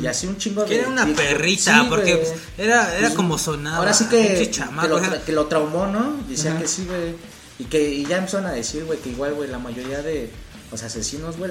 Y 0.00 0.06
así 0.06 0.26
un 0.26 0.36
chingo 0.38 0.62
de... 0.62 0.68
Que 0.68 0.80
era 0.80 0.88
una 0.88 1.04
de- 1.04 1.14
perrita, 1.14 1.80
Sí, 1.82 1.86
porque 1.88 2.16
pues, 2.16 2.32
era, 2.58 2.92
era 2.94 3.06
Pues, 3.08 3.14
como 3.14 3.38
sonaba. 3.38 3.76
Ahora 3.78 3.92
sí 3.94 4.06
que, 4.06 4.50
que, 4.50 4.88
lo, 4.88 4.96
o 4.96 5.00
sea, 5.00 5.22
que 5.24 5.32
lo 5.32 5.46
traumó, 5.46 5.86
¿no? 5.86 6.16
Decía 6.28 6.50
Ajá. 6.52 6.60
que 6.60 6.66
sí, 6.68 6.84
güey. 6.86 7.14
Y 7.60 7.64
que 7.64 7.88
y 7.94 8.04
ya 8.06 8.18
empezaron 8.18 8.46
a 8.46 8.52
decir, 8.52 8.84
güey, 8.84 8.98
que 8.98 9.10
igual, 9.10 9.34
güey, 9.34 9.48
la 9.48 9.58
mayoría 9.58 10.02
de 10.02 10.30
los 10.70 10.82
asesinos, 10.82 11.36
güey, 11.36 11.50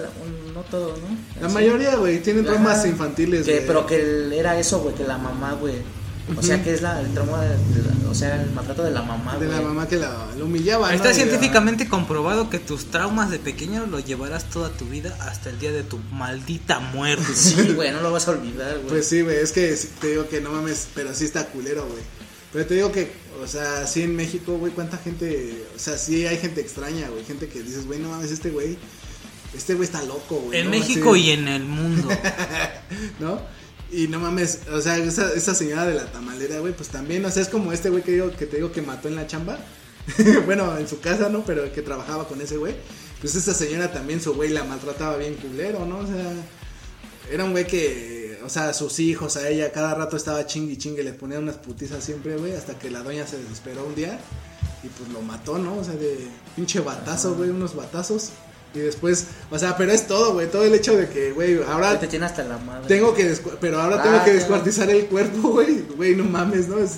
no 0.54 0.62
todo, 0.62 0.90
¿no? 0.98 1.42
La 1.42 1.48
Así. 1.48 1.54
mayoría, 1.56 1.96
güey, 1.96 2.22
tienen 2.22 2.44
traumas 2.46 2.86
infantiles, 2.86 3.46
Que, 3.46 3.54
güey. 3.56 3.68
pero 3.68 3.86
que 3.86 3.96
el- 4.02 4.34
era 4.34 4.58
eso, 4.60 4.80
güey, 4.80 4.94
que 4.96 5.04
la 5.06 5.18
mamá, 5.18 5.54
güey. 5.54 5.76
O 6.36 6.42
sea, 6.42 6.62
que 6.64 6.74
es 6.74 6.82
la, 6.82 7.00
el 7.00 7.14
trauma, 7.14 7.42
de, 7.42 7.50
de 7.50 7.84
la- 7.88 8.10
o 8.10 8.14
sea, 8.16 8.42
el 8.42 8.52
maltrato 8.52 8.84
de 8.84 8.92
la 8.92 9.02
mamá, 9.02 9.38
De 9.38 9.46
güey. 9.46 9.58
la 9.58 9.64
mamá 9.64 9.88
que 9.88 9.96
la, 9.96 10.28
la 10.38 10.44
humillaba, 10.44 10.90
¿no? 10.90 10.94
Está 10.96 11.10
la- 11.10 11.14
científicamente 11.14 11.88
comprobado 11.88 12.50
que 12.50 12.60
tus 12.60 12.86
traumas 12.92 13.30
de 13.32 13.40
pequeño 13.40 13.86
los 13.86 14.04
llevarás 14.06 14.50
toda 14.50 14.70
tu 14.70 14.86
vida 14.86 15.16
hasta 15.22 15.50
el 15.50 15.60
día 15.60 15.72
de 15.72 15.84
tu 15.84 15.98
maldita 16.12 16.80
muerte. 16.80 17.34
Sí, 17.34 17.74
güey, 17.76 17.92
no 17.92 18.02
lo 18.02 18.12
vas 18.12 18.28
a 18.28 18.32
olvidar, 18.32 18.74
güey. 18.80 18.88
Pues 18.90 19.08
sí, 19.08 19.22
güey, 19.22 19.38
es 19.38 19.52
que 19.54 19.74
te 20.02 20.08
digo 20.08 20.28
que 20.28 20.42
no 20.42 20.52
mames, 20.52 20.88
pero 20.94 21.14
sí 21.16 21.24
está 21.26 21.46
culero, 21.46 21.86
güey. 21.88 22.04
Pero 22.52 22.66
te 22.66 22.74
digo 22.76 22.92
que, 22.92 23.12
o 23.42 23.48
sea, 23.48 23.86
sí 23.88 24.02
en 24.04 24.16
México, 24.16 24.58
güey, 24.58 24.74
cuánta 24.74 24.98
gente, 24.98 25.66
o 25.76 25.80
sea, 25.80 25.98
sí 25.98 26.26
hay 26.26 26.38
gente 26.38 26.60
extraña, 26.62 27.08
güey, 27.10 27.24
gente 27.26 27.48
que 27.48 27.62
dices, 27.62 27.86
güey, 27.86 28.00
no 28.00 28.10
mames, 28.10 28.32
este 28.32 28.50
güey, 28.50 28.78
este 29.56 29.76
güey 29.76 29.86
está 29.86 30.02
loco, 30.04 30.36
güey. 30.46 30.60
En 30.60 30.66
¿no? 30.66 30.72
México 30.72 31.14
Así, 31.14 31.22
y 31.24 31.32
en 31.32 31.48
el 31.48 31.64
mundo. 31.66 32.10
¿No? 33.20 33.42
Y 33.92 34.08
no 34.08 34.20
mames, 34.20 34.60
o 34.72 34.82
sea, 34.82 34.98
esa, 34.98 35.32
esa 35.34 35.56
señora 35.56 35.86
de 35.86 35.96
la 35.96 36.12
tamalera, 36.12 36.60
güey, 36.60 36.74
pues 36.74 36.90
también, 36.90 37.24
o 37.24 37.32
sea, 37.32 37.42
es 37.42 37.50
como 37.50 37.72
este 37.72 37.90
güey 37.90 38.04
que, 38.04 38.12
digo, 38.12 38.32
que 38.32 38.46
te 38.46 38.58
digo 38.58 38.72
que 38.72 38.82
mató 38.82 39.08
en 39.08 39.16
la 39.16 39.28
chamba. 39.28 39.60
bueno, 40.46 40.78
en 40.78 40.88
su 40.88 41.00
casa, 41.00 41.30
¿no? 41.30 41.44
Pero 41.46 41.72
que 41.72 41.82
trabajaba 41.82 42.28
con 42.28 42.42
ese 42.42 42.58
güey. 42.58 42.76
Pues 43.22 43.36
esa 43.36 43.54
señora 43.54 43.92
también, 43.92 44.22
su 44.22 44.34
güey 44.36 44.50
la 44.50 44.64
maltrataba 44.64 45.18
bien 45.18 45.36
culero, 45.36 45.86
¿no? 45.86 46.00
O 46.00 46.08
sea, 46.08 46.34
era 47.32 47.44
un 47.44 47.52
güey 47.52 47.66
que, 47.66 48.40
o 48.46 48.50
sea, 48.50 48.70
a 48.70 48.74
sus 48.74 49.00
hijos, 49.00 49.38
a 49.38 49.50
ella, 49.50 49.72
cada 49.72 49.96
rato 49.96 50.18
estaba 50.18 50.46
chingui 50.46 50.78
chingue, 50.78 51.04
le 51.04 51.14
ponía 51.14 51.40
unas 51.40 51.58
putizas 51.58 52.04
siempre, 52.04 52.38
güey, 52.38 52.54
hasta 52.54 52.78
que 52.78 52.90
la 52.90 53.04
doña 53.04 53.26
se 53.26 53.38
desesperó 53.38 53.86
un 53.86 53.96
día 53.96 54.20
y 54.84 54.88
pues 54.88 55.10
lo 55.10 55.22
mató, 55.22 55.58
¿no? 55.58 55.78
O 55.78 55.84
sea, 55.84 55.96
de 55.96 56.28
pinche 56.56 56.80
batazo, 56.80 57.36
güey, 57.36 57.50
unos 57.50 57.76
batazos. 57.76 58.32
Y 58.78 58.82
después, 58.82 59.26
o 59.50 59.58
sea, 59.58 59.76
pero 59.76 59.92
es 59.92 60.06
todo, 60.06 60.34
güey, 60.34 60.48
todo 60.52 60.64
el 60.64 60.74
hecho 60.76 60.96
de 60.96 61.10
que, 61.10 61.32
güey, 61.32 61.60
ahora 61.64 62.00
te 62.00 62.06
hasta 62.24 62.44
la 62.44 62.58
madre. 62.60 62.88
tengo 62.88 63.14
que, 63.16 63.36
pero 63.60 63.82
ahora 63.82 64.04
tengo 64.04 64.18
Ah, 64.18 64.20
que 64.20 64.32
claro. 64.32 64.40
descuartizar 64.40 64.90
el 64.92 65.06
cuerpo, 65.08 65.48
güey, 65.50 65.82
güey, 65.96 66.16
no 66.16 66.24
mames, 66.26 66.68
¿no? 66.68 66.78
Es, 66.78 66.92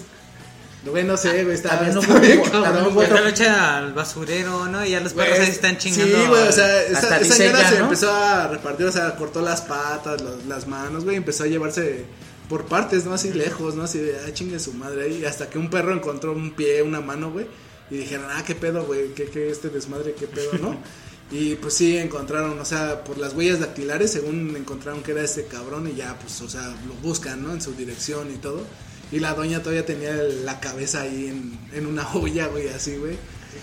güey, 0.86 1.04
no 1.06 1.16
sé, 1.16 1.44
güey, 1.46 1.56
está, 1.56 1.70
También 1.70 1.94
no 1.96 2.02
está 2.02 2.14
hubo- 2.14 2.20
bien 2.20 2.42
cabrón, 2.42 2.94
güey. 2.94 3.10
Lo 3.10 3.28
echa 3.28 3.78
al 3.78 3.94
basurero, 3.94 4.66
¿no? 4.66 4.86
Y 4.86 4.90
ya 4.92 5.00
los 5.00 5.14
perros 5.14 5.40
ahí 5.40 5.50
están 5.50 5.78
chingando. 5.78 6.18
Sí, 6.18 6.28
güey, 6.28 6.48
o 6.48 6.52
sea, 6.52 6.84
esa, 6.84 7.24
señora 7.24 7.70
se 7.70 7.78
¿no? 7.80 7.84
empezó 7.86 8.12
a 8.12 8.48
repartir, 8.50 8.86
o 8.88 8.92
sea, 8.92 9.16
cortó 9.16 9.42
las 9.42 9.62
patas, 9.62 10.22
los- 10.22 10.46
las 10.46 10.68
manos, 10.68 11.06
güey, 11.06 11.16
empezó 11.16 11.44
a 11.44 11.48
llevarse 11.48 12.06
por 12.50 12.66
partes, 12.66 13.06
¿no? 13.06 13.14
Así 13.14 13.32
lejos, 13.32 13.76
¿no? 13.76 13.84
Así 13.84 14.00
de, 14.00 14.18
ah, 14.26 14.34
chingue 14.34 14.60
su 14.60 14.74
madre 14.74 15.04
ahí, 15.04 15.24
hasta 15.26 15.50
que 15.50 15.60
un 15.60 15.70
perro 15.70 15.94
encontró 15.94 16.32
un 16.34 16.52
pie, 16.52 16.82
una 16.82 17.00
mano, 17.00 17.30
güey, 17.32 17.46
y 17.92 17.98
dijeron, 17.98 18.26
ah, 18.30 18.44
qué 18.46 18.56
pedo, 18.56 18.86
güey, 18.86 19.14
qué, 19.14 19.26
qué 19.26 19.50
este 19.50 19.70
desmadre, 19.70 20.14
qué 20.18 20.28
pedo, 20.28 20.54
¿no? 20.62 20.78
Y 21.32 21.56
pues 21.56 21.76
sí, 21.76 21.96
encontraron, 21.98 22.58
o 22.60 22.66
sea, 22.66 23.04
por 23.04 23.18
las 23.20 23.34
huellas 23.34 23.60
dactilares, 23.60 24.12
según 24.12 24.56
encontraron 24.58 25.04
que 25.04 25.12
era 25.12 25.22
este 25.22 25.46
cabrón 25.46 25.88
y 25.88 25.96
ya, 25.96 26.18
pues, 26.20 26.42
o 26.42 26.50
sea, 26.50 26.68
lo 26.88 26.94
buscan, 27.04 27.44
¿no? 27.44 27.54
En 27.54 27.62
su 27.62 27.74
dirección 27.74 28.32
y 28.34 28.38
todo. 28.38 28.66
Y 29.12 29.20
la 29.20 29.34
doña 29.34 29.60
todavía 29.62 29.86
tenía 29.86 30.14
la 30.14 30.60
cabeza 30.60 31.02
ahí 31.02 31.28
en, 31.28 31.60
en 31.74 31.86
una 31.86 32.08
olla, 32.16 32.48
güey, 32.48 32.68
así, 32.70 32.96
güey. 32.98 33.18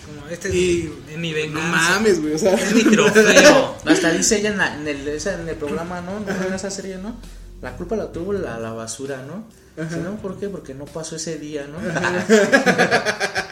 Como, 0.05 0.27
este 0.29 0.49
es, 0.49 0.53
Y 0.55 0.93
es 1.11 1.17
mi 1.17 1.31
no 1.47 1.61
mames, 1.61 2.21
güey, 2.21 2.33
o 2.35 2.37
sea. 2.37 2.53
Es 2.55 2.73
mi 2.73 2.83
trofeo. 2.83 3.75
Hasta 3.85 4.11
dice 4.11 4.37
ella 4.39 4.49
en, 4.51 4.57
la- 4.57 4.75
en 4.75 4.87
el, 4.87 5.07
esa- 5.07 5.39
en 5.39 5.47
el 5.47 5.55
programa, 5.55 6.01
¿no? 6.01 6.19
¿No? 6.19 6.45
En 6.47 6.53
esa 6.53 6.69
serie, 6.69 6.97
¿no? 6.97 7.15
La 7.61 7.75
culpa 7.75 7.95
la 7.95 8.11
tuvo 8.11 8.33
la, 8.33 8.59
la 8.59 8.71
basura, 8.73 9.23
¿no? 9.27 9.45
Si 9.89 9.95
no, 9.99 10.15
¿por 10.17 10.39
qué? 10.39 10.49
Porque 10.49 10.73
no 10.73 10.85
pasó 10.85 11.15
ese 11.17 11.37
día, 11.37 11.67
¿no? 11.67 11.77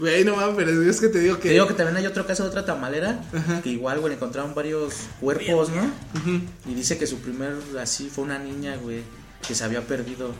Güey, 0.00 0.24
no 0.24 0.34
mames, 0.34 0.54
pero 0.56 0.82
es 0.82 0.98
que 1.00 1.08
te 1.08 1.20
digo 1.20 1.36
que. 1.36 1.42
Te 1.48 1.52
digo 1.54 1.66
que 1.68 1.74
también 1.74 1.96
hay 1.98 2.06
otro 2.06 2.26
caso 2.26 2.42
de 2.42 2.48
otra 2.48 2.64
tamalera, 2.64 3.20
que 3.62 3.68
igual, 3.68 4.00
güey, 4.00 4.14
encontraron 4.14 4.54
varios 4.54 4.94
cuerpos, 5.20 5.68
¿no? 5.68 5.82
Ujú. 6.20 6.40
Y 6.66 6.74
dice 6.74 6.96
que 6.98 7.06
su 7.06 7.18
primer, 7.18 7.54
así, 7.80 8.08
fue 8.08 8.24
una 8.24 8.38
niña, 8.38 8.76
güey, 8.76 9.02
que 9.46 9.54
se 9.54 9.62
había 9.62 9.82
perdido. 9.86 10.32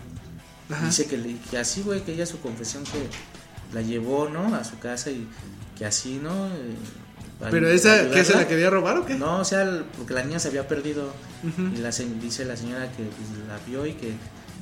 Ajá. 0.70 0.86
Dice 0.86 1.06
que, 1.06 1.18
le- 1.18 1.36
que 1.50 1.58
así, 1.58 1.82
güey, 1.82 2.00
que 2.04 2.12
ella 2.14 2.24
su 2.26 2.40
confesión 2.40 2.84
que 2.84 3.06
la 3.74 3.82
llevó, 3.82 4.28
¿no? 4.28 4.54
A 4.54 4.64
su 4.64 4.78
casa 4.78 5.10
y 5.10 5.28
que 5.76 5.84
así, 5.84 6.18
¿no? 6.22 6.46
Eh, 6.46 6.74
Pero 7.50 7.68
esa, 7.68 8.08
¿qué 8.10 8.24
se 8.24 8.34
la 8.34 8.46
quería 8.48 8.70
robar 8.70 8.96
o 8.98 9.04
qué? 9.06 9.14
No, 9.14 9.40
o 9.40 9.44
sea, 9.44 9.84
porque 9.96 10.14
la 10.14 10.22
niña 10.24 10.38
se 10.38 10.48
había 10.48 10.66
perdido. 10.68 11.12
Y 11.74 11.78
la, 11.78 11.90
dice 11.90 12.44
la 12.44 12.56
señora 12.56 12.86
que 12.92 13.02
pues, 13.02 13.46
la 13.48 13.58
vio 13.66 13.84
y 13.86 13.92
que, 13.94 14.12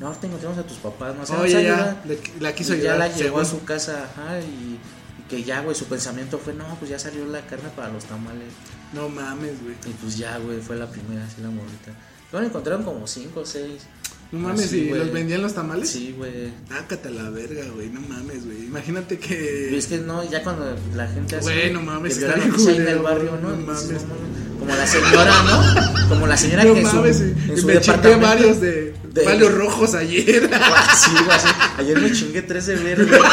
no, 0.00 0.06
ahorita 0.08 0.26
encontramos 0.26 0.58
a 0.58 0.62
tus 0.62 0.78
papás, 0.78 1.16
no 1.16 1.26
sea, 1.26 1.40
Oye, 1.40 1.64
ya, 1.64 2.00
le- 2.06 2.20
la 2.40 2.54
quiso 2.54 2.74
Y 2.74 2.80
ya 2.80 2.96
la 2.96 3.08
llevó 3.08 3.40
a 3.40 3.44
su 3.44 3.64
casa, 3.64 4.04
ajá, 4.04 4.40
y, 4.40 4.42
y 4.44 4.80
que 5.28 5.42
ya, 5.42 5.60
güey, 5.62 5.74
su 5.74 5.86
pensamiento 5.86 6.38
fue, 6.38 6.54
no, 6.54 6.64
pues 6.78 6.90
ya 6.90 6.98
salió 6.98 7.24
la 7.26 7.40
carne 7.46 7.68
para 7.76 7.88
los 7.88 8.04
tamales. 8.04 8.48
No 8.92 9.08
mames, 9.08 9.62
güey. 9.62 9.74
Y 9.86 9.90
pues 10.00 10.16
ya, 10.16 10.38
güey, 10.38 10.60
fue 10.60 10.76
la 10.76 10.86
primera, 10.88 11.24
así 11.24 11.42
la 11.42 11.50
morrita. 11.50 11.92
Luego 12.32 12.46
encontraron 12.46 12.82
como 12.84 13.06
cinco 13.06 13.40
o 13.40 13.46
seis. 13.46 13.82
No 14.30 14.40
mames, 14.40 14.66
Así, 14.66 14.80
¿y 14.80 14.90
los 14.90 15.10
vendían 15.10 15.40
los 15.40 15.54
tamales? 15.54 15.88
Sí, 15.88 16.14
güey. 16.16 16.52
Ácate 16.70 17.08
a 17.08 17.10
la 17.10 17.30
verga, 17.30 17.62
güey, 17.74 17.88
no 17.88 18.00
mames, 18.02 18.44
güey. 18.44 18.64
Imagínate 18.66 19.18
que. 19.18 19.76
es 19.76 19.86
que 19.86 19.98
no, 19.98 20.22
ya 20.28 20.42
cuando 20.42 20.76
la 20.94 21.06
gente 21.08 21.36
así. 21.36 21.44
Güey, 21.44 21.72
no 21.72 21.80
mames, 21.80 22.18
que 22.18 22.26
está 22.26 22.34
bien 22.36 22.52
ahí 22.52 22.58
en 22.58 22.64
culero, 22.64 22.90
el 22.90 22.98
barrio, 22.98 23.38
¿no? 23.42 23.56
no 23.56 23.72
dices, 23.72 23.88
mames. 23.88 24.02
no 24.02 24.08
mames. 24.14 24.58
Como 24.58 24.76
la 24.76 24.86
señora, 24.86 25.42
¿no? 25.44 26.08
Como 26.08 26.26
la 26.26 26.36
señora 26.36 26.64
No 26.64 26.74
que 26.74 26.86
su, 26.86 26.96
mames, 26.96 27.20
y- 27.20 27.50
en 27.52 27.56
su 27.58 27.66
me 27.66 27.80
chingué 27.80 28.14
varios 28.16 28.60
de, 28.60 28.92
de- 29.14 29.24
varios 29.24 29.54
rojos 29.54 29.94
ayer. 29.94 30.50
Sí, 30.98 31.10
güey. 31.24 31.38
Ayer 31.78 31.98
me 32.00 32.12
chingué 32.12 32.42
tres 32.42 32.66
de 32.66 32.74
verde. 32.76 33.18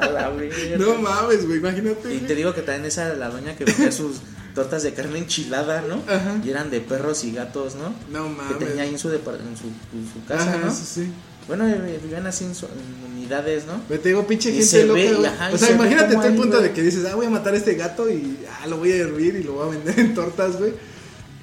A 0.00 0.06
la 0.12 0.28
verga. 0.28 0.76
no 0.78 0.94
mames, 0.96 1.46
güey, 1.46 1.58
imagínate. 1.58 2.14
Y 2.14 2.18
te 2.18 2.34
digo 2.34 2.54
que 2.54 2.62
también 2.62 2.84
esa, 2.86 3.14
la 3.14 3.28
doña 3.30 3.56
que 3.56 3.64
vendía 3.64 3.90
sus, 3.92 4.16
tortas 4.54 4.82
de 4.82 4.92
carne 4.94 5.18
enchilada, 5.18 5.82
¿no? 5.82 5.96
Ajá. 6.12 6.40
Y 6.44 6.50
eran 6.50 6.70
de 6.70 6.80
perros 6.80 7.24
y 7.24 7.32
gatos, 7.32 7.74
¿no? 7.76 7.94
No 8.10 8.36
Que 8.48 8.64
tenía 8.64 8.82
ahí 8.82 8.88
mames. 8.90 8.92
en 8.92 8.98
su, 8.98 9.08
en 9.10 9.56
su, 9.56 9.66
en 9.96 10.12
su 10.12 10.24
casa, 10.26 10.50
Ajá, 10.54 10.58
¿no? 10.66 10.74
sí, 10.74 10.82
sí. 10.86 11.10
Bueno, 11.46 11.66
eh, 11.66 11.98
vivían 12.02 12.26
así 12.26 12.44
en, 12.44 12.54
su- 12.54 12.66
en 12.66 13.12
unidades, 13.16 13.64
¿no? 13.66 13.80
Güey, 13.88 14.00
te 14.00 14.08
digo, 14.10 14.26
pinche 14.26 14.50
Y 14.50 14.52
gente 14.54 14.66
se 14.66 14.84
loca, 14.86 15.00
ve, 15.00 15.14
güey. 15.14 15.26
ajá, 15.26 15.50
y 15.50 15.54
O 15.54 15.58
sea, 15.58 15.68
se 15.68 15.74
imagínate 15.74 16.14
tú 16.14 16.22
el 16.22 16.34
punto 16.34 16.56
güey. 16.58 16.68
de 16.68 16.74
que 16.74 16.82
dices, 16.82 17.06
ah, 17.06 17.14
voy 17.14 17.26
a 17.26 17.30
matar 17.30 17.54
a 17.54 17.56
este 17.56 17.74
gato 17.74 18.10
y 18.10 18.38
ah, 18.62 18.66
lo 18.66 18.76
voy 18.78 18.92
a 18.92 18.96
hervir 18.96 19.36
y 19.36 19.42
lo 19.44 19.54
voy 19.54 19.66
a 19.68 19.70
vender 19.70 19.98
en 19.98 20.14
tortas, 20.14 20.58
güey. 20.58 20.72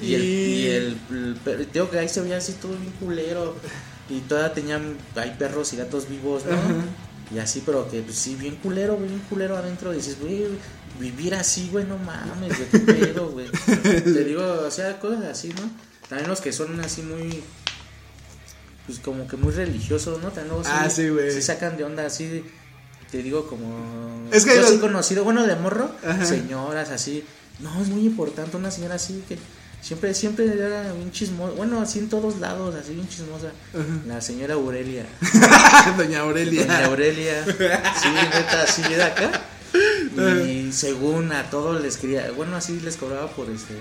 Y, 0.02 0.14
el, 0.14 0.24
y 0.24 0.68
el, 0.68 0.98
el 1.46 1.70
digo 1.72 1.90
que 1.90 1.98
ahí 2.00 2.10
se 2.10 2.22
veía 2.22 2.38
así 2.38 2.54
todo 2.54 2.74
bien 2.74 2.92
culero. 3.00 3.56
Y 4.10 4.20
todavía 4.20 4.54
tenían, 4.54 4.98
hay 5.16 5.32
perros 5.40 5.74
y 5.74 5.78
gatos 5.78 6.08
vivos, 6.08 6.44
¿no? 6.46 6.52
Ajá. 6.54 6.74
Y 7.34 7.40
así, 7.40 7.64
pero 7.66 7.90
que 7.90 8.02
pues, 8.02 8.16
sí, 8.18 8.36
bien 8.36 8.58
culero, 8.58 8.98
bien 8.98 9.20
culero 9.28 9.58
adentro. 9.58 9.92
Y 9.94 9.96
dices, 9.96 10.20
güey, 10.22 10.46
vivir 11.00 11.36
así, 11.36 11.70
güey, 11.72 11.86
no 11.86 11.98
mames, 11.98 12.58
güey, 12.58 12.70
qué 12.72 12.80
pedo, 12.80 13.30
güey. 13.32 13.48
Te 13.50 14.24
digo, 14.24 14.44
o 14.66 14.72
sea, 14.72 15.00
cosas 15.00 15.26
así, 15.26 15.50
¿no? 15.50 15.70
También 16.10 16.30
los 16.30 16.42
que 16.42 16.52
son 16.54 16.80
así 16.82 17.02
muy, 17.02 17.44
pues 18.86 19.00
como 19.00 19.28
que 19.28 19.38
muy 19.38 19.52
religiosos, 19.54 20.22
¿no? 20.22 20.28
También 20.30 20.50
luego 20.50 20.64
Ah, 20.68 20.90
sí, 20.90 21.10
güey. 21.10 21.32
Sí 21.32 21.42
sacan 21.42 21.78
de 21.78 21.84
onda 21.84 22.06
así, 22.06 22.44
te 23.12 23.18
digo, 23.24 23.48
como... 23.48 24.28
Es 24.32 24.46
que 24.46 24.56
Yo 24.56 24.62
los- 24.62 24.70
sí 24.72 24.78
conocido, 24.78 25.24
bueno, 25.24 25.46
de 25.46 25.56
morro, 25.56 25.90
Ajá. 26.06 26.26
señoras 26.26 26.90
así. 26.92 27.24
No, 27.60 27.82
es 27.82 27.88
muy 27.88 28.06
importante 28.06 28.58
una 28.58 28.72
señora 28.72 28.96
así 28.96 29.24
que... 29.28 29.38
Siempre, 29.82 30.16
siempre 30.16 30.46
era 30.52 30.92
bien 30.94 31.12
chismosa. 31.12 31.54
Bueno, 31.54 31.80
así 31.80 32.00
en 32.00 32.10
todos 32.10 32.40
lados, 32.40 32.74
así 32.74 32.96
bien 32.96 33.08
chismosa. 33.08 33.52
La 34.08 34.20
señora 34.20 34.56
Aurelia. 34.56 35.06
Doña 35.98 36.22
Aurelia. 36.22 36.62
Doña 36.66 36.86
Aurelia. 36.86 37.46
Sí, 37.46 38.08
neta, 38.10 38.64
así 38.64 38.82
era 38.92 39.06
acá. 39.06 39.44
Y 40.48 40.72
según 40.72 41.32
a 41.32 41.50
todos 41.50 41.82
les 41.82 41.98
quería, 41.98 42.32
bueno, 42.32 42.56
así 42.56 42.80
les 42.80 42.98
cobraba 42.98 43.28
por 43.32 43.50
este 43.50 43.74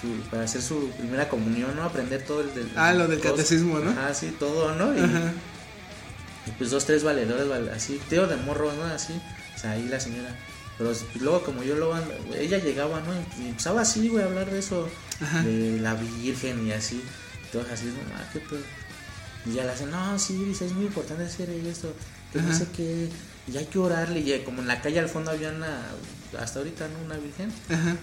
su, 0.00 0.08
para 0.30 0.44
hacer 0.44 0.60
su 0.62 0.90
primera 0.98 1.28
comunión, 1.28 1.74
¿no? 1.76 1.84
Aprender 1.84 2.22
todo 2.24 2.40
el 2.42 2.54
del 2.54 2.68
Ah, 2.76 2.92
lo 2.92 3.06
del 3.08 3.20
catecismo, 3.20 3.78
¿no? 3.78 3.90
Ajá, 3.90 4.12
sí, 4.14 4.34
todo, 4.38 4.74
¿no? 4.74 4.94
Y, 4.96 5.00
y 6.46 6.50
pues 6.58 6.70
dos, 6.70 6.84
tres 6.84 7.04
valedores, 7.04 7.48
vale- 7.48 7.70
así, 7.72 8.00
teo 8.08 8.26
de 8.26 8.36
morro, 8.36 8.72
¿no? 8.72 8.84
Así, 8.84 9.12
o 9.54 9.58
sea, 9.58 9.72
ahí 9.72 9.86
la 9.88 10.00
señora. 10.00 10.36
Pero 10.76 10.92
luego, 11.20 11.42
como 11.44 11.62
yo 11.62 11.76
luego, 11.76 11.94
ella 12.36 12.58
llegaba, 12.58 13.00
¿no? 13.00 13.14
Y 13.42 13.48
empezaba 13.48 13.82
así, 13.82 14.08
güey, 14.08 14.24
a 14.24 14.26
hablar 14.26 14.50
de 14.50 14.58
eso, 14.58 14.88
de 15.44 15.78
la 15.80 15.94
Virgen 15.94 16.66
y 16.66 16.72
así. 16.72 17.00
Todos 17.52 17.70
así, 17.70 17.84
no, 17.86 17.92
ah, 18.16 18.28
qué 18.32 18.40
pedo. 18.40 18.60
Y 19.46 19.52
ya 19.54 19.64
le 19.64 19.70
hacen, 19.70 19.90
no, 19.90 20.18
sí, 20.18 20.34
dice, 20.44 20.66
es 20.66 20.72
muy 20.72 20.86
importante 20.86 21.22
hacer 21.24 21.48
esto, 21.50 21.92
que 22.32 22.40
no 22.42 22.52
sé 22.52 22.66
qué, 22.76 23.08
y 23.52 23.56
hay 23.56 23.66
que 23.66 23.78
orarle. 23.78 24.20
Y 24.20 24.42
como 24.44 24.60
en 24.62 24.68
la 24.68 24.80
calle 24.80 24.98
al 25.00 25.08
fondo 25.08 25.30
había 25.30 25.50
una, 25.50 25.78
hasta 26.38 26.58
ahorita, 26.60 26.86
¿no? 26.88 27.04
Una 27.06 27.16
Virgen. 27.16 27.52
Ajá. 27.70 27.96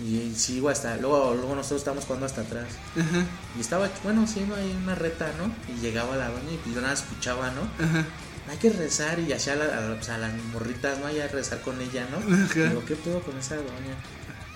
Y 0.00 0.32
sí, 0.36 0.58
güey, 0.60 0.72
hasta, 0.72 0.96
luego, 0.96 1.34
luego 1.34 1.54
nosotros 1.54 1.80
estábamos 1.82 2.04
jugando 2.04 2.26
hasta 2.26 2.40
atrás. 2.40 2.66
Ajá. 2.96 3.24
Y 3.56 3.60
estaba, 3.60 3.88
bueno, 4.02 4.26
sí, 4.26 4.44
no 4.48 4.54
hay 4.56 4.70
una 4.82 4.94
reta, 4.94 5.30
¿no? 5.38 5.52
Y 5.72 5.80
llegaba 5.80 6.16
la 6.16 6.28
doña 6.28 6.50
y 6.66 6.74
yo 6.74 6.80
nada 6.80 6.94
escuchaba, 6.94 7.50
¿no? 7.52 7.62
Ajá. 7.84 8.04
hay 8.50 8.56
que 8.56 8.70
rezar 8.70 9.20
y 9.20 9.32
hacía 9.32 9.52
a, 9.52 9.56
la- 9.56 9.92
a, 9.92 9.94
pues, 9.94 10.08
a 10.08 10.18
las 10.18 10.32
morritas, 10.52 10.98
¿no? 10.98 11.06
Hay 11.06 11.20
a 11.20 11.28
rezar 11.28 11.60
con 11.60 11.80
ella, 11.80 12.06
¿no? 12.10 12.16
Ajá. 12.34 12.54
Digo, 12.70 12.84
¿qué 12.86 12.96
pedo 12.96 13.20
con 13.20 13.38
esa 13.38 13.56
doña? 13.56 13.94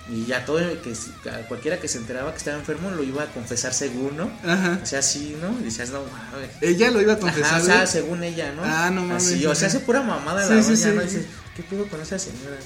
Y 0.08 0.24
ya 0.24 0.44
todo, 0.44 0.58
que, 0.82 0.92
cualquiera 1.48 1.80
que 1.80 1.88
se 1.88 1.98
enteraba 1.98 2.30
que 2.30 2.38
estaba 2.38 2.56
enfermo 2.56 2.90
lo 2.92 3.02
iba 3.02 3.24
a 3.24 3.26
confesar 3.26 3.74
según, 3.74 4.16
¿no? 4.16 4.30
Ajá. 4.44 4.78
O 4.82 4.86
sea, 4.86 5.02
sí, 5.02 5.36
¿no? 5.40 5.58
Y 5.60 5.64
decías, 5.64 5.90
no 5.90 6.04
mames. 6.04 6.50
Ella 6.60 6.90
lo 6.92 7.00
iba 7.02 7.14
a 7.14 7.16
Ajá, 7.16 7.22
confesar. 7.22 7.60
o 7.60 7.64
sea, 7.64 7.86
según 7.86 8.22
ella, 8.22 8.52
¿no? 8.52 8.62
Ah, 8.64 8.90
no 8.90 9.02
mames, 9.02 9.26
Así, 9.26 9.44
o 9.46 9.54
sea, 9.54 9.66
hace 9.68 9.80
pura 9.80 10.02
mamada 10.02 10.46
Sí, 10.46 10.54
la 10.54 10.62
sí, 10.62 10.68
doña, 10.70 10.76
sí, 10.90 10.96
¿no? 10.96 11.02
Dices, 11.02 11.26
¿qué 11.56 11.62
pedo 11.64 11.88
con 11.88 12.00
esa 12.00 12.18
señora? 12.20 12.56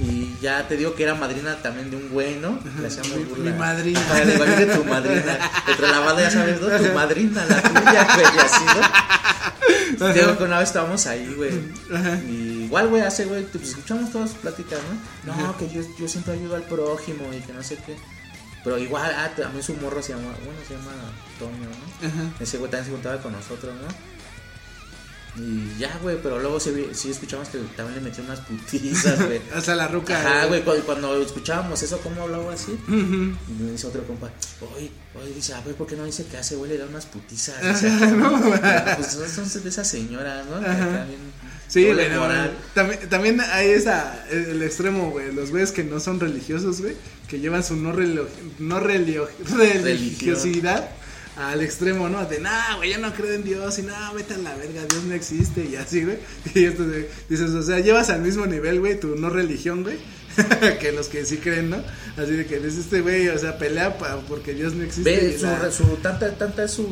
Y 0.00 0.36
ya 0.40 0.66
te 0.66 0.76
digo 0.76 0.94
que 0.94 1.04
era 1.04 1.14
madrina 1.14 1.56
también 1.62 1.90
de 1.90 1.96
un 1.96 2.08
güey, 2.08 2.36
¿no? 2.36 2.58
Le 2.80 2.86
hacíamos 2.88 3.16
Mi- 3.18 3.24
burla. 3.24 3.50
mi 3.52 3.58
madrina. 3.58 4.00
Ajá, 4.00 4.24
le 4.24 4.32
digo, 4.32 4.44
"Viene 4.44 4.66
tu 4.74 4.84
madrina. 4.84 5.38
Entre 5.68 5.88
la 5.88 5.98
banda, 6.00 6.22
ya 6.22 6.30
sabes, 6.30 6.60
¿no? 6.60 6.66
Tu 6.68 6.92
madrina, 6.92 7.44
la 7.44 7.62
tuya, 7.62 8.08
güey, 8.14 8.26
y 8.34 8.38
así, 8.38 8.64
¿no? 9.98 10.12
Te 10.12 10.18
digo 10.20 10.36
que 10.38 10.44
una 10.44 10.58
vez 10.58 10.68
estábamos 10.68 11.06
ahí, 11.06 11.32
güey. 11.36 11.52
Ajá. 11.94 12.18
Y 12.28 12.64
igual, 12.64 12.88
güey, 12.88 13.02
hace, 13.02 13.26
güey, 13.26 13.44
pues 13.44 13.68
escuchamos 13.68 14.10
todas 14.10 14.30
sus 14.30 14.38
pláticas, 14.40 14.80
¿no? 15.24 15.36
No, 15.36 15.56
que 15.56 15.68
yo, 15.68 15.82
yo 15.98 16.08
siempre 16.08 16.32
ayudo 16.34 16.56
al 16.56 16.62
prójimo 16.62 17.24
y 17.32 17.40
que 17.40 17.52
no 17.52 17.62
sé 17.62 17.76
qué. 17.86 17.96
Pero 18.64 18.78
igual, 18.78 19.12
ah, 19.16 19.30
también 19.36 19.62
su 19.62 19.74
morro 19.74 20.02
se 20.02 20.10
llama, 20.14 20.30
bueno, 20.44 20.58
se 20.66 20.74
llama 20.74 20.92
Toño, 21.38 21.52
¿no? 21.68 22.08
Ajá. 22.08 22.30
Ese 22.40 22.58
güey 22.58 22.70
también 22.70 22.86
se 22.86 22.90
juntaba 22.92 23.20
con 23.22 23.32
nosotros, 23.32 23.72
¿no? 23.74 23.88
Y 25.34 25.78
ya, 25.78 25.98
güey, 26.02 26.18
pero 26.22 26.38
luego 26.38 26.60
sí, 26.60 26.90
sí 26.92 27.10
escuchamos 27.10 27.48
que 27.48 27.58
también 27.74 28.02
le 28.02 28.10
metió 28.10 28.22
unas 28.22 28.40
putizas, 28.40 29.24
güey. 29.24 29.40
Hasta 29.54 29.74
la 29.74 29.88
ruca. 29.88 30.20
Ajá, 30.20 30.46
güey, 30.46 30.62
cuando, 30.62 30.84
cuando 30.84 31.22
escuchábamos 31.22 31.82
eso, 31.82 31.98
¿cómo 32.00 32.22
hablaba 32.22 32.52
así? 32.52 32.78
Y 32.88 32.92
me 32.92 33.72
dice 33.72 33.86
otro 33.86 34.06
compa, 34.06 34.30
oye, 34.76 34.90
oye, 35.14 35.34
dice, 35.34 35.54
a 35.54 35.62
ver, 35.62 35.74
¿por 35.74 35.86
qué 35.86 35.96
no 35.96 36.04
dice 36.04 36.26
que 36.26 36.36
hace, 36.36 36.56
güey, 36.56 36.72
le 36.72 36.78
da 36.78 36.86
unas 36.86 37.06
putizas? 37.06 37.62
Dice, 37.82 37.90
pues 38.96 39.18
son, 39.34 39.48
son 39.48 39.62
de 39.62 39.68
esas 39.70 39.88
señoras, 39.88 40.44
¿no? 40.46 40.60
También 40.60 41.32
Sí, 41.72 41.90
güey, 41.90 42.10
no, 42.10 42.28
también, 42.74 43.08
también 43.08 43.40
hay 43.40 43.70
esa, 43.70 44.26
el, 44.30 44.62
extremo, 44.62 45.10
güey, 45.10 45.32
los 45.32 45.50
güeyes 45.50 45.72
que 45.72 45.82
no 45.82 46.00
son 46.00 46.20
religiosos, 46.20 46.82
güey, 46.82 46.96
que 47.28 47.40
llevan 47.40 47.64
su 47.64 47.76
no, 47.76 47.94
no 48.58 48.78
religiosidad 48.78 50.90
al 51.36 51.60
extremo, 51.62 52.08
¿no? 52.08 52.24
De, 52.26 52.40
nah, 52.40 52.76
güey, 52.76 52.90
yo 52.92 52.98
no 52.98 53.12
creo 53.14 53.32
en 53.32 53.44
Dios, 53.44 53.78
y 53.78 53.82
nah, 53.82 54.12
vete 54.12 54.34
a 54.34 54.38
la 54.38 54.54
verga, 54.54 54.82
Dios 54.88 55.04
no 55.04 55.14
existe, 55.14 55.64
y 55.64 55.76
así, 55.76 56.04
güey. 56.04 56.18
Y 56.54 56.64
esto 56.64 56.84
de- 56.84 57.10
dices, 57.28 57.50
o 57.50 57.62
sea, 57.62 57.80
llevas 57.80 58.10
al 58.10 58.20
mismo 58.20 58.46
nivel, 58.46 58.80
güey, 58.80 58.98
tu 59.00 59.16
no 59.16 59.30
religión, 59.30 59.82
güey, 59.82 59.96
que 60.80 60.92
los 60.92 61.08
que 61.08 61.24
sí 61.24 61.38
creen, 61.38 61.70
¿no? 61.70 61.78
Así 62.16 62.32
de 62.32 62.44
que 62.46 62.56
dices, 62.58 62.80
este 62.80 63.00
güey, 63.00 63.28
o 63.28 63.38
sea, 63.38 63.56
pelea 63.58 63.98
pa- 63.98 64.20
porque 64.28 64.52
Dios 64.54 64.74
no 64.74 64.84
existe. 64.84 65.10
Ve 65.10 65.38
su, 65.38 65.46
la- 65.46 65.70
su 65.70 65.84
tanta, 66.02 66.30
tanta 66.32 66.64
es 66.64 66.70
su 66.72 66.86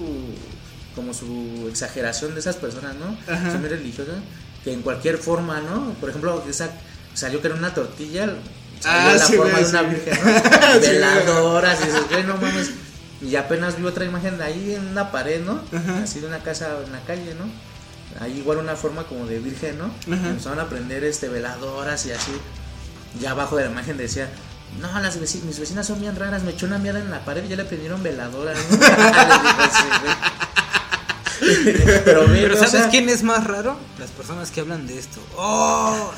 como 0.94 1.14
su 1.14 1.66
exageración 1.70 2.34
de 2.34 2.40
esas 2.40 2.56
personas, 2.56 2.94
¿no? 2.96 3.16
Ajá. 3.32 3.52
Son 3.52 3.60
muy 3.60 3.68
religiosas, 3.70 4.16
que 4.64 4.72
en 4.72 4.82
cualquier 4.82 5.18
forma, 5.18 5.60
¿no? 5.60 5.94
Por 6.00 6.10
ejemplo, 6.10 6.42
esa 6.48 6.70
salió 7.14 7.40
que 7.40 7.46
era 7.46 7.56
una 7.56 7.72
tortilla, 7.72 8.26
salió 8.80 9.10
Ah, 9.10 9.14
la 9.16 9.24
sí, 9.26 9.36
forma 9.36 9.52
güey, 9.52 9.64
de 9.64 9.70
una 9.70 9.80
sí. 9.80 9.86
virgen, 9.94 10.18
¿no? 10.24 10.80
Sí, 10.80 10.88
Veladoras, 10.88 11.78
y 11.80 11.86
dices, 11.86 12.02
güey, 12.10 12.24
no 12.24 12.36
mames. 12.38 12.70
Y 13.22 13.36
apenas 13.36 13.76
vi 13.78 13.84
otra 13.84 14.04
imagen 14.04 14.38
de 14.38 14.44
ahí 14.44 14.74
en 14.74 14.88
una 14.88 15.10
pared, 15.12 15.42
¿no? 15.42 15.60
Ajá. 15.76 16.02
Así 16.04 16.20
de 16.20 16.26
una 16.26 16.38
casa 16.42 16.70
en 16.84 16.92
la 16.92 17.00
calle, 17.00 17.34
¿no? 17.34 17.44
Ahí 18.22 18.38
igual 18.38 18.58
una 18.58 18.76
forma 18.76 19.04
como 19.04 19.26
de 19.26 19.38
virgen, 19.38 19.78
¿no? 19.78 19.84
Ajá. 20.14 20.28
Empezaron 20.30 20.58
a 20.60 20.68
prender 20.68 21.04
este 21.04 21.28
veladoras 21.28 22.06
y 22.06 22.12
así. 22.12 22.32
Y 23.20 23.26
abajo 23.26 23.56
de 23.56 23.64
la 23.66 23.70
imagen 23.72 23.96
decía, 23.96 24.28
no, 24.80 24.98
las 25.00 25.20
veci- 25.20 25.42
mis 25.42 25.58
vecinas 25.60 25.86
son 25.86 26.00
bien 26.00 26.16
raras, 26.16 26.42
me 26.44 26.52
echó 26.52 26.66
una 26.66 26.78
mierda 26.78 27.00
en 27.00 27.10
la 27.10 27.24
pared 27.24 27.44
y 27.44 27.48
ya 27.48 27.56
le 27.56 27.64
prendieron 27.64 28.02
veladoras, 28.02 28.56
¿no? 28.70 28.78
Pero, 32.04 32.24
o 32.24 32.56
¿sabes 32.56 32.70
sea, 32.70 32.88
quién 32.88 33.08
es 33.08 33.22
más 33.22 33.46
raro? 33.46 33.78
Las 33.98 34.10
personas 34.10 34.50
que 34.50 34.60
hablan 34.60 34.86
de 34.86 34.98
esto. 34.98 35.20
¡Oh! 35.36 36.12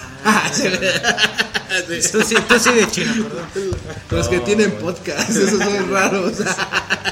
Tú 2.12 2.23
sí, 2.23 2.35
tú 2.49 2.59
sí 2.59 2.71
de 2.71 2.90
chino, 2.90 3.12
perdón. 3.25 3.47
Los 4.11 4.29
que 4.29 4.40
tienen 4.40 4.73
podcast, 4.73 5.31
esos 5.31 5.59
son 5.59 5.90
raros. 5.90 6.35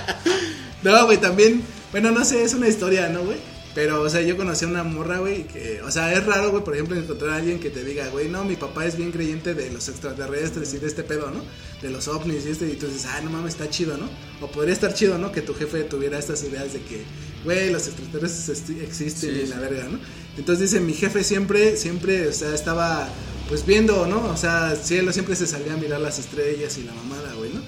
no, 0.82 1.06
güey, 1.06 1.18
también, 1.18 1.62
bueno, 1.92 2.10
no 2.10 2.24
sé, 2.24 2.42
es 2.42 2.54
una 2.54 2.68
historia, 2.68 3.08
¿no, 3.08 3.20
güey? 3.20 3.38
Pero, 3.74 4.02
o 4.02 4.08
sea, 4.08 4.20
yo 4.20 4.36
conocí 4.36 4.64
a 4.64 4.68
una 4.68 4.82
morra, 4.82 5.18
güey, 5.18 5.44
que, 5.44 5.80
o 5.82 5.90
sea, 5.92 6.12
es 6.12 6.26
raro, 6.26 6.50
güey, 6.50 6.64
por 6.64 6.74
ejemplo, 6.74 6.96
encontrar 6.96 7.30
a 7.30 7.36
alguien 7.36 7.60
que 7.60 7.70
te 7.70 7.84
diga, 7.84 8.08
güey, 8.08 8.28
no, 8.28 8.44
mi 8.44 8.56
papá 8.56 8.84
es 8.84 8.96
bien 8.96 9.12
creyente 9.12 9.54
de 9.54 9.70
los 9.70 9.88
extraterrestres 9.88 10.74
y 10.74 10.78
de 10.78 10.88
este 10.88 11.04
pedo, 11.04 11.30
¿no? 11.30 11.44
De 11.80 11.90
los 11.90 12.08
ovnis 12.08 12.46
y 12.46 12.50
este, 12.50 12.66
y 12.66 12.74
tú 12.74 12.86
dices, 12.86 13.06
ah, 13.06 13.20
no 13.22 13.30
mames, 13.30 13.54
está 13.54 13.70
chido, 13.70 13.96
¿no? 13.96 14.08
O 14.40 14.50
podría 14.50 14.74
estar 14.74 14.92
chido, 14.92 15.18
¿no? 15.18 15.30
Que 15.30 15.40
tu 15.40 15.54
jefe 15.54 15.84
tuviera 15.84 16.18
estas 16.18 16.42
ideas 16.42 16.72
de 16.72 16.80
que, 16.80 17.04
güey, 17.44 17.70
los 17.70 17.86
extraterrestres 17.86 18.62
existen 18.82 19.30
Sí, 19.34 19.40
y 19.44 19.46
la 19.46 19.58
verga, 19.58 19.84
¿no? 19.84 19.98
Entonces 20.36 20.70
dice, 20.70 20.80
mi 20.82 20.92
jefe 20.94 21.24
siempre, 21.24 21.76
siempre, 21.76 22.28
o 22.28 22.32
sea, 22.32 22.54
estaba, 22.54 23.08
pues 23.48 23.66
viendo, 23.66 24.06
¿no? 24.06 24.24
O 24.30 24.36
sea, 24.36 24.76
cielo 24.76 25.12
siempre 25.12 25.36
se 25.36 25.46
salía 25.46 25.74
a 25.74 25.76
mirar 25.76 26.00
las 26.00 26.18
estrellas 26.18 26.78
y 26.78 26.84
la 26.84 26.92
mamada, 26.94 27.34
güey, 27.34 27.50
¿no? 27.52 27.60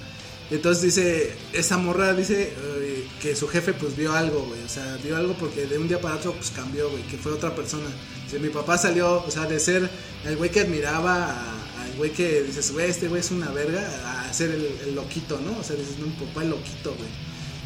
Entonces 0.51 0.83
dice, 0.83 1.31
esa 1.53 1.77
morra 1.77 2.13
dice 2.13 2.51
eh, 2.79 3.07
que 3.21 3.35
su 3.35 3.47
jefe 3.47 3.73
pues 3.73 3.95
vio 3.95 4.13
algo, 4.13 4.45
güey, 4.45 4.61
o 4.63 4.69
sea, 4.69 4.97
vio 5.03 5.15
algo 5.17 5.33
porque 5.33 5.65
de 5.65 5.77
un 5.77 5.87
día 5.87 5.99
para 5.99 6.15
otro 6.15 6.33
pues 6.33 6.51
cambió, 6.51 6.89
güey, 6.89 7.01
que 7.03 7.17
fue 7.17 7.31
otra 7.31 7.55
persona. 7.55 7.85
Dice, 8.25 8.39
mi 8.39 8.49
papá 8.49 8.77
salió, 8.77 9.23
o 9.25 9.31
sea, 9.31 9.45
de 9.45 9.59
ser 9.59 9.89
el 10.25 10.35
güey 10.37 10.51
que 10.51 10.59
admiraba 10.61 11.31
a- 11.31 11.59
güey 11.97 12.11
que 12.11 12.41
dices, 12.43 12.71
güey, 12.71 12.89
este 12.89 13.07
güey 13.07 13.21
es 13.21 13.29
una 13.31 13.51
verga, 13.51 13.81
a 14.27 14.33
ser 14.33 14.49
el, 14.51 14.67
el 14.87 14.95
loquito, 14.95 15.39
¿no? 15.39 15.57
O 15.59 15.63
sea, 15.63 15.75
dices, 15.75 15.97
no, 15.99 16.07
mi 16.07 16.13
papá 16.13 16.43
es 16.43 16.49
loquito, 16.49 16.93
güey. 16.95 17.09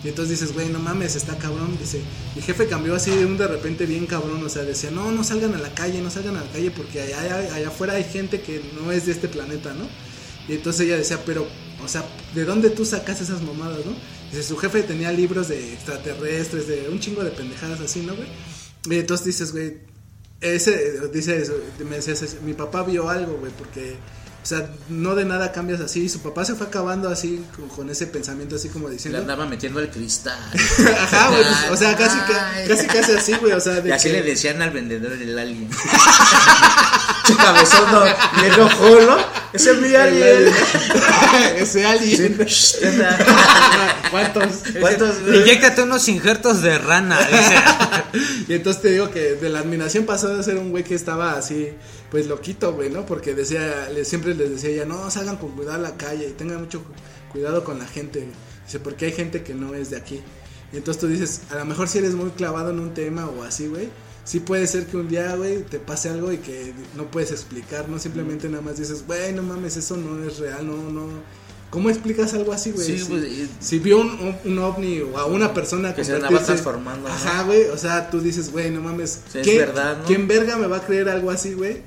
Y 0.04 0.10
entonces 0.10 0.40
dices, 0.40 0.54
güey, 0.54 0.70
no 0.70 0.80
mames, 0.80 1.16
está 1.16 1.38
cabrón. 1.38 1.76
Dice, 1.80 2.02
mi 2.36 2.42
jefe 2.42 2.68
cambió 2.68 2.96
así 2.96 3.12
de 3.12 3.26
un 3.26 3.38
de 3.38 3.48
repente 3.48 3.86
bien 3.86 4.06
cabrón. 4.06 4.44
O 4.44 4.50
sea, 4.50 4.64
decía, 4.64 4.92
no, 4.92 5.12
no 5.12 5.24
salgan 5.24 5.54
a 5.56 5.58
la 5.58 5.74
calle, 5.74 6.02
no 6.02 6.10
salgan 6.12 6.38
a 6.38 6.44
la 6.44 6.52
calle 6.52 6.72
porque 6.72 7.02
allá, 7.02 7.54
allá, 7.54 7.68
afuera 7.68 7.94
hay 7.94 8.04
gente 8.04 8.42
que 8.42 8.62
no 8.80 8.92
es 8.92 9.06
de 9.08 9.12
este 9.14 9.28
planeta, 9.28 9.74
¿no? 9.74 9.88
Y 10.48 10.54
entonces 10.56 10.86
ella 10.86 10.98
decía, 10.98 11.24
pero, 11.26 11.48
o 11.84 11.88
sea, 11.88 12.06
¿de 12.36 12.46
dónde 12.46 12.70
tú 12.70 12.86
sacas 12.86 13.20
esas 13.22 13.42
mamadas, 13.42 13.86
no? 13.86 13.94
Dice, 14.32 14.44
su 14.44 14.56
jefe 14.58 14.84
tenía 14.84 15.12
libros 15.12 15.48
de 15.50 15.74
extraterrestres, 15.74 16.68
de 16.68 16.88
un 16.90 17.00
chingo 17.00 17.24
de 17.24 17.32
pendejadas 17.32 17.80
así, 17.82 18.02
¿no, 18.02 18.16
güey? 18.16 18.28
Y 18.90 19.00
entonces 19.00 19.26
dices, 19.26 19.52
güey, 19.52 19.78
ese, 20.40 21.10
dice 21.12 21.44
me 21.90 21.96
decías, 21.98 22.22
es- 22.22 22.42
mi 22.44 22.54
papá 22.54 22.84
vio 22.84 23.10
algo, 23.10 23.38
güey, 23.38 23.52
porque, 23.58 23.96
o 24.48 24.50
sea, 24.50 24.70
no 24.88 25.14
de 25.14 25.26
nada 25.26 25.52
cambias 25.52 25.82
así. 25.82 26.04
Y 26.04 26.08
su 26.08 26.22
papá 26.22 26.46
se 26.46 26.56
fue 26.56 26.68
acabando 26.68 27.10
así, 27.10 27.44
con, 27.54 27.68
con 27.68 27.90
ese 27.90 28.08
pensamiento 28.08 28.56
así 28.56 28.70
como 28.70 28.88
Le 28.88 28.94
diciendo. 28.94 29.20
andaba 29.20 29.46
metiendo 29.46 29.82
el 29.82 29.90
cristal. 29.90 30.40
Ajá, 31.02 31.28
güey, 31.32 31.44
pues, 31.44 31.72
o 31.72 31.76
sea, 31.76 31.98
casi, 31.98 32.18
casi, 32.66 32.88
casi 32.88 33.12
así, 33.12 33.34
güey, 33.42 33.52
o 33.52 33.60
sea, 33.60 33.82
de 33.82 33.90
Y 33.90 33.92
así 33.92 34.08
que- 34.08 34.14
le 34.14 34.24
decían 34.24 34.62
al 34.62 34.70
vendedor 34.70 35.18
del 35.18 35.38
alien. 35.38 35.70
Cabezón 37.38 37.92
no, 37.92 38.06
le 38.06 38.48
enojó, 38.48 39.02
¿no? 39.02 39.18
Ese 39.52 39.72
es 39.72 39.82
mi 39.82 39.94
alien. 39.94 40.50
Ese 41.58 41.86
alien. 41.86 42.48
Sí. 42.48 42.78
¿Cuántos? 44.12 44.46
¿Cuántos? 44.80 45.16
Inyéctate 45.28 45.82
unos 45.84 46.08
injertos 46.08 46.62
de 46.62 46.78
rana. 46.78 47.20
Y 48.48 48.54
entonces 48.54 48.82
te 48.82 48.92
digo 48.92 49.12
que 49.12 49.36
de 49.36 49.50
la 49.50 49.60
admiración 49.60 50.06
pasó 50.06 50.30
de 50.36 50.42
ser 50.42 50.58
un 50.58 50.72
güey 50.72 50.84
que 50.86 50.96
estaba 50.96 51.34
así, 51.34 51.70
pues 52.10 52.28
loquito, 52.28 52.74
güey, 52.74 52.90
¿no? 52.90 53.06
Porque 53.06 53.34
decía, 53.36 53.90
le, 53.94 54.06
siempre 54.06 54.34
les 54.38 54.50
decía 54.52 54.72
ya, 54.72 54.86
no, 54.86 55.10
salgan 55.12 55.38
con 55.38 55.52
cuidado 55.52 55.76
a 55.78 55.82
la 55.82 55.98
calle 55.98 56.28
y 56.30 56.32
tengan 56.34 56.62
mucho 56.62 56.82
cu- 56.84 56.94
cuidado 57.32 57.64
con 57.64 57.80
la 57.80 57.86
gente. 57.86 58.28
Dice, 58.66 58.80
porque 58.80 59.06
hay 59.08 59.12
gente 59.14 59.44
que 59.44 59.54
no 59.54 59.74
es 59.76 59.90
de 59.90 59.98
aquí. 59.98 60.22
Y 60.74 60.78
entonces 60.78 61.00
tú 61.02 61.08
dices, 61.08 61.42
a 61.50 61.56
lo 61.56 61.66
mejor 61.66 61.88
si 61.88 61.98
eres 62.00 62.14
muy 62.14 62.30
clavado 62.32 62.72
en 62.72 62.80
un 62.80 62.94
tema 62.94 63.28
o 63.28 63.44
así, 63.44 63.68
güey, 63.68 63.90
sí 64.26 64.40
puede 64.42 64.68
ser 64.68 64.86
que 64.88 64.98
un 64.98 65.08
día, 65.08 65.36
güey, 65.36 65.64
te 65.64 65.80
pase 65.80 66.10
algo 66.10 66.32
y 66.34 66.38
que 66.38 66.74
no 66.96 67.10
puedes 67.10 67.32
explicar, 67.32 67.88
¿no? 67.90 67.98
Simplemente 68.00 68.50
nada 68.50 68.62
más 68.62 68.78
dices, 68.78 69.06
güey, 69.08 69.32
no 69.34 69.44
mames, 69.44 69.78
eso 69.78 69.96
no 69.98 70.24
es 70.28 70.38
real, 70.40 70.68
no, 70.68 70.76
no. 70.92 71.08
¿Cómo 71.70 71.90
explicas 71.90 72.34
algo 72.34 72.54
así, 72.54 72.72
güey? 72.72 72.86
Sí, 72.86 72.98
Si- 73.00 73.06
pues, 73.06 73.24
y- 73.26 73.50
si 73.60 73.80
vio 73.80 74.00
un, 74.00 74.36
un- 74.46 74.60
ovni 74.60 75.02
o 75.02 75.18
a 75.18 75.26
una 75.26 75.54
persona 75.54 75.94
Que 75.94 76.04
se 76.06 76.16
andaba 76.16 76.42
transformando, 76.44 77.08
¿no? 77.10 77.14
Ajá, 77.14 77.44
güey. 77.44 77.64
O 77.66 77.78
sea, 77.78 78.10
tú 78.10 78.22
dices, 78.22 78.52
güey, 78.54 78.70
no 78.72 78.80
mames. 78.82 79.20
Sí, 79.32 79.40
es 79.40 79.44
¿quién, 79.48 79.58
verdad, 79.60 79.98
¿no? 80.00 80.06
¿Quién 80.06 80.28
verga 80.30 80.56
me 80.58 80.68
va 80.68 80.78
a 80.78 80.86
creer 80.86 81.10
algo 81.10 81.30
así, 81.30 81.54
güey? 81.54 81.82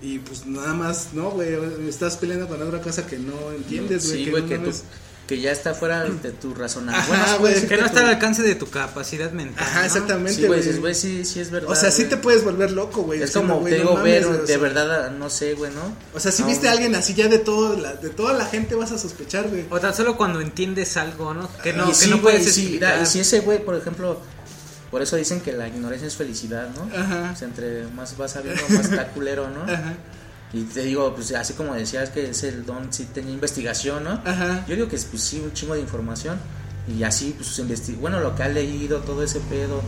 Y 0.00 0.18
pues 0.20 0.46
nada 0.46 0.74
más, 0.74 1.08
no, 1.12 1.30
güey. 1.30 1.56
Estás 1.88 2.16
peleando 2.16 2.46
con 2.48 2.62
otra 2.62 2.80
cosa 2.80 3.04
que 3.06 3.18
no 3.18 3.52
entiendes, 3.52 4.06
güey. 4.06 4.18
Sí, 4.18 4.24
que 4.26 4.30
güey, 4.30 4.42
no 4.44 4.48
que, 4.48 4.54
tú, 4.56 4.60
mames. 4.62 4.82
que 5.26 5.40
ya 5.40 5.50
está 5.50 5.74
fuera 5.74 6.04
de 6.04 6.30
tu 6.30 6.54
razonamiento. 6.54 7.12
Ajá, 7.12 7.36
Bueno, 7.38 7.56
sí, 7.56 7.62
güey. 7.62 7.68
que 7.68 7.76
no 7.78 7.82
tu- 7.82 7.86
está 7.88 8.00
al 8.00 8.14
alcance 8.14 8.42
de 8.44 8.54
tu 8.54 8.70
capacidad 8.70 9.32
mental. 9.32 9.64
Ajá, 9.66 9.80
¿no? 9.80 9.86
exactamente, 9.86 10.34
Sí, 10.40 10.46
güey, 10.46 10.60
dices, 10.60 10.80
güey, 10.80 10.94
sí, 10.94 11.24
sí 11.24 11.40
es 11.40 11.50
verdad. 11.50 11.70
o 11.70 11.74
sea, 11.74 11.90
sí 11.90 12.02
güey. 12.02 12.10
te 12.10 12.16
puedes 12.18 12.44
volver 12.44 12.70
loco, 12.70 13.02
güey. 13.02 13.20
Es 13.22 13.32
como, 13.32 13.58
güey, 13.58 13.72
te 13.74 13.78
no 13.80 13.84
digo, 13.90 13.96
mames, 13.96 14.28
ver, 14.28 14.42
de 14.46 14.56
verdad, 14.56 15.10
no 15.10 15.28
sé, 15.30 15.54
güey, 15.54 15.72
¿no? 15.74 15.96
O 16.14 16.20
sea, 16.20 16.30
si 16.30 16.42
No, 16.42 16.48
viste 16.48 16.68
a 16.68 16.72
alguien 16.72 16.94
así, 16.94 17.14
ya 17.14 17.26
de 17.26 17.38
todo, 17.40 17.76
la, 17.76 17.94
de 17.94 18.10
toda 18.10 18.34
la 18.34 18.46
gente 18.46 18.76
vas 18.76 18.92
a 18.92 18.98
sospechar, 18.98 19.48
güey. 19.48 19.64
O 19.68 19.80
tan 19.80 19.94
solo 19.94 20.16
cuando 20.16 20.40
entiendes 20.40 20.96
algo, 20.96 21.34
¿no? 21.34 21.50
Que 21.62 21.72
no, 21.72 21.86
y 21.86 21.88
que 21.88 21.94
sí, 21.96 22.08
no 22.10 22.22
puedes 22.22 22.44
sí, 22.54 22.60
explicar. 22.62 23.02
y 23.02 23.06
si 23.06 23.18
ese 23.20 23.40
güey, 23.40 23.64
por 23.64 23.74
ejemplo, 23.74 24.20
por 24.90 25.02
eso 25.02 25.16
dicen 25.16 25.40
que 25.40 25.52
la 25.52 25.68
ignorancia 25.68 26.06
es 26.06 26.16
felicidad, 26.16 26.70
¿no? 26.74 26.82
Ajá. 26.96 27.32
O 27.32 27.36
sea, 27.36 27.48
entre 27.48 27.84
más 27.88 28.16
vas 28.16 28.32
sabiendo, 28.32 28.62
más 28.70 28.86
está 28.86 29.08
culero, 29.08 29.48
¿no? 29.50 29.62
Ajá. 29.72 29.94
Y 30.52 30.62
te 30.62 30.82
digo, 30.82 31.14
pues 31.14 31.32
así 31.34 31.52
como 31.52 31.74
decías 31.74 32.08
que 32.10 32.30
es 32.30 32.42
el 32.42 32.64
don, 32.64 32.90
sí 32.92 33.06
tenía 33.12 33.32
investigación, 33.32 34.04
¿no? 34.04 34.12
Ajá. 34.24 34.64
Yo 34.66 34.76
digo 34.76 34.88
que 34.88 34.96
pues 34.96 35.22
sí, 35.22 35.40
un 35.44 35.52
chingo 35.52 35.74
de 35.74 35.80
información. 35.80 36.38
Y 36.88 37.02
así, 37.02 37.34
pues 37.36 38.00
bueno, 38.00 38.20
lo 38.20 38.34
que 38.34 38.44
ha 38.44 38.48
leído, 38.48 39.00
todo 39.00 39.22
ese 39.22 39.40
pedo. 39.40 39.82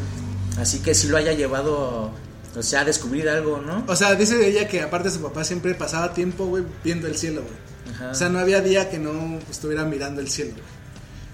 Así 0.58 0.80
que 0.80 0.94
sí 0.94 1.08
lo 1.08 1.16
haya 1.16 1.32
llevado, 1.32 2.10
o 2.54 2.62
sea, 2.62 2.80
a 2.80 2.84
descubrir 2.84 3.26
algo, 3.30 3.62
¿no? 3.62 3.84
O 3.88 3.96
sea, 3.96 4.14
dice 4.16 4.46
ella 4.46 4.68
que 4.68 4.82
aparte 4.82 5.10
su 5.10 5.22
papá 5.22 5.44
siempre 5.44 5.74
pasaba 5.74 6.12
tiempo, 6.12 6.44
güey, 6.44 6.62
viendo 6.84 7.06
el 7.06 7.16
cielo, 7.16 7.42
güey. 7.42 7.94
Ajá. 7.94 8.10
O 8.10 8.14
sea, 8.14 8.28
no 8.28 8.38
había 8.38 8.60
día 8.60 8.90
que 8.90 8.98
no 8.98 9.38
estuviera 9.50 9.84
mirando 9.84 10.20
el 10.20 10.28
cielo. 10.28 10.52
güey. 10.52 10.79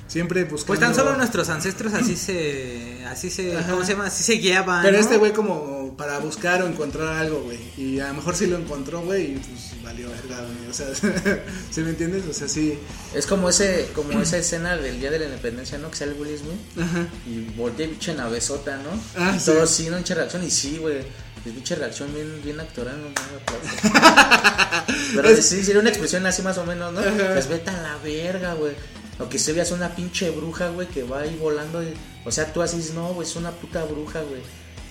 Siempre 0.09 0.45
buscando. 0.45 0.67
Pues 0.67 0.81
tan 0.81 0.95
solo 0.95 1.17
nuestros 1.17 1.49
ancestros 1.49 1.93
así 1.95 2.17
se, 2.17 3.05
así 3.07 3.29
se, 3.29 3.57
Ajá. 3.57 3.71
¿cómo 3.73 3.85
se 3.85 3.93
llama? 3.93 4.07
Así 4.07 4.23
se 4.23 4.35
guiaban. 4.35 4.83
Pero 4.83 4.97
¿no? 4.99 5.03
este 5.03 5.17
güey 5.17 5.33
como 5.33 5.97
para 5.97 6.19
buscar 6.21 6.63
o 6.63 6.67
encontrar 6.69 7.09
algo, 7.17 7.43
güey. 7.43 7.59
Y 7.77 7.99
a 8.01 8.09
lo 8.09 8.15
mejor 8.15 8.37
sí 8.37 8.47
lo 8.47 8.57
encontró, 8.57 9.01
güey, 9.01 9.33
y 9.33 9.35
pues 9.39 9.83
valió 9.83 10.09
verga, 10.11 10.43
güey. 10.43 10.71
O 10.71 10.73
sea, 10.73 10.87
¿sí 11.71 11.81
me 11.81 11.91
entiendes? 11.91 12.25
O 12.31 12.33
sea, 12.33 12.49
sí. 12.49 12.79
Es 13.15 13.27
como 13.27 13.49
ese 13.49 13.89
como 13.95 14.21
esa 14.21 14.37
escena 14.39 14.77
del 14.77 15.01
Día 15.01 15.11
de 15.11 15.19
la 15.19 15.25
Independencia, 15.27 15.77
¿no? 15.79 15.91
Que 15.91 15.97
sale 15.97 16.13
Will 16.13 16.39
Smith 16.39 16.79
Ajá. 16.81 17.07
y 17.27 17.41
voltea 17.57 17.87
y 17.87 17.91
pinche 17.91 18.15
navesota, 18.15 18.77
¿no? 18.77 18.91
Ah, 19.17 19.33
y 19.37 19.41
sí. 19.41 19.47
todo 19.47 19.67
sí, 19.67 19.89
no, 19.91 19.99
reacción. 19.99 20.45
Y 20.45 20.51
sí, 20.51 20.79
güey. 20.79 20.99
Es 21.45 21.53
pinche 21.53 21.77
reacción 21.77 22.13
bien, 22.13 22.41
bien 22.43 22.59
actoral, 22.59 22.97
no 23.01 23.09
me 23.09 23.13
aplauso. 23.41 24.87
Pero 25.15 25.29
Es- 25.29 25.47
sí, 25.47 25.63
sería 25.63 25.81
una 25.81 25.91
expresión 25.91 26.27
así 26.27 26.43
más 26.43 26.59
o 26.59 26.67
menos, 26.67 26.93
¿no? 26.93 26.99
Ajá. 27.01 27.33
Pues 27.35 27.49
vete 27.49 27.71
a 27.71 27.81
la 27.83 27.97
verga, 27.99 28.55
güey. 28.55 28.73
O 29.19 29.29
que 29.29 29.39
se 29.39 29.53
veas 29.53 29.71
una 29.71 29.95
pinche 29.95 30.31
bruja, 30.31 30.69
güey, 30.69 30.87
que 30.89 31.03
va 31.03 31.21
ahí 31.21 31.37
volando. 31.41 31.83
y- 31.83 31.95
o 32.25 32.31
sea, 32.33 32.53
tú 32.53 32.61
así 32.63 32.77
dices, 32.79 32.95
no, 32.95 33.15
güey, 33.15 33.27
es 33.29 33.37
una 33.37 33.51
puta 33.51 33.85
bruja, 33.85 34.21
güey. 34.23 34.41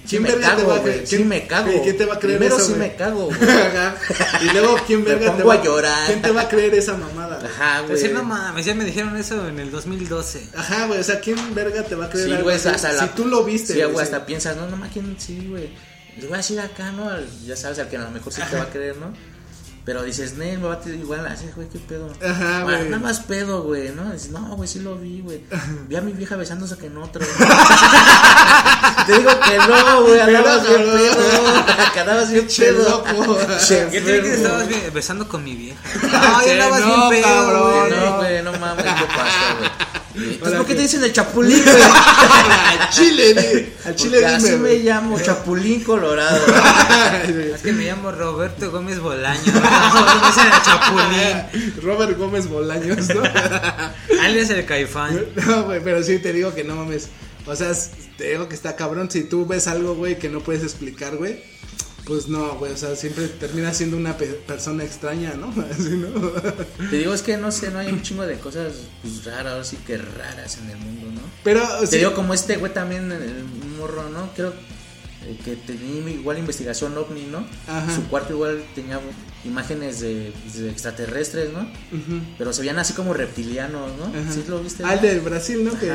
Sí 0.05 0.17
¿Quién 0.17 0.23
me 0.23 0.35
cago, 0.35 0.67
va 0.67 0.75
a 0.75 0.79
güey. 0.79 0.91
creer? 0.93 1.07
Sí 1.07 1.15
¿Quién- 1.15 1.27
me 1.27 1.47
cago. 1.47 1.71
¿Y 1.73 1.79
quién 1.79 1.97
te 1.97 2.05
va 2.05 2.13
a 2.15 2.19
creer 2.19 2.37
Primero 2.37 2.57
eso, 2.57 2.65
sí 2.67 2.73
güey? 2.73 2.89
me 2.89 2.95
cago, 2.95 3.25
güey. 3.39 3.49
Ajá. 3.49 3.95
Y 4.41 4.49
luego, 4.53 4.77
¿quién 4.85 5.03
Me 5.03 5.09
verga 5.15 5.35
te 5.35 5.43
va 5.43 5.53
a 5.55 5.63
llorar. 5.63 6.07
¿Quién 6.07 6.21
te 6.21 6.31
va 6.31 6.41
a 6.41 6.47
creer 6.49 6.73
esa 6.75 6.95
mamada? 6.95 7.41
Ajá, 7.43 7.81
güey. 7.81 7.93
Decir, 7.93 8.13
no 8.13 8.23
mames, 8.23 8.65
ya 8.65 8.75
me 8.75 8.85
dijeron 8.85 9.17
eso 9.17 9.47
en 9.47 9.59
el 9.59 9.71
2012. 9.71 10.47
Ajá, 10.55 10.85
güey, 10.87 10.99
o 10.99 11.03
sea, 11.03 11.19
¿quién 11.19 11.55
verga 11.55 11.83
te 11.83 11.95
va 11.95 12.05
a 12.05 12.09
creer 12.09 12.27
Sí, 12.27 12.31
algo 12.33 12.43
güey, 12.45 12.55
así? 12.55 12.67
hasta 12.67 12.93
la- 12.93 13.01
Si 13.01 13.07
tú 13.15 13.25
lo 13.25 13.43
viste, 13.43 13.73
Sí, 13.73 13.81
güey, 13.83 13.99
hasta 14.03 14.25
piensas, 14.27 14.55
no, 14.57 14.67
no 14.67 14.77
más, 14.77 14.91
¿quién? 14.93 15.15
Sí, 15.19 15.47
güey. 15.49 15.69
Le 16.17 16.25
voy 16.27 16.35
a 16.35 16.37
decir 16.37 16.59
acá, 16.59 16.91
¿no? 16.91 17.09
Al- 17.09 17.27
Ya 17.45 17.55
sabes, 17.55 17.79
al 17.79 17.89
que 17.89 17.97
a 17.97 18.01
lo 18.01 18.11
mejor 18.11 18.31
sí 18.31 18.41
te 18.49 18.55
va 18.57 18.63
a 18.63 18.69
creer, 18.69 18.97
¿no? 18.97 19.11
Pero 19.85 20.01
dices, 20.01 20.33
Nel, 20.33 20.57
me 20.57 20.67
va 20.67 20.73
a 20.73 20.79
tirar 20.79 20.97
igual 20.99 21.27
así, 21.27 21.45
güey, 21.55 21.69
qué 21.69 21.77
pedo. 21.77 22.11
Ajá, 22.27 22.63
güey. 22.63 22.85
Nada 22.89 22.97
más 23.03 23.19
pedo, 23.19 23.61
güey, 23.61 23.89
¿no? 23.89 24.11
Dices, 24.11 24.31
no, 24.31 24.55
güey, 24.55 24.67
sí 24.67 24.79
lo 24.79 24.95
vi, 24.95 25.21
güey. 25.21 25.43
Vi 25.87 25.95
a 25.95 26.01
mi 26.01 26.11
vieja 26.13 26.35
besándose 26.35 26.75
con 26.75 26.97
otro. 26.97 27.23
Te 29.05 29.17
digo 29.17 29.29
que 29.41 29.57
no, 29.57 30.01
güey, 30.03 30.19
andabas 30.19 30.67
bien 30.67 30.81
pedo. 30.81 31.15
Andabas 32.01 32.31
bien 32.31 32.47
pedo. 32.47 33.03
Yo 33.05 33.43
te 33.91 33.99
dije 33.99 34.21
que 34.21 34.33
estabas 34.33 34.67
bien- 34.67 34.91
besando 34.93 35.27
con 35.27 35.43
mi 35.43 35.55
vieja. 35.55 35.79
No, 36.01 36.39
Que 36.39 36.47
ya 36.47 36.53
andabas 36.65 36.81
no, 36.81 36.87
bien 37.09 37.09
pedo, 37.09 37.23
cabrón, 37.23 37.89
güey. 37.89 37.99
No, 37.99 38.15
güey, 38.17 38.41
no 38.43 38.51
mames, 38.53 38.85
¿qué 38.85 39.05
pasa, 39.05 39.55
güey? 39.59 39.69
Entonces, 40.17 40.57
¿por 40.57 40.65
qué 40.65 40.73
que- 40.73 40.75
te 40.75 40.81
dicen 40.83 41.03
el 41.03 41.11
chapulín, 41.13 41.61
güey? 41.63 41.75
Al 41.83 42.89
chile, 42.89 43.73
al 43.85 43.95
chile 43.95 44.17
Porque 44.21 44.25
así 44.33 44.45
dime, 44.51 44.57
me 44.57 44.75
llamo 44.79 45.19
Chapulín 45.19 45.83
Colorado. 45.83 46.39
Es 47.53 47.61
que 47.61 47.73
me 47.73 47.83
llamo 47.85 48.11
Roberto 48.11 48.71
Gómez 48.71 48.99
Bolaño. 48.99 49.41
Chapulín. 50.63 51.73
Robert 51.81 52.17
Gómez 52.17 52.47
Bolaños, 52.47 53.07
¿no? 53.09 53.23
Alias 54.21 54.49
el 54.49 54.65
Caifán. 54.65 55.25
No, 55.47 55.63
güey, 55.63 55.81
pero 55.83 56.01
sí 56.03 56.19
te 56.19 56.33
digo 56.33 56.53
que 56.53 56.63
no 56.63 56.75
mames. 56.75 57.09
O 57.45 57.55
sea, 57.55 57.71
te 58.17 58.29
digo 58.31 58.49
que 58.49 58.55
está 58.55 58.75
cabrón. 58.75 59.09
Si 59.11 59.23
tú 59.23 59.45
ves 59.45 59.67
algo, 59.67 59.95
güey, 59.95 60.17
que 60.17 60.29
no 60.29 60.39
puedes 60.41 60.63
explicar, 60.63 61.15
güey, 61.17 61.43
pues 62.05 62.27
no, 62.27 62.55
güey. 62.55 62.71
O 62.71 62.77
sea, 62.77 62.95
siempre 62.95 63.27
termina 63.27 63.73
siendo 63.73 63.97
una 63.97 64.17
pe- 64.17 64.25
persona 64.47 64.83
extraña, 64.83 65.33
¿no? 65.35 65.47
Así, 65.71 65.89
¿no? 65.91 66.07
Te 66.89 66.97
digo, 66.97 67.13
es 67.13 67.21
que 67.21 67.37
no 67.37 67.51
sé, 67.51 67.69
no 67.71 67.79
hay 67.79 67.89
un 67.91 68.01
chingo 68.01 68.25
de 68.25 68.39
cosas 68.39 68.73
pues, 69.01 69.23
raras, 69.25 69.67
sí 69.67 69.77
que 69.85 69.97
raras 69.97 70.57
en 70.57 70.69
el 70.71 70.77
mundo, 70.77 71.07
¿no? 71.13 71.21
Pero, 71.43 71.61
Te 71.81 71.87
sí, 71.87 71.97
digo, 71.97 72.13
como 72.15 72.33
este 72.33 72.57
güey 72.57 72.73
también, 72.73 73.11
el 73.11 73.43
morro, 73.77 74.09
¿no? 74.09 74.31
Creo 74.35 74.53
eh, 75.25 75.37
que 75.43 75.55
tenía 75.55 76.11
igual 76.11 76.37
investigación 76.37 76.97
ovni, 76.97 77.25
¿no? 77.25 77.45
Ajá. 77.67 77.93
Su 77.93 78.03
cuarto 78.07 78.33
igual 78.33 78.63
tenía 78.75 78.99
imágenes 79.43 79.99
de, 79.99 80.31
de 80.53 80.69
extraterrestres, 80.69 81.51
¿no? 81.51 81.67
Pero 82.37 82.53
se 82.53 82.61
veían 82.61 82.77
así 82.79 82.93
como 82.93 83.13
reptilianos, 83.13 83.91
¿no? 83.97 84.05
Ajá. 84.05 84.31
¿Sí 84.31 84.43
lo 84.47 84.59
viste? 84.61 84.83
Ah, 84.85 84.93
el 84.93 85.01
no? 85.01 85.07
de 85.07 85.19
Brasil, 85.19 85.63
¿no? 85.63 85.77
Que. 85.79 85.91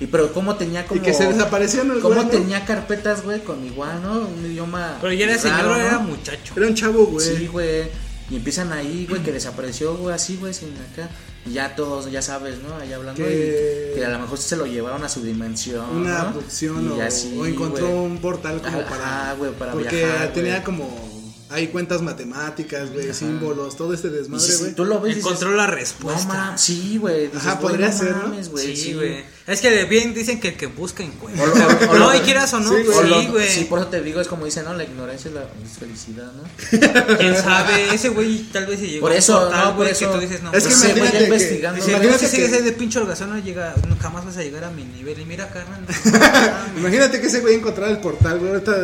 Y 0.00 0.06
pero 0.06 0.32
cómo 0.32 0.56
tenía 0.56 0.86
como... 0.86 1.00
y 1.00 1.04
que 1.04 1.12
se 1.12 1.26
desapareció, 1.26 1.84
¿no? 1.84 1.94
El 1.94 2.00
Cómo 2.00 2.14
güey, 2.14 2.26
¿no? 2.26 2.30
tenía 2.30 2.64
carpetas, 2.64 3.22
güey, 3.22 3.40
con 3.44 3.64
igual, 3.64 4.02
¿no? 4.02 4.20
Un 4.20 4.46
idioma 4.46 4.98
Pero 5.00 5.12
ya 5.12 5.24
era 5.26 5.36
raro, 5.36 5.74
señor 5.74 5.80
era 5.80 5.98
muchacho. 5.98 6.54
Era 6.56 6.66
un 6.66 6.74
chavo, 6.74 7.06
güey. 7.06 7.26
Sí, 7.26 7.46
güey. 7.46 7.90
Y 8.32 8.36
empiezan 8.36 8.72
ahí, 8.72 9.06
güey, 9.08 9.22
que 9.22 9.30
desapareció, 9.30 9.94
güey, 9.96 10.14
así, 10.14 10.38
güey, 10.38 10.54
sin 10.54 10.70
acá. 10.70 11.10
Y 11.44 11.52
ya 11.52 11.76
todos, 11.76 12.10
ya 12.10 12.22
sabes, 12.22 12.60
¿no? 12.62 12.74
Ahí 12.78 12.90
hablando. 12.92 13.22
Que- 13.22 13.90
Y 13.92 13.98
que 13.98 14.06
a 14.06 14.08
lo 14.08 14.18
mejor 14.20 14.38
se 14.38 14.56
lo 14.56 14.64
llevaron 14.64 15.04
a 15.04 15.08
su 15.10 15.22
dimensión. 15.22 15.84
una 15.94 16.10
¿no? 16.14 16.28
abducción 16.28 16.92
o, 16.92 17.02
así, 17.02 17.36
o 17.38 17.44
encontró 17.44 17.90
un 17.90 18.16
portal 18.18 18.62
como 18.62 18.82
para, 18.86 19.34
güey, 19.38 19.52
para 19.52 19.72
porque 19.72 20.02
viajar, 20.06 20.32
tenía 20.32 20.52
güey. 20.54 20.64
como 20.64 21.11
hay 21.52 21.68
cuentas 21.68 22.02
matemáticas 22.02 22.90
güey 22.92 23.12
símbolos 23.12 23.76
todo 23.76 23.92
este 23.94 24.08
desmadre 24.10 24.44
si- 24.46 24.52
si 24.52 24.58
güey 24.60 24.74
tú 24.74 24.84
lo 24.84 25.00
ves 25.00 25.18
Encontró 25.18 25.48
dices, 25.50 25.56
la 25.58 25.66
No 25.66 25.72
respuesta. 25.74 26.26
mames, 26.26 26.60
sí, 26.60 26.98
güey. 26.98 27.30
Ajá, 27.34 27.54
güey, 27.54 27.60
podría 27.72 27.88
no 27.90 27.98
ser, 27.98 28.16
¿no? 28.16 28.22
mames, 28.28 28.48
güey. 28.50 28.76
Sí, 28.76 28.94
güey. 28.94 29.24
Es 29.46 29.60
que 29.60 29.70
de 29.70 29.84
bien 29.84 30.14
dicen 30.14 30.40
que 30.40 30.48
el 30.48 30.56
que 30.56 30.66
busca 30.66 31.02
encuentra. 31.02 31.44
O 31.52 31.90
o- 31.90 31.90
o 31.92 31.98
no, 31.98 32.14
y 32.14 32.20
quieras 32.20 32.52
o 32.54 32.60
no, 32.60 32.68
Sí, 32.70 32.82
pues 32.86 33.08
lo- 33.08 33.20
sí, 33.20 33.26
güey. 33.28 33.48
Sí, 33.48 33.64
por 33.64 33.78
eso 33.80 33.88
te 33.88 34.00
digo, 34.02 34.20
es 34.20 34.28
como 34.28 34.44
dicen, 34.46 34.64
¿no? 34.64 34.74
La 34.74 34.84
ignorancia 34.84 35.28
es 35.28 35.34
la 35.34 35.46
felicidad, 35.78 36.32
¿no? 36.32 37.16
¿Quién 37.18 37.36
sabe? 37.36 37.94
Ese 37.94 38.08
güey 38.10 38.44
tal 38.52 38.66
vez 38.66 38.80
se 38.80 38.86
llegó 38.88 39.02
Por 39.02 39.12
a 39.12 39.16
eso, 39.16 39.38
portal, 39.40 39.58
no, 39.60 39.66
por 39.70 39.76
güey, 39.76 39.90
eso. 39.90 40.06
que 40.08 40.14
tú 40.14 40.20
dices, 40.20 40.42
no, 40.42 40.52
Es 40.52 40.66
que 40.66 40.74
güey 40.74 41.12
ya 41.12 41.18
que- 41.18 41.24
investigando. 41.24 41.76
Dice, 41.76 41.90
Imagínate 41.90 42.18
"Güey, 42.18 42.30
que- 42.30 42.36
sigues 42.36 42.52
ahí 42.54 42.62
de 42.62 42.72
pinche 42.72 42.98
holgazán, 42.98 43.30
no, 43.30 43.38
llega, 43.38 43.74
no, 43.88 43.96
jamás 43.98 44.24
vas 44.24 44.36
a 44.36 44.42
llegar 44.42 44.64
a 44.64 44.70
mi 44.70 44.84
nivel. 44.84 45.18
Y 45.20 45.24
mira, 45.24 45.48
carnal. 45.50 45.84
no, 45.86 46.78
imagínate 46.78 47.20
que 47.20 47.26
ese 47.26 47.40
güey 47.40 47.56
encontrara 47.56 47.90
el 47.90 47.98
portal 47.98 48.38
güey 48.38 48.52
ahorita 48.52 48.74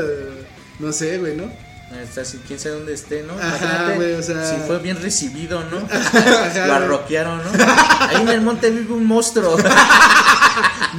no 0.80 0.92
sé 0.92 1.18
güey 1.18 1.36
no 1.36 1.50
Está 2.02 2.20
así, 2.20 2.38
quién 2.46 2.58
sabe 2.60 2.74
dónde 2.76 2.92
esté, 2.94 3.22
¿no? 3.22 3.32
Ajá, 3.32 3.46
Imagínate 3.48 3.94
güey, 3.96 4.12
o 4.14 4.22
sea- 4.22 4.44
si 4.44 4.56
fue 4.66 4.78
bien 4.78 5.00
recibido, 5.02 5.64
¿no? 5.64 5.78
Ajá, 5.90 6.66
Lo 6.66 6.74
arroquearon, 6.74 7.38
¿no? 7.42 7.50
Ahí 8.00 8.16
en 8.22 8.28
el 8.28 8.40
monte 8.42 8.70
vive 8.70 8.92
un 8.92 9.06
monstruo. 9.06 9.56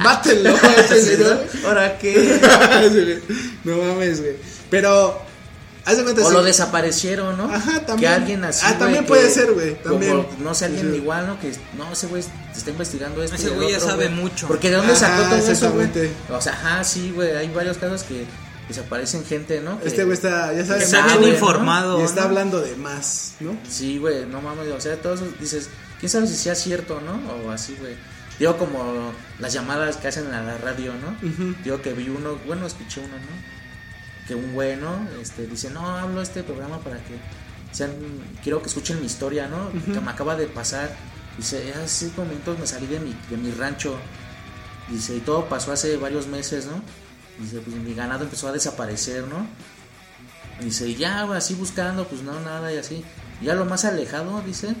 ¿no? 0.00 1.68
¿Ahora 1.68 1.98
qué? 1.98 3.20
no 3.64 3.76
mames 3.76 4.20
güey 4.20 4.36
pero 4.70 5.20
Haz 5.84 5.96
de 5.96 6.02
cuenta, 6.04 6.22
O 6.22 6.28
sí. 6.28 6.34
lo 6.34 6.42
desaparecieron, 6.42 7.38
¿no? 7.38 7.44
Ajá, 7.52 7.80
también. 7.86 7.98
Que 7.98 8.06
alguien 8.08 8.44
así. 8.44 8.66
Ah, 8.68 8.76
también 8.78 9.02
que- 9.02 9.08
puede 9.08 9.30
ser, 9.30 9.50
güey, 9.52 9.76
como, 9.76 9.94
también. 9.94 10.26
no 10.38 10.54
sé, 10.54 10.66
alguien 10.66 10.90
Sí. 10.90 10.96
igual, 10.98 11.26
¿no? 11.26 11.40
Que 11.40 11.52
no, 11.76 11.90
ese 11.90 12.06
güey 12.06 12.22
te 12.22 12.58
está 12.58 12.70
investigando 12.70 13.22
esto. 13.22 13.34
Ese 13.34 13.48
güey 13.48 13.72
ya 13.72 13.80
sabe 13.80 14.10
mucho. 14.10 14.46
Porque 14.46 14.68
de 14.70 14.76
dónde 14.76 14.94
sacó 14.94 15.22
todo 15.22 15.36
eso, 15.50 15.72
güey. 15.72 15.88
O 16.28 16.40
sea, 16.40 16.52
ajá, 16.52 16.84
sí, 16.84 17.10
güey. 17.14 17.34
Hay 17.34 17.48
varios 17.48 17.78
casos 17.78 18.02
que 18.02 18.26
desaparecen 18.70 19.24
gente, 19.24 19.60
¿no? 19.60 19.78
Que- 19.80 19.88
Este 19.88 20.04
güey 20.04 20.14
está, 20.14 20.52
ya 20.52 20.64
sabes, 20.64 20.88
que 20.90 20.96
Está 20.96 21.06
bien 21.06 21.20
¿no? 21.20 21.28
informado. 21.28 22.00
y 22.00 22.04
está 22.04 22.22
¿no? 22.22 22.26
hablando 22.28 22.60
de 22.60 22.76
más, 22.76 23.34
¿no? 23.40 23.56
Sí, 23.68 23.98
güey, 23.98 24.26
no 24.26 24.40
mames, 24.40 24.68
o 24.68 24.80
sea, 24.80 24.96
todos 25.00 25.20
esos- 25.20 25.38
dices, 25.40 25.70
quién 25.98 26.08
sabe 26.10 26.26
si 26.26 26.36
sea 26.36 26.54
cierto, 26.54 27.00
¿no? 27.00 27.20
O 27.46 27.50
así, 27.50 27.76
güey. 27.80 27.94
Digo, 28.38 28.56
como 28.56 29.12
las 29.38 29.52
llamadas 29.52 29.96
que 29.98 30.08
hacen 30.08 30.32
a 30.32 30.42
la 30.42 30.56
radio, 30.58 30.92
¿no? 30.94 31.16
Digo 31.62 31.82
que 31.82 31.92
vi 31.92 32.08
uno, 32.08 32.38
bueno, 32.46 32.66
escuché 32.66 33.00
uno, 33.00 33.14
¿no? 33.16 34.26
Que 34.26 34.34
un 34.34 34.52
güey, 34.54 34.76
¿no? 34.76 35.06
Este, 35.20 35.46
dice, 35.46 35.68
no, 35.70 35.86
hablo 35.86 36.22
este 36.22 36.42
programa 36.42 36.78
para 36.78 36.96
que 36.96 37.16
sean, 37.72 37.90
quiero 38.42 38.62
que 38.62 38.68
escuchen 38.68 38.98
mi 39.00 39.06
historia, 39.06 39.46
¿no? 39.48 39.70
Que 39.92 40.00
me 40.00 40.10
acaba 40.10 40.36
de 40.36 40.46
pasar. 40.46 40.96
Dice, 41.36 41.72
hace 41.74 42.06
cinco 42.06 42.24
minutos 42.24 42.58
me 42.58 42.66
salí 42.66 42.86
de 42.86 42.98
mi, 43.00 43.14
de 43.28 43.36
mi 43.36 43.50
rancho. 43.52 43.96
Dice, 44.88 45.16
y 45.16 45.20
todo 45.20 45.44
pasó 45.48 45.72
hace 45.72 45.96
varios 45.98 46.26
meses, 46.26 46.66
¿no? 46.66 46.82
Dice, 47.38 47.58
pues 47.60 47.76
mi 47.76 47.94
ganado 47.94 48.24
empezó 48.24 48.48
a 48.48 48.52
desaparecer, 48.52 49.26
¿no? 49.28 49.46
Dice, 50.62 50.94
ya, 50.94 51.22
así 51.34 51.54
buscando, 51.54 52.06
pues 52.06 52.22
no, 52.22 52.38
nada 52.40 52.72
y 52.72 52.76
así. 52.76 53.02
Ya 53.42 53.54
lo 53.54 53.64
más 53.64 53.84
alejado, 53.86 54.42
dice, 54.46 54.74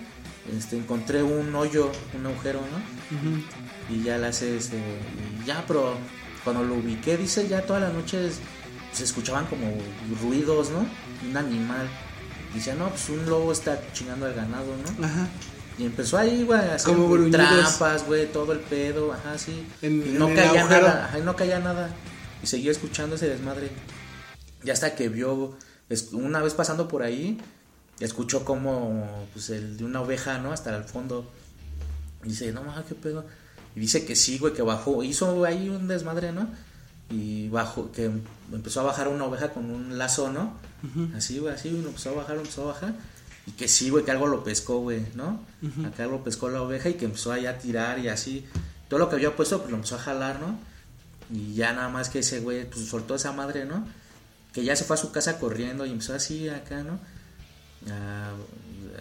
este, 0.56 0.76
encontré 0.76 1.22
un 1.22 1.54
hoyo, 1.54 1.90
un 2.18 2.26
agujero, 2.26 2.60
¿no? 2.60 3.94
Y 3.94 4.02
ya 4.02 4.18
la 4.18 4.28
hace, 4.28 4.56
este, 4.58 4.76
y 4.76 5.46
ya, 5.46 5.64
pero 5.66 5.94
cuando 6.44 6.62
lo 6.64 6.74
ubiqué, 6.74 7.16
dice, 7.16 7.48
ya 7.48 7.62
toda 7.62 7.80
la 7.80 7.88
noche 7.88 8.28
se 8.92 9.04
escuchaban 9.04 9.46
como 9.46 9.72
ruidos, 10.22 10.68
¿no? 10.70 10.86
Un 11.28 11.36
animal. 11.36 11.88
Dice, 12.52 12.74
no, 12.74 12.90
pues 12.90 13.08
un 13.08 13.24
lobo 13.26 13.50
está 13.52 13.80
chingando 13.94 14.26
al 14.26 14.34
ganado, 14.34 14.66
¿no? 14.98 15.06
Ajá. 15.06 15.28
Y 15.78 15.84
empezó 15.86 16.18
ahí, 16.18 16.42
güey, 16.44 16.60
a 16.60 16.74
hacer 16.74 16.92
Como 16.94 17.08
gruñidos. 17.08 17.78
trampas, 17.78 18.04
güey, 18.06 18.30
todo 18.30 18.52
el 18.52 18.58
pedo, 18.58 19.12
ajá, 19.14 19.38
sí. 19.38 19.66
En- 19.80 20.02
y 20.06 20.18
no 20.18 20.26
caía 20.34 20.64
nada, 20.64 21.06
ajá, 21.06 21.18
y 21.18 21.22
no 21.22 21.34
caía 21.36 21.58
nada. 21.58 21.88
Y 22.42 22.46
seguía 22.46 22.70
escuchando 22.70 23.16
ese 23.16 23.28
desmadre. 23.28 23.70
Y 24.62 24.70
hasta 24.70 24.94
que 24.94 25.08
vio, 25.08 25.56
una 26.12 26.42
vez 26.42 26.54
pasando 26.54 26.88
por 26.88 27.02
ahí, 27.02 27.38
escuchó 27.98 28.44
como, 28.44 29.26
pues, 29.32 29.50
el 29.50 29.76
de 29.76 29.84
una 29.84 30.00
oveja, 30.00 30.38
¿no? 30.38 30.52
Hasta 30.52 30.76
el 30.76 30.84
fondo. 30.84 31.30
Y 32.24 32.30
dice, 32.30 32.52
no 32.52 32.62
mames, 32.62 32.86
qué 32.86 32.94
pedo. 32.94 33.24
Y 33.74 33.80
dice 33.80 34.04
que 34.04 34.16
sí, 34.16 34.38
güey, 34.38 34.52
que 34.52 34.62
bajó, 34.62 35.02
hizo 35.04 35.44
ahí 35.44 35.68
un 35.68 35.88
desmadre, 35.88 36.32
¿no? 36.32 36.48
Y 37.08 37.48
bajó, 37.48 37.90
que 37.92 38.10
empezó 38.52 38.80
a 38.80 38.84
bajar 38.84 39.08
una 39.08 39.24
oveja 39.24 39.52
con 39.52 39.70
un 39.70 39.98
lazo, 39.98 40.30
¿no? 40.30 40.54
Así, 41.16 41.38
güey, 41.38 41.54
así, 41.54 41.70
güey, 41.70 41.84
empezó 41.84 42.10
a 42.10 42.14
bajar, 42.14 42.36
empezó 42.36 42.62
a 42.64 42.72
bajar. 42.72 42.94
Y 43.46 43.52
que 43.52 43.68
sí, 43.68 43.90
güey, 43.90 44.04
que 44.04 44.10
algo 44.10 44.26
lo 44.26 44.44
pescó, 44.44 44.80
güey, 44.80 45.06
¿no? 45.14 45.40
Acá 45.86 46.04
algo 46.04 46.22
pescó 46.22 46.48
la 46.48 46.62
oveja 46.62 46.88
y 46.88 46.94
que 46.94 47.06
empezó 47.06 47.32
ahí 47.32 47.46
a 47.46 47.58
tirar 47.58 47.98
y 47.98 48.08
así. 48.08 48.46
Todo 48.88 49.00
lo 49.00 49.08
que 49.08 49.16
había 49.16 49.34
puesto, 49.34 49.58
pues 49.58 49.70
lo 49.70 49.76
empezó 49.76 49.96
a 49.96 49.98
jalar, 49.98 50.40
¿no? 50.40 50.58
Y 51.32 51.54
ya 51.54 51.72
nada 51.72 51.88
más 51.88 52.08
que 52.08 52.20
ese 52.20 52.40
güey, 52.40 52.68
pues 52.68 52.86
soltó 52.86 53.14
esa 53.14 53.32
madre, 53.32 53.64
¿no? 53.64 53.86
Que 54.52 54.64
ya 54.64 54.74
se 54.74 54.84
fue 54.84 54.94
a 54.94 54.98
su 54.98 55.12
casa 55.12 55.38
corriendo 55.38 55.86
y 55.86 55.92
empezó 55.92 56.14
así 56.14 56.48
acá, 56.48 56.82
¿no? 56.82 56.98
Ah, 57.88 58.32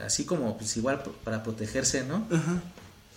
así 0.05 0.25
como, 0.25 0.57
pues 0.57 0.77
igual 0.77 1.03
para 1.23 1.43
protegerse, 1.43 2.03
¿no? 2.03 2.27
Ajá. 2.31 2.61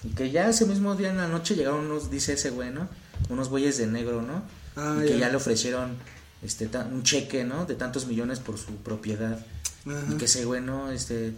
Y 0.04 0.08
que 0.10 0.30
ya 0.30 0.48
ese 0.48 0.66
mismo 0.66 0.96
día 0.96 1.10
en 1.10 1.18
la 1.18 1.28
noche 1.28 1.54
llegaron 1.54 1.86
unos, 1.86 2.10
dice 2.10 2.32
ese 2.32 2.50
güey, 2.50 2.70
¿no? 2.70 2.88
Unos 3.28 3.48
güeyes 3.48 3.78
de 3.78 3.86
negro, 3.86 4.22
¿no? 4.22 4.42
Ah, 4.76 4.98
y 4.98 5.06
que 5.06 5.12
ya. 5.12 5.26
ya 5.26 5.28
le 5.28 5.36
ofrecieron 5.36 5.96
este 6.42 6.68
un 6.90 7.02
cheque, 7.02 7.44
¿no? 7.44 7.66
De 7.66 7.74
tantos 7.74 8.06
millones 8.06 8.40
por 8.40 8.58
su 8.58 8.76
propiedad. 8.76 9.38
Ajá. 9.86 10.06
Y 10.10 10.16
que 10.16 10.24
ese 10.24 10.44
güey, 10.44 10.60
¿no? 10.60 10.90
Este, 10.90 11.34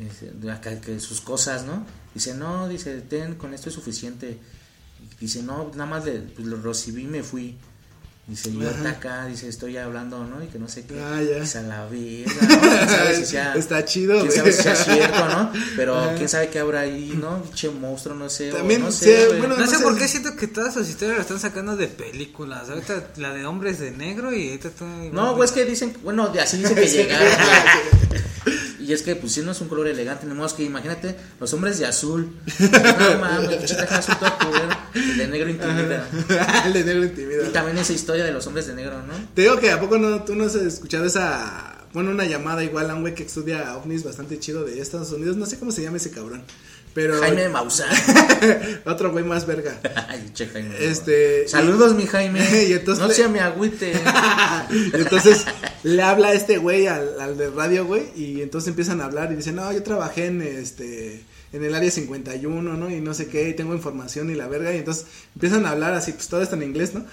este, 0.00 0.50
acá, 0.50 0.80
que 0.80 1.00
sus 1.00 1.20
cosas, 1.20 1.64
¿no? 1.64 1.84
Dice, 2.14 2.34
no, 2.34 2.68
dice, 2.68 3.00
ten, 3.00 3.34
con 3.34 3.54
esto 3.54 3.68
es 3.68 3.74
suficiente. 3.74 4.38
Dice, 5.20 5.42
no, 5.42 5.70
nada 5.74 5.86
más 5.86 6.04
le, 6.04 6.12
pues, 6.20 6.46
lo 6.46 6.60
recibí 6.60 7.02
y 7.02 7.06
me 7.06 7.22
fui. 7.22 7.56
Dice, 8.26 8.50
yo 8.54 8.66
ahorita 8.66 8.88
acá, 8.88 9.26
dice, 9.26 9.48
estoy 9.50 9.76
hablando, 9.76 10.24
¿no? 10.24 10.42
Y 10.42 10.46
que 10.46 10.58
no 10.58 10.66
sé 10.66 10.86
qué. 10.86 10.98
Ah, 10.98 11.20
ya. 11.22 11.40
Dice, 11.40 11.58
a 11.58 11.62
la 11.62 11.84
verga, 11.84 12.32
¿no? 12.40 12.58
¿Quién 12.60 12.88
sabe 12.88 13.16
si 13.18 13.26
sea... 13.26 13.54
Está 13.54 13.84
chido, 13.84 14.18
¿Quién 14.20 14.32
sabe 14.32 14.50
si 14.52 14.62
sea 14.62 14.74
cierto, 14.76 15.28
no? 15.28 15.52
Pero 15.76 15.94
Ajá. 15.98 16.14
quién 16.14 16.28
sabe 16.30 16.48
qué 16.48 16.58
habrá 16.58 16.80
ahí, 16.80 17.12
¿no? 17.20 17.42
Che 17.52 17.68
monstruo, 17.68 18.14
no 18.16 18.30
sé. 18.30 18.50
o 18.50 18.56
También, 18.56 18.80
no 18.80 18.90
sí, 18.90 19.04
sé, 19.04 19.26
güey. 19.26 19.38
bueno, 19.40 19.56
No 19.56 19.60
no 19.60 19.70
sé 19.70 19.76
sé. 19.76 19.82
por 19.82 19.98
qué 19.98 20.08
siento 20.08 20.36
que 20.36 20.46
todas 20.46 20.72
sus 20.72 20.88
historias 20.88 21.18
las 21.18 21.26
están 21.26 21.38
sacando 21.40 21.76
de 21.76 21.88
películas. 21.88 22.70
Ahorita 22.70 23.10
la 23.18 23.34
de 23.34 23.44
hombres 23.44 23.78
de 23.78 23.90
negro 23.90 24.32
y 24.34 24.46
ahorita 24.48 24.68
estoy... 24.68 25.10
No, 25.12 25.34
güey, 25.34 25.44
es 25.46 25.52
que 25.52 25.66
dicen, 25.66 25.94
bueno, 26.02 26.28
de 26.28 26.40
así 26.40 26.56
dicen 26.56 26.76
que 26.76 26.86
llegaron. 26.88 27.28
Y 28.84 28.92
es 28.92 29.02
que, 29.02 29.16
pues, 29.16 29.32
si 29.32 29.40
no 29.40 29.52
es 29.52 29.60
un 29.62 29.68
color 29.68 29.88
elegante, 29.88 30.26
tenemos 30.26 30.52
que, 30.52 30.62
imagínate, 30.62 31.16
los 31.40 31.52
hombres 31.54 31.78
de 31.78 31.86
azul. 31.86 32.30
No 32.60 33.18
mames, 33.18 33.72
azul 33.72 34.14
todo 34.18 34.38
culero. 34.38 34.68
El 34.94 35.18
de 35.18 35.28
negro 35.28 35.48
intimida. 35.48 36.08
El 36.66 36.72
de 36.74 36.84
negro 36.84 37.04
intimida. 37.04 37.48
Y 37.48 37.52
también 37.52 37.78
esa 37.78 37.92
historia 37.92 38.24
de 38.24 38.32
los 38.32 38.46
hombres 38.46 38.66
de 38.66 38.74
negro, 38.74 39.02
¿no? 39.02 39.14
Te 39.34 39.42
digo 39.42 39.58
que 39.58 39.70
a 39.70 39.80
poco 39.80 39.98
no, 39.98 40.22
tú 40.24 40.34
no 40.34 40.44
has 40.44 40.54
escuchado 40.54 41.06
esa, 41.06 41.86
bueno, 41.94 42.10
una 42.10 42.24
llamada 42.24 42.62
igual 42.62 42.90
a 42.90 42.94
un 42.94 43.00
güey 43.00 43.14
que 43.14 43.22
estudia 43.22 43.76
ovnis 43.76 44.04
bastante 44.04 44.38
chido 44.38 44.64
de 44.64 44.80
Estados 44.80 45.12
Unidos, 45.12 45.36
no 45.36 45.46
sé 45.46 45.58
cómo 45.58 45.72
se 45.72 45.82
llama 45.82 45.96
ese 45.96 46.10
cabrón, 46.10 46.42
pero 46.94 47.20
Jaime 47.20 47.48
Maussan. 47.48 47.88
otro 48.84 49.10
güey 49.12 49.24
más 49.24 49.46
verga. 49.46 49.78
Ay, 50.08 50.30
che, 50.32 50.46
Jaime. 50.46 50.74
Este, 50.78 51.46
Saludos, 51.48 51.94
mi 51.94 52.06
Jaime. 52.06 52.40
y 52.68 52.72
entonces 52.72 53.02
no 53.02 53.08
le- 53.08 53.14
se 53.14 53.28
me 53.28 53.40
agüite. 53.40 53.92
Y 54.70 54.96
entonces 54.96 55.44
le 55.82 56.02
habla 56.02 56.28
a 56.28 56.32
este 56.32 56.58
güey 56.58 56.86
al, 56.86 57.20
al 57.20 57.36
de 57.36 57.50
radio, 57.50 57.84
güey, 57.84 58.04
y 58.16 58.40
entonces 58.42 58.68
empiezan 58.68 59.00
a 59.00 59.04
hablar 59.06 59.32
y 59.32 59.36
dicen, 59.36 59.56
no, 59.56 59.70
yo 59.72 59.82
trabajé 59.82 60.26
en 60.26 60.40
este, 60.42 61.22
en 61.52 61.64
el 61.64 61.74
área 61.74 61.90
51, 61.90 62.62
¿no? 62.76 62.90
Y 62.90 63.00
no 63.00 63.12
sé 63.14 63.26
qué, 63.26 63.48
y 63.48 63.54
tengo 63.54 63.74
información 63.74 64.30
y 64.30 64.34
la 64.34 64.48
verga, 64.48 64.72
y 64.74 64.78
entonces 64.78 65.06
empiezan 65.34 65.66
a 65.66 65.70
hablar 65.70 65.94
así, 65.94 66.12
pues 66.12 66.28
todo 66.28 66.42
está 66.42 66.56
en 66.56 66.62
inglés, 66.62 66.94
¿no? 66.94 67.04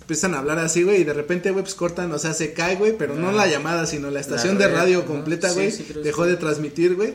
Empiezan 0.00 0.34
a 0.34 0.38
hablar 0.40 0.58
así, 0.58 0.82
güey, 0.82 1.02
y 1.02 1.04
de 1.04 1.12
repente, 1.12 1.50
güey, 1.52 1.62
pues 1.62 1.74
cortan, 1.76 2.10
o 2.12 2.18
sea, 2.18 2.34
se 2.34 2.52
cae, 2.52 2.74
güey, 2.76 2.96
pero 2.98 3.14
no 3.14 3.30
la 3.30 3.46
llamada, 3.46 3.86
sino 3.86 4.10
la 4.10 4.18
estación 4.20 4.58
de 4.58 4.66
red, 4.66 4.74
radio 4.74 4.98
¿no? 5.00 5.04
completa, 5.06 5.48
Sí, 5.50 5.54
güey, 5.54 5.70
sí, 5.70 5.84
creo 5.88 6.02
dejó 6.02 6.26
de 6.26 6.36
transmitir, 6.36 6.96
güey, 6.96 7.14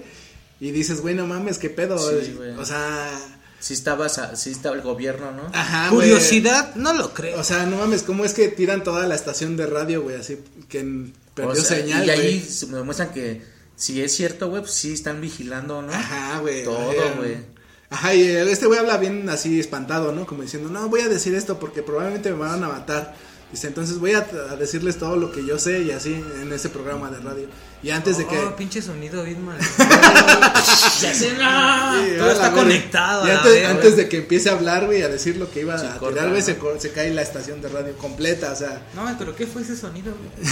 y 0.61 0.71
dices, 0.71 1.01
güey, 1.01 1.13
no 1.15 1.27
mames, 1.27 1.57
qué 1.57 1.69
pedo, 1.69 1.97
Sí, 1.99 2.15
güey. 2.15 2.35
güey. 2.35 2.49
o 2.57 2.63
sea, 2.65 3.09
Sí 3.59 3.75
estaba, 3.75 4.09
sa- 4.09 4.35
sí 4.35 4.49
estaba 4.49 4.75
el 4.75 4.81
gobierno, 4.81 5.31
¿no? 5.33 5.43
ajá, 5.53 5.89
güey. 5.89 6.09
Curiosidad, 6.09 6.73
no 6.73 6.93
lo 6.93 7.13
creo. 7.13 7.39
O 7.39 7.43
sea, 7.43 7.67
no 7.67 7.77
mames, 7.77 8.01
¿cómo 8.01 8.25
es 8.25 8.33
que 8.33 8.47
tiran 8.47 8.83
toda 8.83 9.05
la 9.05 9.13
estación 9.13 9.55
de 9.55 9.67
radio, 9.67 10.01
güey? 10.01 10.15
Así 10.15 10.39
que 10.67 11.11
perdió 11.35 11.51
O 11.51 11.55
sea, 11.55 11.77
señal, 11.77 12.05
y 12.07 12.09
ahí 12.09 12.49
me 12.69 12.77
demuestran 12.77 13.13
que 13.13 13.43
si 13.75 14.01
es 14.01 14.15
cierto, 14.15 14.49
güey, 14.49 14.63
pues 14.63 14.73
sí 14.73 14.93
están 14.93 15.21
vigilando, 15.21 15.83
¿no? 15.83 15.93
Ajá, 15.93 16.39
güey. 16.39 16.63
Todo, 16.63 16.91
güey. 17.17 17.37
Ajá, 17.91 18.15
y 18.15 18.23
este 18.23 18.65
güey 18.65 18.79
habla 18.79 18.97
bien 18.97 19.29
así 19.29 19.59
espantado, 19.59 20.11
¿no? 20.11 20.25
Como 20.25 20.41
diciendo, 20.41 20.69
no, 20.69 20.89
voy 20.89 21.01
a 21.01 21.07
decir 21.09 21.35
esto 21.35 21.59
porque 21.59 21.83
probablemente 21.83 22.31
me 22.31 22.37
van 22.39 22.63
a 22.63 22.67
matar. 22.67 23.13
Dice, 23.51 23.67
entonces 23.67 23.99
voy 23.99 24.13
a, 24.13 24.25
a 24.51 24.55
decirles 24.55 24.97
todo 24.97 25.17
lo 25.17 25.31
que 25.31 25.45
yo 25.45 25.59
sé 25.59 25.81
y 25.81 25.91
así 25.91 26.13
en 26.41 26.53
ese 26.53 26.69
programa 26.69 27.09
de 27.11 27.19
radio. 27.19 27.47
Y 27.83 27.89
antes 27.89 28.17
de 28.19 28.27
que... 28.27 28.37
Oh, 28.37 28.55
pinche 28.55 28.81
sonido 28.81 29.23
bien 29.23 29.43
mal. 29.43 29.57
Ya 31.01 31.13
sé, 31.15 31.31
no. 31.33 32.03
Sí, 32.05 32.11
todo 32.17 32.29
a 32.29 32.31
está 32.33 32.51
conectado, 32.51 33.27
Y 33.27 33.63
antes, 33.63 33.95
de 33.97 34.07
que 34.07 34.17
empiece 34.17 34.49
a 34.49 34.53
hablar, 34.53 34.85
güey, 34.85 35.01
a 35.01 35.07
decir 35.09 35.37
lo 35.37 35.49
que 35.51 35.61
iba 35.61 35.77
Sí, 35.79 35.87
a 35.87 35.97
corta, 35.97 36.13
tirar, 36.19 36.29
güey, 36.29 36.41
se, 36.43 36.57
se 36.79 36.91
cae 36.91 37.11
la 37.13 37.23
estación 37.23 37.59
de 37.61 37.69
radio 37.69 37.97
completa, 37.97 38.51
o 38.51 38.55
sea... 38.55 38.87
No, 38.95 39.03
pero 39.17 39.35
¿qué 39.35 39.47
fue 39.47 39.63
ese 39.63 39.75
sonido? 39.75 40.13
güey? 40.13 40.47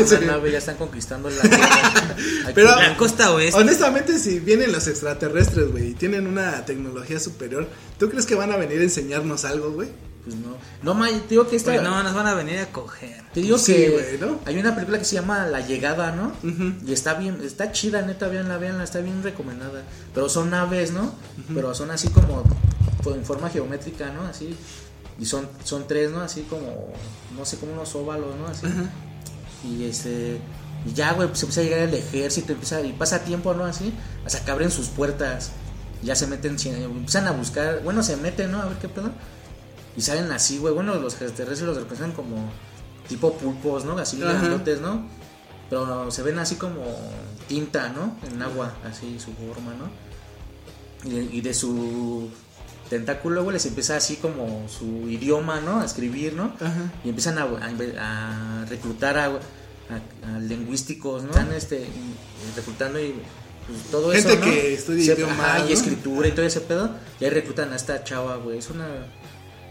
Esa 0.02 0.20
nave 0.20 0.50
ya 0.50 0.58
están 0.58 0.76
conquistando 0.76 1.28
la 1.28 1.42
Pero- 2.54 2.74
La 2.76 2.96
costa 2.96 3.30
oeste. 3.32 3.60
Honestamente, 3.60 4.18
si 4.18 4.40
vienen 4.40 4.72
los 4.72 4.86
extraterrestres, 4.88 5.70
güey, 5.70 5.90
y 5.90 5.94
tienen 5.94 6.26
una 6.26 6.64
tecnología 6.64 7.20
superior, 7.20 7.68
¿tú 7.98 8.08
crees 8.08 8.24
que 8.26 8.34
van 8.34 8.50
a 8.52 8.56
venir 8.56 8.80
a 8.80 8.84
enseñarnos 8.84 9.44
algo, 9.44 9.70
güey? 9.72 9.88
Pues 10.24 10.36
no. 10.36 10.56
No, 10.82 10.94
ma, 10.94 11.08
te 11.08 11.20
digo 11.28 11.46
que 11.48 11.56
esta. 11.56 11.72
No, 11.82 12.02
nos 12.02 12.14
van 12.14 12.26
a 12.26 12.34
venir 12.34 12.58
a 12.58 12.66
coger. 12.72 13.22
Te 13.34 13.40
digo 13.40 13.58
Sí, 13.58 13.74
que 13.74 14.18
hay 14.46 14.58
una 14.58 14.74
película 14.74 14.98
que 14.98 15.04
se 15.04 15.16
llama 15.16 15.46
La 15.46 15.60
Llegada, 15.60 16.12
¿no? 16.12 16.32
Y 16.86 16.92
está 16.92 17.14
bien, 17.14 17.40
está 17.44 17.72
chida, 17.72 18.00
neta, 18.02 18.28
véanla, 18.28 18.56
véanla, 18.56 18.84
está 18.84 19.00
bien 19.00 19.22
recomendada. 19.22 19.82
Pero 20.14 20.28
son 20.30 20.50
naves, 20.50 20.92
¿no? 20.92 21.14
Pero 21.54 21.74
son 21.74 21.90
así 21.90 22.08
como 22.08 22.42
pues, 23.02 23.16
en 23.16 23.24
forma 23.24 23.50
geométrica, 23.50 24.10
¿no? 24.12 24.22
Así. 24.22 24.56
Y 25.18 25.26
son, 25.26 25.46
son 25.62 25.86
tres, 25.86 26.10
¿no? 26.10 26.20
Así 26.22 26.42
como, 26.42 26.92
no 27.36 27.44
sé, 27.44 27.58
como 27.58 27.72
unos 27.74 27.94
óvalos, 27.94 28.34
¿no? 28.36 28.46
Así. 28.48 28.66
Y 29.68 29.84
este. 29.84 30.40
Y 30.86 30.92
ya, 30.92 31.12
güey, 31.12 31.28
pues 31.28 31.42
empieza 31.42 31.60
a 31.60 31.64
llegar 31.64 31.78
el 31.80 31.94
ejército, 31.94 32.52
empieza, 32.52 32.80
y 32.82 32.92
pasa 32.92 33.20
tiempo, 33.24 33.54
¿no? 33.54 33.64
Así, 33.64 33.92
hasta 34.24 34.44
que 34.44 34.50
abren 34.50 34.70
sus 34.70 34.88
puertas. 34.88 35.50
Ya 36.02 36.14
se 36.14 36.26
meten, 36.26 36.58
sin- 36.58 36.74
empiezan 36.74 37.26
a 37.26 37.30
buscar, 37.32 37.80
bueno, 37.82 38.02
se 38.02 38.16
meten, 38.16 38.52
¿no? 38.52 38.60
A 38.60 38.66
ver 38.66 38.76
qué 38.78 38.88
pedo. 38.88 39.10
Y 39.96 40.02
salen 40.02 40.30
así, 40.32 40.58
güey. 40.58 40.74
Bueno, 40.74 40.94
los 40.96 41.14
extraterrestres 41.14 41.68
los 41.68 41.76
representan 41.76 42.12
como 42.12 42.50
tipo 43.08 43.32
pulpos, 43.34 43.84
¿no? 43.84 43.96
Así 43.98 44.18
grandotes, 44.18 44.80
¿no? 44.80 45.06
Pero 45.70 46.10
se 46.10 46.22
ven 46.22 46.38
así 46.38 46.56
como 46.56 46.82
tinta, 47.48 47.88
¿no? 47.90 48.16
En 48.30 48.40
agua, 48.42 48.74
así 48.84 49.18
su 49.18 49.32
forma, 49.32 49.72
¿no? 49.74 49.88
Y 51.08 51.14
de, 51.14 51.22
y 51.36 51.40
de 51.40 51.54
su 51.54 52.28
tentáculo, 52.90 53.42
güey, 53.44 53.54
les 53.54 53.66
empieza 53.66 53.96
así 53.96 54.16
como 54.16 54.66
su 54.68 55.08
idioma, 55.08 55.60
¿no? 55.60 55.80
A 55.80 55.84
escribir, 55.84 56.34
¿no? 56.34 56.52
Ajá. 56.60 56.92
Y 57.04 57.08
empiezan 57.10 57.38
a, 57.38 57.42
a- 57.44 58.62
a 58.62 58.64
reclutar 58.66 59.16
a, 59.18 59.26
a- 59.26 60.38
lingüísticos, 60.40 61.22
¿no? 61.24 61.30
Están 61.30 61.52
este, 61.52 61.86
reclutando 62.56 62.98
y 63.00 63.14
pues, 63.66 63.82
todo 63.90 64.12
Gente 64.12 64.32
eso, 64.32 64.38
¿no? 64.38 64.44
que 64.44 64.74
estudia 64.74 65.06
Se- 65.06 65.12
idiomas, 65.20 65.38
ajá, 65.40 65.58
y 65.60 65.62
¿no? 65.62 65.68
escritura 65.68 66.28
y 66.28 66.32
todo 66.32 66.44
ese 66.46 66.60
pedo. 66.60 66.90
Y 67.20 67.24
ahí 67.24 67.30
reclutan 67.30 67.72
a 67.72 67.76
esta 67.76 68.02
chava, 68.04 68.36
güey. 68.36 68.58
Es 68.58 68.70
una. 68.70 68.86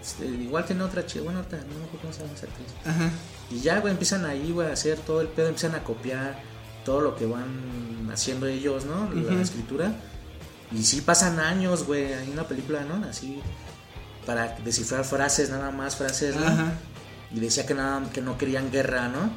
Este, 0.04 0.26
igual 0.26 0.66
tiene 0.66 0.84
otra 0.84 1.06
chica, 1.06 1.24
bueno, 1.24 1.40
otra, 1.40 1.60
no 1.60 1.80
me 1.80 1.86
acuerdo 1.86 2.02
cómo 2.02 2.14
se 2.14 2.22
llama 2.22 2.34
esa 2.34 2.46
actriz. 2.46 2.68
Ajá. 2.86 3.10
Y 3.50 3.60
ya, 3.62 3.80
güey, 3.80 3.94
empiezan 3.94 4.26
ahí, 4.26 4.52
güey, 4.52 4.68
a 4.68 4.74
hacer 4.74 5.00
todo 5.00 5.22
el 5.22 5.30
pedo, 5.30 5.48
empiezan 5.48 5.76
a 5.76 5.84
copiar 5.84 6.42
todo 6.84 7.00
lo 7.00 7.16
que 7.16 7.26
van 7.26 8.10
haciendo 8.12 8.48
ellos, 8.48 8.86
¿no? 8.86 9.10
La 9.14 9.42
escritura. 9.42 9.96
Y 10.74 10.84
sí 10.84 11.00
pasan 11.00 11.40
años, 11.40 11.86
güey, 11.86 12.14
hay 12.14 12.30
una 12.30 12.46
película, 12.46 12.84
¿no? 12.84 13.06
Así, 13.08 13.42
para 14.26 14.58
descifrar 14.66 15.06
frases, 15.06 15.50
nada 15.50 15.72
más 15.72 15.96
frases, 15.96 16.36
¿no? 16.36 16.46
Ajá. 16.46 16.74
Y 17.34 17.40
decía 17.40 17.66
que 17.66 17.74
nada, 17.74 18.04
que 18.12 18.22
no 18.22 18.38
querían 18.38 18.72
guerra, 18.72 19.08
¿no? 19.08 19.32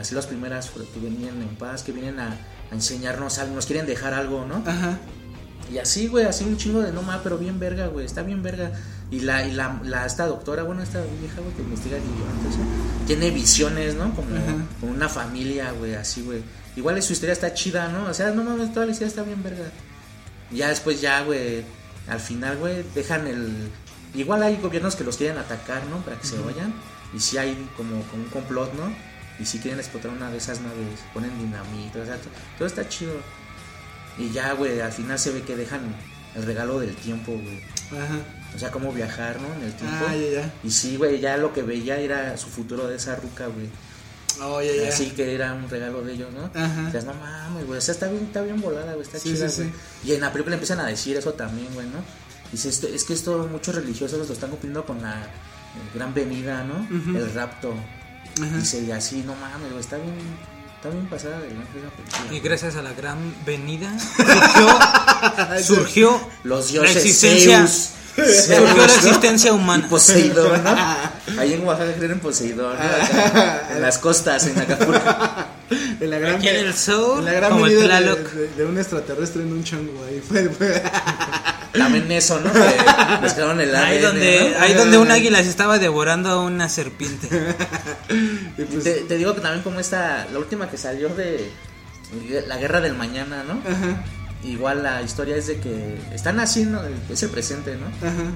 Así 0.00 0.14
las 0.16 0.26
primeras 0.26 0.70
que 0.70 1.00
venían 1.00 1.40
en 1.40 1.54
paz, 1.54 1.84
que 1.84 1.92
vienen 1.92 2.18
a, 2.18 2.30
a 2.30 2.74
enseñarnos 2.74 3.38
algo, 3.38 3.54
nos 3.54 3.66
quieren 3.66 3.86
dejar 3.86 4.12
algo, 4.12 4.44
¿no? 4.44 4.56
Ajá. 4.66 4.98
Y 5.72 5.78
así, 5.78 6.08
güey, 6.08 6.26
así 6.26 6.44
un 6.44 6.56
chingo 6.56 6.82
de 6.82 6.92
no 6.92 7.02
más, 7.02 7.20
pero 7.22 7.38
bien 7.38 7.58
verga, 7.58 7.86
güey, 7.88 8.04
está 8.06 8.22
bien 8.22 8.42
verga. 8.42 8.70
Y 9.10 9.20
la, 9.20 9.46
y 9.46 9.52
la, 9.52 9.80
la 9.84 10.06
esta 10.06 10.26
doctora, 10.26 10.62
bueno, 10.62 10.82
esta 10.82 11.00
vieja, 11.20 11.40
güey, 11.40 11.54
que 11.54 11.62
investiga 11.62 11.96
guiones, 11.96 12.54
eso, 12.54 13.06
tiene 13.06 13.30
visiones, 13.30 13.94
¿no? 13.94 14.14
Como, 14.14 14.28
como 14.80 14.92
una 14.92 15.08
familia, 15.08 15.72
güey, 15.72 15.94
así, 15.94 16.22
güey. 16.22 16.42
Igual 16.76 17.00
su 17.02 17.12
historia 17.12 17.32
está 17.32 17.54
chida, 17.54 17.88
¿no? 17.88 18.04
O 18.08 18.14
sea, 18.14 18.30
no 18.30 18.42
mames, 18.44 18.72
toda 18.72 18.86
la 18.86 18.92
historia 18.92 19.08
está 19.08 19.22
bien 19.22 19.42
verga. 19.42 19.64
Y 20.50 20.56
ya 20.58 20.68
después, 20.68 21.00
ya, 21.00 21.22
güey, 21.22 21.64
al 22.08 22.20
final, 22.20 22.56
güey, 22.58 22.84
dejan 22.94 23.26
el. 23.26 23.68
Igual 24.14 24.42
hay 24.42 24.56
gobiernos 24.56 24.96
que 24.96 25.04
los 25.04 25.16
quieren 25.16 25.38
atacar, 25.38 25.84
¿no? 25.86 25.98
Para 26.04 26.18
que 26.18 26.26
se 26.26 26.38
vayan. 26.38 26.72
Y 27.14 27.20
si 27.20 27.38
hay 27.38 27.68
como, 27.76 28.02
como 28.10 28.24
un 28.24 28.28
complot, 28.30 28.72
¿no? 28.74 28.92
Y 29.38 29.46
si 29.46 29.58
quieren 29.58 29.80
explotar 29.80 30.10
una 30.10 30.30
de 30.30 30.36
esas 30.38 30.60
naves, 30.60 31.00
ponen 31.12 31.36
dinamita, 31.38 32.00
o 32.00 32.04
sea, 32.04 32.16
to- 32.16 32.28
todo 32.58 32.66
está 32.66 32.88
chido. 32.88 33.12
Y 34.18 34.30
ya, 34.30 34.52
güey, 34.52 34.80
al 34.80 34.92
final 34.92 35.18
se 35.18 35.32
ve 35.32 35.42
que 35.42 35.56
dejan 35.56 35.80
el 36.34 36.42
regalo 36.44 36.78
del 36.80 36.94
tiempo, 36.94 37.32
güey. 37.32 37.60
Ajá. 38.00 38.18
O 38.54 38.58
sea, 38.58 38.70
cómo 38.70 38.92
viajar, 38.92 39.40
¿no? 39.40 39.52
En 39.54 39.62
el 39.64 39.72
tiempo. 39.74 39.96
Ah, 40.08 40.14
ya, 40.14 40.40
ya. 40.42 40.54
Y 40.62 40.70
sí, 40.70 40.96
güey, 40.96 41.18
ya 41.20 41.36
lo 41.36 41.52
que 41.52 41.62
veía 41.62 41.98
era 41.98 42.36
su 42.36 42.48
futuro 42.48 42.86
de 42.86 42.96
esa 42.96 43.16
ruca, 43.16 43.46
güey. 43.48 43.68
Oh, 44.40 44.60
ya, 44.62 44.72
ya. 44.74 44.88
Así 44.88 45.10
que 45.10 45.34
era 45.34 45.52
un 45.54 45.68
regalo 45.68 46.02
de 46.02 46.12
ellos, 46.14 46.32
¿no? 46.32 46.44
Ajá. 46.60 46.86
O 46.88 46.90
sea, 46.90 47.02
no 47.02 47.14
mames, 47.14 47.66
güey. 47.66 47.78
O 47.78 47.80
sea, 47.80 47.94
está 47.94 48.08
bien, 48.08 48.24
está 48.24 48.42
bien 48.42 48.60
volada, 48.60 48.92
güey. 48.94 49.02
Está 49.06 49.18
Sí, 49.18 49.32
chida, 49.34 49.48
sí, 49.48 49.62
güey. 49.62 49.72
sí. 49.72 50.08
Y 50.10 50.12
en 50.14 50.20
la 50.20 50.32
película 50.32 50.54
empiezan 50.54 50.80
a 50.80 50.86
decir 50.86 51.16
eso 51.16 51.32
también, 51.34 51.72
güey, 51.74 51.86
¿no? 51.88 51.98
Dice, 52.52 52.68
esto, 52.68 52.86
es 52.86 53.02
que 53.04 53.14
esto 53.14 53.48
muchos 53.50 53.74
religiosos 53.74 54.26
lo 54.26 54.32
están 54.32 54.50
cumpliendo 54.50 54.84
con 54.84 55.02
la 55.02 55.22
eh, 55.24 55.26
gran 55.94 56.14
venida, 56.14 56.62
¿no? 56.64 56.86
El 57.18 57.32
rapto. 57.34 57.74
Ajá. 58.40 58.56
Dice, 58.56 58.80
y 58.82 58.90
así, 58.92 59.22
no 59.26 59.34
mames, 59.36 59.70
güey. 59.70 59.80
Está 59.80 59.96
bien, 59.96 60.14
está 60.84 60.90
bien 60.90 61.06
pasada 61.06 61.40
de. 61.40 62.34
Y 62.36 62.40
gracias 62.40 62.76
a 62.76 62.82
la 62.82 62.92
gran 62.92 63.34
venida 63.46 63.90
surgió, 65.62 65.62
surgió 65.62 66.20
Los 66.42 66.66
la 66.66 66.72
dioses 66.72 66.96
existencia, 66.96 67.58
Zeus. 67.66 67.90
surgió 68.14 68.76
la 68.76 68.84
existencia 68.94 69.50
Y 69.50 69.54
humana. 69.54 69.88
Poseidón, 69.88 70.62
¿no? 70.62 70.76
Ahí 71.40 71.54
en 71.54 71.64
Oaxaca 71.66 71.92
creen 71.94 72.12
en 72.12 72.20
Poseidón, 72.20 72.76
¿no? 72.76 72.82
Acá, 72.84 73.68
en 73.74 73.80
las 73.82 73.98
costas, 73.98 74.46
en 74.46 74.58
Acapulco. 74.58 75.00
En 76.00 76.10
la 76.10 76.18
gran, 76.18 76.34
Aquí 76.36 76.48
en 76.48 76.56
el 76.56 76.74
sur, 76.74 77.18
en 77.20 77.24
la 77.24 77.32
gran 77.32 77.50
como 77.52 77.66
el 77.66 77.76
venida 77.76 78.00
de, 78.00 78.04
Tlaloc. 78.04 78.30
de- 78.32 78.48
de 78.48 78.66
un 78.66 78.78
extraterrestre 78.78 79.42
en 79.42 79.52
un 79.52 79.64
chongo 79.64 80.04
ahí. 80.06 80.22
Fue, 80.26 80.48
fue. 80.50 80.82
También 81.76 82.10
eso, 82.12 82.40
¿no? 82.40 82.52
Que 82.52 82.60
mezclaron 83.22 83.60
el 83.60 83.74
Ahí 83.74 83.98
ADN, 83.98 84.02
donde, 84.02 84.50
¿no? 84.50 84.62
ahí 84.62 84.74
donde 84.74 84.98
un 84.98 85.10
águila 85.10 85.42
se 85.42 85.50
estaba 85.50 85.78
devorando 85.78 86.30
a 86.30 86.40
una 86.40 86.68
serpiente. 86.68 87.28
Pues, 88.56 88.84
Te, 88.84 88.92
te 89.00 89.16
digo 89.16 89.34
que 89.34 89.40
también 89.40 89.64
como 89.64 89.80
esta, 89.80 90.26
la 90.32 90.38
última 90.38 90.70
que 90.70 90.76
salió 90.76 91.08
de 91.08 91.50
la 92.46 92.56
guerra 92.56 92.80
del 92.80 92.94
mañana, 92.94 93.42
¿no? 93.42 93.54
Ajá. 93.68 94.04
Igual 94.44 94.82
la 94.82 95.02
historia 95.02 95.36
es 95.36 95.46
de 95.48 95.58
que 95.58 95.98
están 96.12 96.38
haciendo, 96.38 96.80
es 97.10 97.22
el 97.22 97.30
presente, 97.30 97.76
¿no? 97.76 97.86
Ajá. 98.06 98.30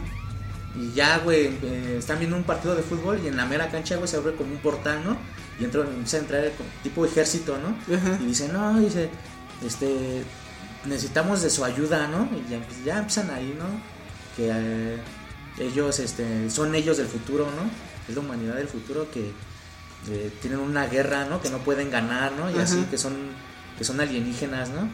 Y 0.74 0.92
ya, 0.92 1.18
güey, 1.18 1.46
eh, 1.62 1.96
están 1.98 2.18
viendo 2.18 2.36
un 2.36 2.44
partido 2.44 2.74
de 2.74 2.82
fútbol 2.82 3.20
y 3.22 3.28
en 3.28 3.36
la 3.36 3.46
mera 3.46 3.70
cancha, 3.70 3.96
güey, 3.96 4.08
se 4.08 4.16
abre 4.16 4.34
como 4.34 4.52
un 4.52 4.58
portal, 4.58 5.02
¿no? 5.04 5.16
Y 5.60 5.64
entra, 5.64 5.82
empieza 5.82 6.16
a 6.16 6.20
entrar 6.20 6.52
como 6.56 6.68
tipo 6.82 7.04
ejército, 7.04 7.58
¿no? 7.58 7.94
Ajá. 7.94 8.18
Y 8.20 8.26
dice, 8.26 8.48
no, 8.48 8.78
dice, 8.80 9.10
este, 9.64 10.22
necesitamos 10.84 11.42
de 11.42 11.50
su 11.50 11.64
ayuda, 11.64 12.08
¿no? 12.08 12.28
Y 12.36 12.50
ya, 12.50 12.58
pues, 12.60 12.84
ya 12.84 12.98
empiezan 12.98 13.30
ahí, 13.30 13.54
¿no? 13.58 13.64
Que 14.36 14.50
eh, 14.52 14.98
ellos, 15.58 15.98
este, 15.98 16.50
son 16.50 16.74
ellos 16.74 16.96
del 16.96 17.06
futuro, 17.08 17.46
¿no? 17.46 17.70
Es 18.08 18.14
la 18.14 18.20
humanidad 18.20 18.54
del 18.54 18.68
futuro 18.68 19.10
que 19.10 19.32
eh, 20.10 20.32
tienen 20.40 20.60
una 20.60 20.86
guerra, 20.86 21.24
¿no? 21.26 21.40
Que 21.42 21.50
no 21.50 21.58
pueden 21.58 21.90
ganar, 21.90 22.32
¿no? 22.32 22.50
Y 22.50 22.58
así, 22.58 22.86
que 22.90 22.96
son, 22.98 23.14
que 23.76 23.84
son 23.84 24.00
alienígenas, 24.00 24.68
¿no? 24.70 24.88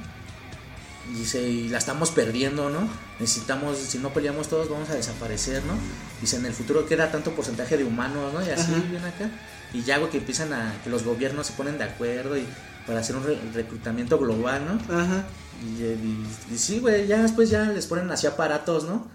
Y 1.13 1.19
dice, 1.19 1.43
y 1.43 1.69
la 1.69 1.77
estamos 1.79 2.11
perdiendo, 2.11 2.71
¿no? 2.71 2.89
Necesitamos, 3.21 3.77
si 3.77 3.99
no 3.99 4.15
peleamos 4.15 4.49
todos, 4.49 4.71
vamos 4.71 4.89
a 4.89 4.95
desaparecer, 4.95 5.63
¿no? 5.65 5.75
Dice, 6.23 6.37
en 6.37 6.47
el 6.47 6.55
futuro 6.55 6.87
queda 6.87 7.13
tanto 7.13 7.33
porcentaje 7.33 7.77
de 7.77 7.85
humanos, 7.85 8.33
¿no? 8.33 8.41
Y 8.45 8.49
así, 8.49 8.73
Ajá. 8.73 8.83
bien 8.91 9.05
acá. 9.05 9.31
Y 9.75 9.83
ya, 9.83 9.99
güey, 9.99 10.11
que 10.11 10.17
empiezan 10.19 10.53
a, 10.55 10.73
que 10.83 10.89
los 10.89 11.03
gobiernos 11.05 11.47
se 11.49 11.53
ponen 11.53 11.77
de 11.77 11.85
acuerdo 11.85 12.39
y 12.39 12.47
para 12.87 13.01
hacer 13.01 13.17
un 13.17 13.25
re- 13.25 13.39
reclutamiento 13.53 14.19
global, 14.19 14.63
¿no? 14.67 14.95
Ajá. 14.99 15.25
Y, 15.63 15.83
y- 15.83 16.27
y 16.53 16.59
sí, 16.59 16.81
güey, 16.81 17.07
ya 17.07 17.23
después 17.23 17.51
ya 17.51 17.65
les 17.65 17.87
ponen 17.87 18.11
así 18.11 18.27
aparatos, 18.27 18.85
¿no? 18.85 19.09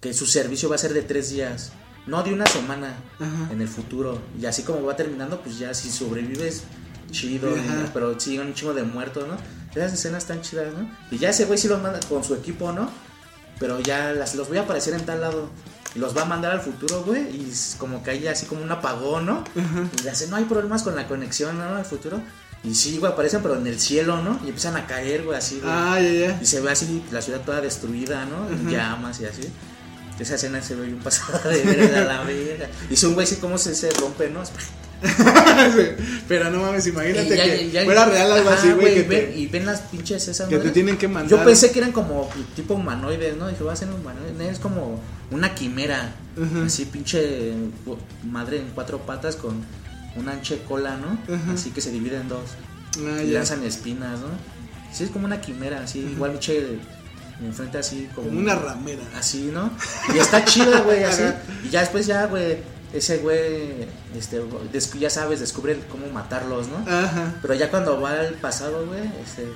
Que 0.00 0.12
su 0.14 0.26
servicio 0.26 0.68
va 0.68 0.74
a 0.74 0.78
ser 0.78 0.92
de 0.92 1.02
tres 1.02 1.30
días, 1.30 1.72
no 2.06 2.22
de 2.22 2.32
una 2.32 2.46
semana 2.46 2.94
Ajá. 3.18 3.52
en 3.52 3.60
el 3.60 3.68
futuro. 3.68 4.20
Y 4.40 4.46
así 4.46 4.62
como 4.62 4.82
va 4.84 4.96
terminando, 4.96 5.40
pues 5.40 5.58
ya 5.58 5.72
si 5.74 5.90
sobrevives, 5.90 6.64
chido, 7.10 7.48
Ajá. 7.54 7.74
¿no? 7.82 7.90
pero 7.94 8.18
sí, 8.20 8.38
un 8.38 8.52
chingo 8.54 8.74
de 8.74 8.82
muertos, 8.82 9.26
¿no? 9.28 9.36
Esas 9.74 9.92
escenas 9.94 10.22
están 10.24 10.40
chidas, 10.42 10.72
¿no? 10.74 10.88
Y 11.10 11.18
ya 11.18 11.30
ese 11.30 11.44
güey 11.44 11.58
sí 11.58 11.68
los 11.68 11.80
manda 11.82 12.00
con 12.08 12.24
su 12.24 12.34
equipo, 12.34 12.72
¿no? 12.72 12.90
Pero 13.58 13.80
ya 13.80 14.12
las, 14.12 14.34
los 14.34 14.48
voy 14.48 14.58
a 14.58 14.62
aparecer 14.62 14.94
en 14.94 15.04
tal 15.06 15.20
lado. 15.20 15.48
Y 15.94 15.98
los 15.98 16.14
va 16.16 16.22
a 16.22 16.24
mandar 16.26 16.52
al 16.52 16.60
futuro, 16.60 17.04
güey. 17.04 17.22
Y 17.22 17.52
como 17.78 18.02
que 18.02 18.10
hay 18.10 18.26
así 18.26 18.44
como 18.46 18.62
un 18.62 18.70
apagón, 18.70 19.24
¿no? 19.26 19.44
Y 19.98 20.02
le 20.02 20.10
hace, 20.10 20.28
no 20.28 20.36
hay 20.36 20.44
problemas 20.44 20.82
con 20.82 20.94
la 20.94 21.06
conexión, 21.08 21.56
¿no? 21.58 21.64
Al 21.64 21.84
futuro. 21.86 22.20
Y 22.66 22.74
sí, 22.74 22.98
güey, 22.98 23.12
aparecen, 23.12 23.42
pero 23.42 23.56
en 23.56 23.66
el 23.66 23.78
cielo, 23.78 24.20
¿no? 24.22 24.40
Y 24.44 24.48
empiezan 24.48 24.76
a 24.76 24.86
caer, 24.86 25.22
güey, 25.22 25.38
así, 25.38 25.60
güey. 25.60 25.72
Ah, 25.72 26.00
ya, 26.00 26.10
ya. 26.12 26.38
Y 26.42 26.46
se 26.46 26.60
ve 26.60 26.70
así 26.70 27.02
la 27.12 27.22
ciudad 27.22 27.40
toda 27.42 27.60
destruida, 27.60 28.24
¿no? 28.24 28.48
En 28.48 28.68
llamas 28.70 29.20
y 29.20 29.24
así. 29.26 29.42
Esa 30.18 30.34
escena 30.34 30.60
se 30.62 30.74
ve 30.74 30.86
bien 30.86 30.98
pasada 30.98 31.38
de 31.48 31.62
verga, 31.62 32.04
la 32.04 32.22
verga. 32.22 32.68
Y 32.90 33.04
un 33.04 33.14
güey 33.14 33.24
así 33.26 33.36
como 33.36 33.56
se, 33.58 33.74
se 33.74 33.90
rompe, 33.90 34.30
¿no? 34.30 34.42
Pero 36.28 36.50
no 36.50 36.60
mames, 36.60 36.86
imagínate 36.86 37.36
ya- 37.36 37.44
que 37.44 37.70
ya- 37.70 37.84
fuera 37.84 38.06
real 38.06 38.32
algo 38.32 38.48
Ajá, 38.48 38.58
así, 38.58 38.72
güey. 38.72 39.00
Y 39.40 39.46
ven 39.46 39.66
las 39.66 39.82
pinches 39.82 40.26
esas 40.26 40.48
que 40.48 40.58
te 40.58 40.70
tienen 40.70 40.96
que 40.96 41.06
mandar. 41.06 41.38
Yo 41.38 41.44
pensé 41.44 41.70
que 41.70 41.78
eran 41.80 41.92
como 41.92 42.28
tipo 42.54 42.74
humanoides, 42.74 43.36
¿no? 43.36 43.48
Dije, 43.48 43.62
va 43.62 43.74
a 43.74 43.76
ser 43.76 43.88
humanoides. 43.90 44.34
No, 44.36 44.42
Es 44.44 44.58
como 44.58 45.00
una 45.30 45.54
quimera. 45.54 46.14
Ujú. 46.36 46.64
Así 46.66 46.84
pinche 46.86 47.52
madre 48.24 48.58
en 48.58 48.68
cuatro 48.74 48.98
patas 48.98 49.36
con 49.36 49.62
una 50.16 50.32
ancha 50.32 50.56
cola, 50.68 50.96
¿no? 50.96 51.18
Así 51.52 51.70
que 51.70 51.80
se 51.80 51.90
divide 51.90 52.16
en 52.16 52.28
dos. 52.28 52.50
Ah, 52.98 53.22
y 53.22 53.30
lanzan 53.30 53.62
espinas, 53.62 54.20
¿no? 54.20 54.28
Sí, 54.92 55.04
es 55.04 55.10
como 55.10 55.26
una 55.26 55.40
quimera, 55.40 55.82
así. 55.82 56.00
Igual 56.00 56.32
pinche 56.32 56.78
enfrente 57.44 57.78
así 57.78 58.08
como... 58.14 58.28
Como 58.28 58.40
una 58.40 58.54
ramera. 58.54 59.02
Así, 59.14 59.50
¿no? 59.52 59.70
Y 60.14 60.18
está 60.18 60.44
chido, 60.44 60.84
güey, 60.84 61.04
así. 61.04 61.22
Y 61.64 61.68
ya 61.68 61.80
después 61.80 62.06
ya, 62.06 62.26
güey, 62.26 62.58
ese 62.92 63.18
güey, 63.18 63.86
este, 64.16 64.42
ya 64.98 65.10
sabes, 65.10 65.40
descubre 65.40 65.78
cómo 65.90 66.06
matarlos, 66.08 66.68
¿no? 66.68 66.78
Ajá. 66.90 67.34
Pero 67.42 67.54
ya 67.54 67.70
cuando 67.70 68.00
va 68.00 68.20
al 68.20 68.34
pasado, 68.34 68.86
güey, 68.86 69.02
este, 69.22 69.46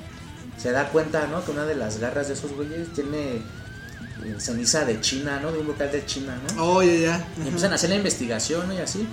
se 0.59 0.73
da 0.73 0.89
cuenta, 0.91 1.27
¿no? 1.29 1.45
Que 1.45 1.53
una 1.53 1.65
de 1.65 1.75
las 1.75 1.99
garras 1.99 2.29
de 2.29 2.35
esos 2.35 2.53
güeyes 2.53 2.93
tiene 2.93 3.37
eh, 3.37 4.37
ceniza 4.39 4.85
de 4.85 5.01
China, 5.01 5.41
¿no? 5.41 5.53
De 5.53 5.59
un 5.59 5.69
local 5.69 5.91
de 5.91 6.05
China, 6.05 6.39
¿no? 6.55 6.63
Oh, 6.63 6.83
ya, 6.83 6.93
ya. 6.93 7.29
Y 7.39 7.47
empiezan 7.47 7.73
a 7.73 7.77
hacer 7.77 7.91
la 7.91 7.97
investigación, 7.97 8.69
¿no? 8.69 8.75
Y 8.75 8.79
así. 8.79 9.07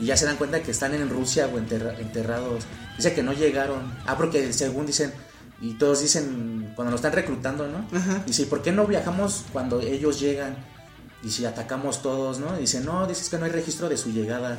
Y 0.00 0.06
ya 0.06 0.16
se 0.16 0.26
dan 0.26 0.36
cuenta 0.36 0.62
que 0.62 0.70
están 0.70 0.92
en 0.94 1.08
Rusia, 1.08 1.46
güey, 1.46 1.62
enterra- 1.64 1.98
enterrados. 2.00 2.64
Dice 2.96 3.14
que 3.14 3.22
no 3.22 3.32
llegaron. 3.32 3.92
Ah, 4.06 4.16
porque 4.16 4.52
según 4.52 4.86
dicen, 4.86 5.12
y 5.60 5.74
todos 5.74 6.00
dicen, 6.00 6.72
cuando 6.74 6.90
lo 6.90 6.96
están 6.96 7.12
reclutando, 7.12 7.68
¿no? 7.68 7.86
Ajá. 7.96 8.22
Dice, 8.26 8.42
¿y 8.42 8.46
por 8.46 8.62
qué 8.62 8.72
no 8.72 8.86
viajamos 8.86 9.44
cuando 9.52 9.80
ellos 9.80 10.20
llegan? 10.20 10.56
Y 11.22 11.30
si 11.30 11.44
atacamos 11.46 12.02
todos, 12.02 12.38
¿no? 12.38 12.56
Dice, 12.56 12.80
no, 12.80 13.06
dices 13.06 13.28
que 13.28 13.38
no 13.38 13.44
hay 13.46 13.50
registro 13.52 13.88
de 13.88 13.96
su 13.96 14.10
llegada. 14.10 14.58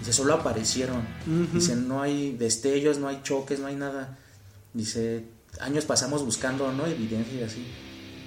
Dice, 0.00 0.12
solo 0.12 0.34
aparecieron. 0.34 0.98
Ujú. 1.26 1.58
Dice, 1.58 1.76
no 1.76 2.02
hay 2.02 2.36
destellos, 2.36 2.98
no 2.98 3.08
hay 3.08 3.20
choques, 3.22 3.60
no 3.60 3.68
hay 3.68 3.76
nada. 3.76 4.18
Dice, 4.74 5.24
años 5.60 5.84
pasamos 5.84 6.24
buscando, 6.24 6.72
¿no? 6.72 6.86
Evidencia 6.86 7.40
y 7.40 7.42
así. 7.44 7.66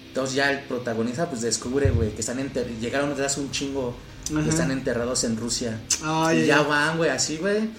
Entonces 0.07 0.35
ya 0.35 0.51
el 0.51 0.61
protagonista 0.67 1.29
pues 1.29 1.41
descubre, 1.41 1.91
güey, 1.91 2.11
que 2.15 2.21
están 2.21 2.39
llegaron 2.79 3.13
hace 3.25 3.41
un 3.41 3.51
chingo, 3.51 3.93
Ajá. 4.33 4.49
están 4.49 4.71
enterrados 4.71 5.23
en 5.23 5.37
Rusia. 5.37 5.79
Ah, 6.03 6.33
y 6.33 6.45
ya, 6.45 6.61
van, 6.61 6.97
güey, 6.97 7.09
así, 7.09 7.37
güey. 7.37 7.69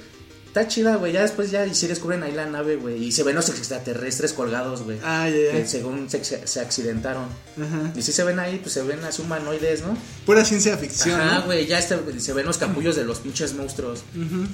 está 0.46 0.68
chida, 0.68 0.96
güey. 0.96 1.12
Ya 1.12 1.22
después 1.22 1.50
ya 1.50 1.66
y 1.66 1.74
sí 1.74 1.86
descubren 1.86 2.22
ahí 2.22 2.32
la 2.32 2.46
nave, 2.46 2.76
güey. 2.76 3.02
Y 3.04 3.12
se 3.12 3.22
ven 3.24 3.34
los 3.34 3.48
extraterrestres 3.50 4.32
colgados, 4.32 4.82
güey. 4.82 4.98
Ah, 5.04 5.28
ya, 5.28 5.36
ya. 5.36 5.52
Que 5.52 5.66
según 5.66 6.08
se, 6.08 6.60
accidentaron. 6.60 7.24
Ajá. 7.60 7.92
Y 7.94 8.00
sí 8.02 8.12
se 8.12 8.24
ven 8.24 8.38
ahí, 8.38 8.58
pues 8.62 8.72
se 8.72 8.82
ven 8.82 9.04
así 9.04 9.20
humanoides, 9.22 9.82
¿no? 9.82 9.96
Pura 10.24 10.44
ciencia 10.44 10.78
ficción, 10.78 11.18
¿no? 11.18 11.42
güey, 11.42 11.66
ya 11.66 11.78
este- 11.78 11.98
se 12.20 12.32
ven 12.32 12.46
los 12.46 12.56
capullos 12.58 12.96
de 12.96 13.04
los 13.04 13.18
pinches 13.18 13.52
monstruos. 13.54 14.02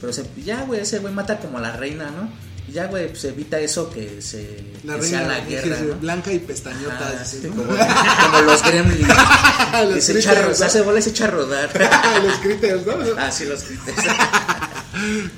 Pero 0.01 0.13
se, 0.13 0.25
ya, 0.45 0.65
güey, 0.65 0.81
ese 0.81 0.99
güey 0.99 1.15
mata 1.15 1.39
como 1.39 1.59
a 1.59 1.61
la 1.61 1.77
reina, 1.77 2.11
¿no? 2.11 2.29
Y 2.73 2.75
ya, 2.75 2.87
güey, 2.87 3.09
pues 3.09 3.23
evita 3.25 3.61
eso 3.61 3.91
que 3.91 4.23
se 4.23 4.65
La 4.85 4.97
que 4.97 5.03
sea 5.03 5.19
reina 5.21 5.39
la 5.39 5.45
guerra, 5.45 5.77
blanca 6.01 6.33
y 6.33 6.39
pestañota. 6.39 6.95
Ajá, 7.09 7.23
dices, 7.23 7.41
sí, 7.43 7.49
¿no? 7.49 7.57
como, 7.57 7.69
como 7.77 8.41
los 8.47 8.63
gremlins. 8.63 9.09
Los 9.89 9.97
Y 9.99 10.01
se, 10.01 10.19
echa, 10.19 10.41
¿no? 10.41 10.49
hace 10.51 10.81
bola 10.81 10.99
y 10.99 11.03
se 11.03 11.11
echa 11.11 11.25
a 11.25 11.31
rodar. 11.33 11.71
Los 12.25 12.39
critters, 12.39 12.87
¿no? 12.87 12.95
Ah, 13.19 13.31
sí, 13.31 13.45
los 13.45 13.63
critters. 13.63 13.97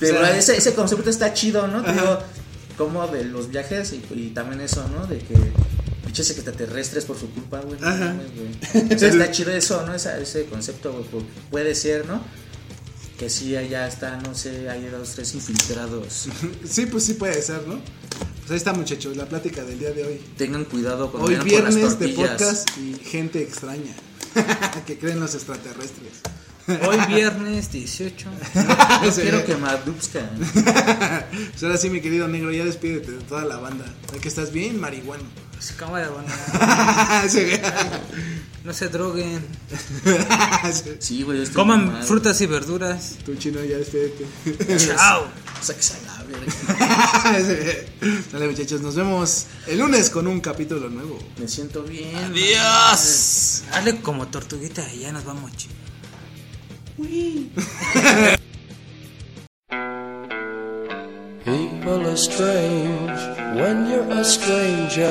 Pero 0.01 0.21
O 0.21 0.25
sea, 0.25 0.37
ese, 0.37 0.57
ese 0.59 0.75
concepto 0.75 1.11
está 1.11 1.33
chido, 1.33 1.67
¿no? 1.67 1.83
Digo, 1.83 2.19
como 2.77 3.07
de 3.09 3.25
los 3.25 3.51
viajes 3.51 3.93
y, 3.93 4.05
y 4.15 4.31
también 4.31 4.61
eso, 4.61 4.87
¿no? 4.89 5.07
De 5.07 5.19
que 5.19 5.35
pinches 6.05 6.31
extraterrestres 6.31 7.05
por 7.05 7.19
su 7.19 7.31
culpa, 7.31 7.61
güey. 7.61 7.79
Ajá. 7.83 8.15
güey. 8.35 8.95
O 8.95 8.99
sea, 8.99 9.09
está 9.09 9.31
chido 9.33 9.51
eso, 9.53 9.85
¿no? 9.87 9.95
Esa- 9.95 10.19
ese 10.19 10.45
concepto, 10.47 10.93
güey. 10.93 11.05
porque 11.05 11.27
Puede 11.51 11.75
ser, 11.75 12.07
¿no? 12.07 12.23
Que 13.19 13.31
sí, 13.31 13.57
allá 13.57 13.87
está, 13.87 14.17
no 14.17 14.35
sé, 14.35 14.69
hay 14.69 14.87
dos, 14.87 15.11
tres 15.15 15.35
infiltrados. 15.35 16.29
Sí, 16.69 16.87
pues 16.87 17.05
sí 17.05 17.15
puede 17.15 17.41
ser, 17.43 17.67
¿no? 17.67 17.81
Pues 18.41 18.51
ahí 18.51 18.57
está, 18.57 18.73
muchachos, 18.73 19.17
la 19.17 19.27
plática 19.27 19.63
del 19.65 19.79
día 19.79 19.93
de 19.93 20.05
hoy. 20.05 20.21
Tengan 20.37 20.65
cuidado 20.65 21.11
cuando 21.11 21.29
Hoy 21.29 21.37
las 21.37 21.45
viernes 21.45 21.99
de 21.99 22.09
podcast 22.09 22.69
y 22.77 22.95
gente 23.03 23.41
extraña 23.43 23.95
que 24.87 24.99
creen 24.99 25.21
los 25.21 25.35
extraterrestres. 25.35 26.21
Hoy 26.87 26.99
viernes 27.15 27.71
18. 27.71 28.29
No 29.05 29.13
Sí. 29.13 29.21
quiero 29.23 29.45
que 29.45 29.55
me. 29.57 29.69
Pues 29.77 31.63
ahora 31.63 31.77
sí, 31.77 31.91
mi 31.91 32.01
querido 32.01 32.27
negro, 32.29 32.51
ya 32.53 32.65
despídete 32.65 33.13
de 33.13 33.23
toda 33.23 33.45
la 33.45 33.59
banda. 33.59 33.85
¿De 34.13 34.19
que 34.19 34.29
estás 34.29 34.53
bien, 34.53 34.81
marihuano? 34.81 35.25
Cámara. 35.77 36.09
No 38.65 38.73
se 38.73 38.89
droguen. 38.89 39.45
Sí, 40.99 41.23
güey, 41.23 41.37
yo 41.39 41.43
estoy 41.45 41.57
Coman 41.57 41.87
mal. 41.93 42.03
frutas 42.03 42.41
y 42.41 42.47
verduras. 42.47 43.17
Tu 43.25 43.35
chino, 43.37 43.63
ya 43.63 43.77
despídete. 43.77 44.25
Chao. 44.79 45.27
Sáquese 45.61 45.95
a 45.97 46.01
la 46.07 46.25
verga. 46.25 46.51
Dale, 48.33 48.49
muchachos, 48.49 48.81
nos 48.81 48.95
vemos 48.95 49.47
el 49.67 49.79
lunes 49.81 50.09
con 50.09 50.27
un 50.27 50.41
capítulo 50.41 50.89
nuevo. 50.89 51.19
Me 51.39 51.47
siento 51.47 51.83
bien. 51.83 52.17
Adiós. 52.17 53.65
Hazle 53.73 54.01
como 54.01 54.29
tortuguita 54.29 54.91
y 54.95 55.01
ya 55.01 55.13
nos 55.13 55.25
vamos, 55.27 55.53
chico. 55.57 55.75
People 61.45 62.07
are 62.07 62.17
strange 62.17 63.21
when 63.61 63.91
you're 63.91 64.11
a 64.11 64.25
stranger. 64.25 65.11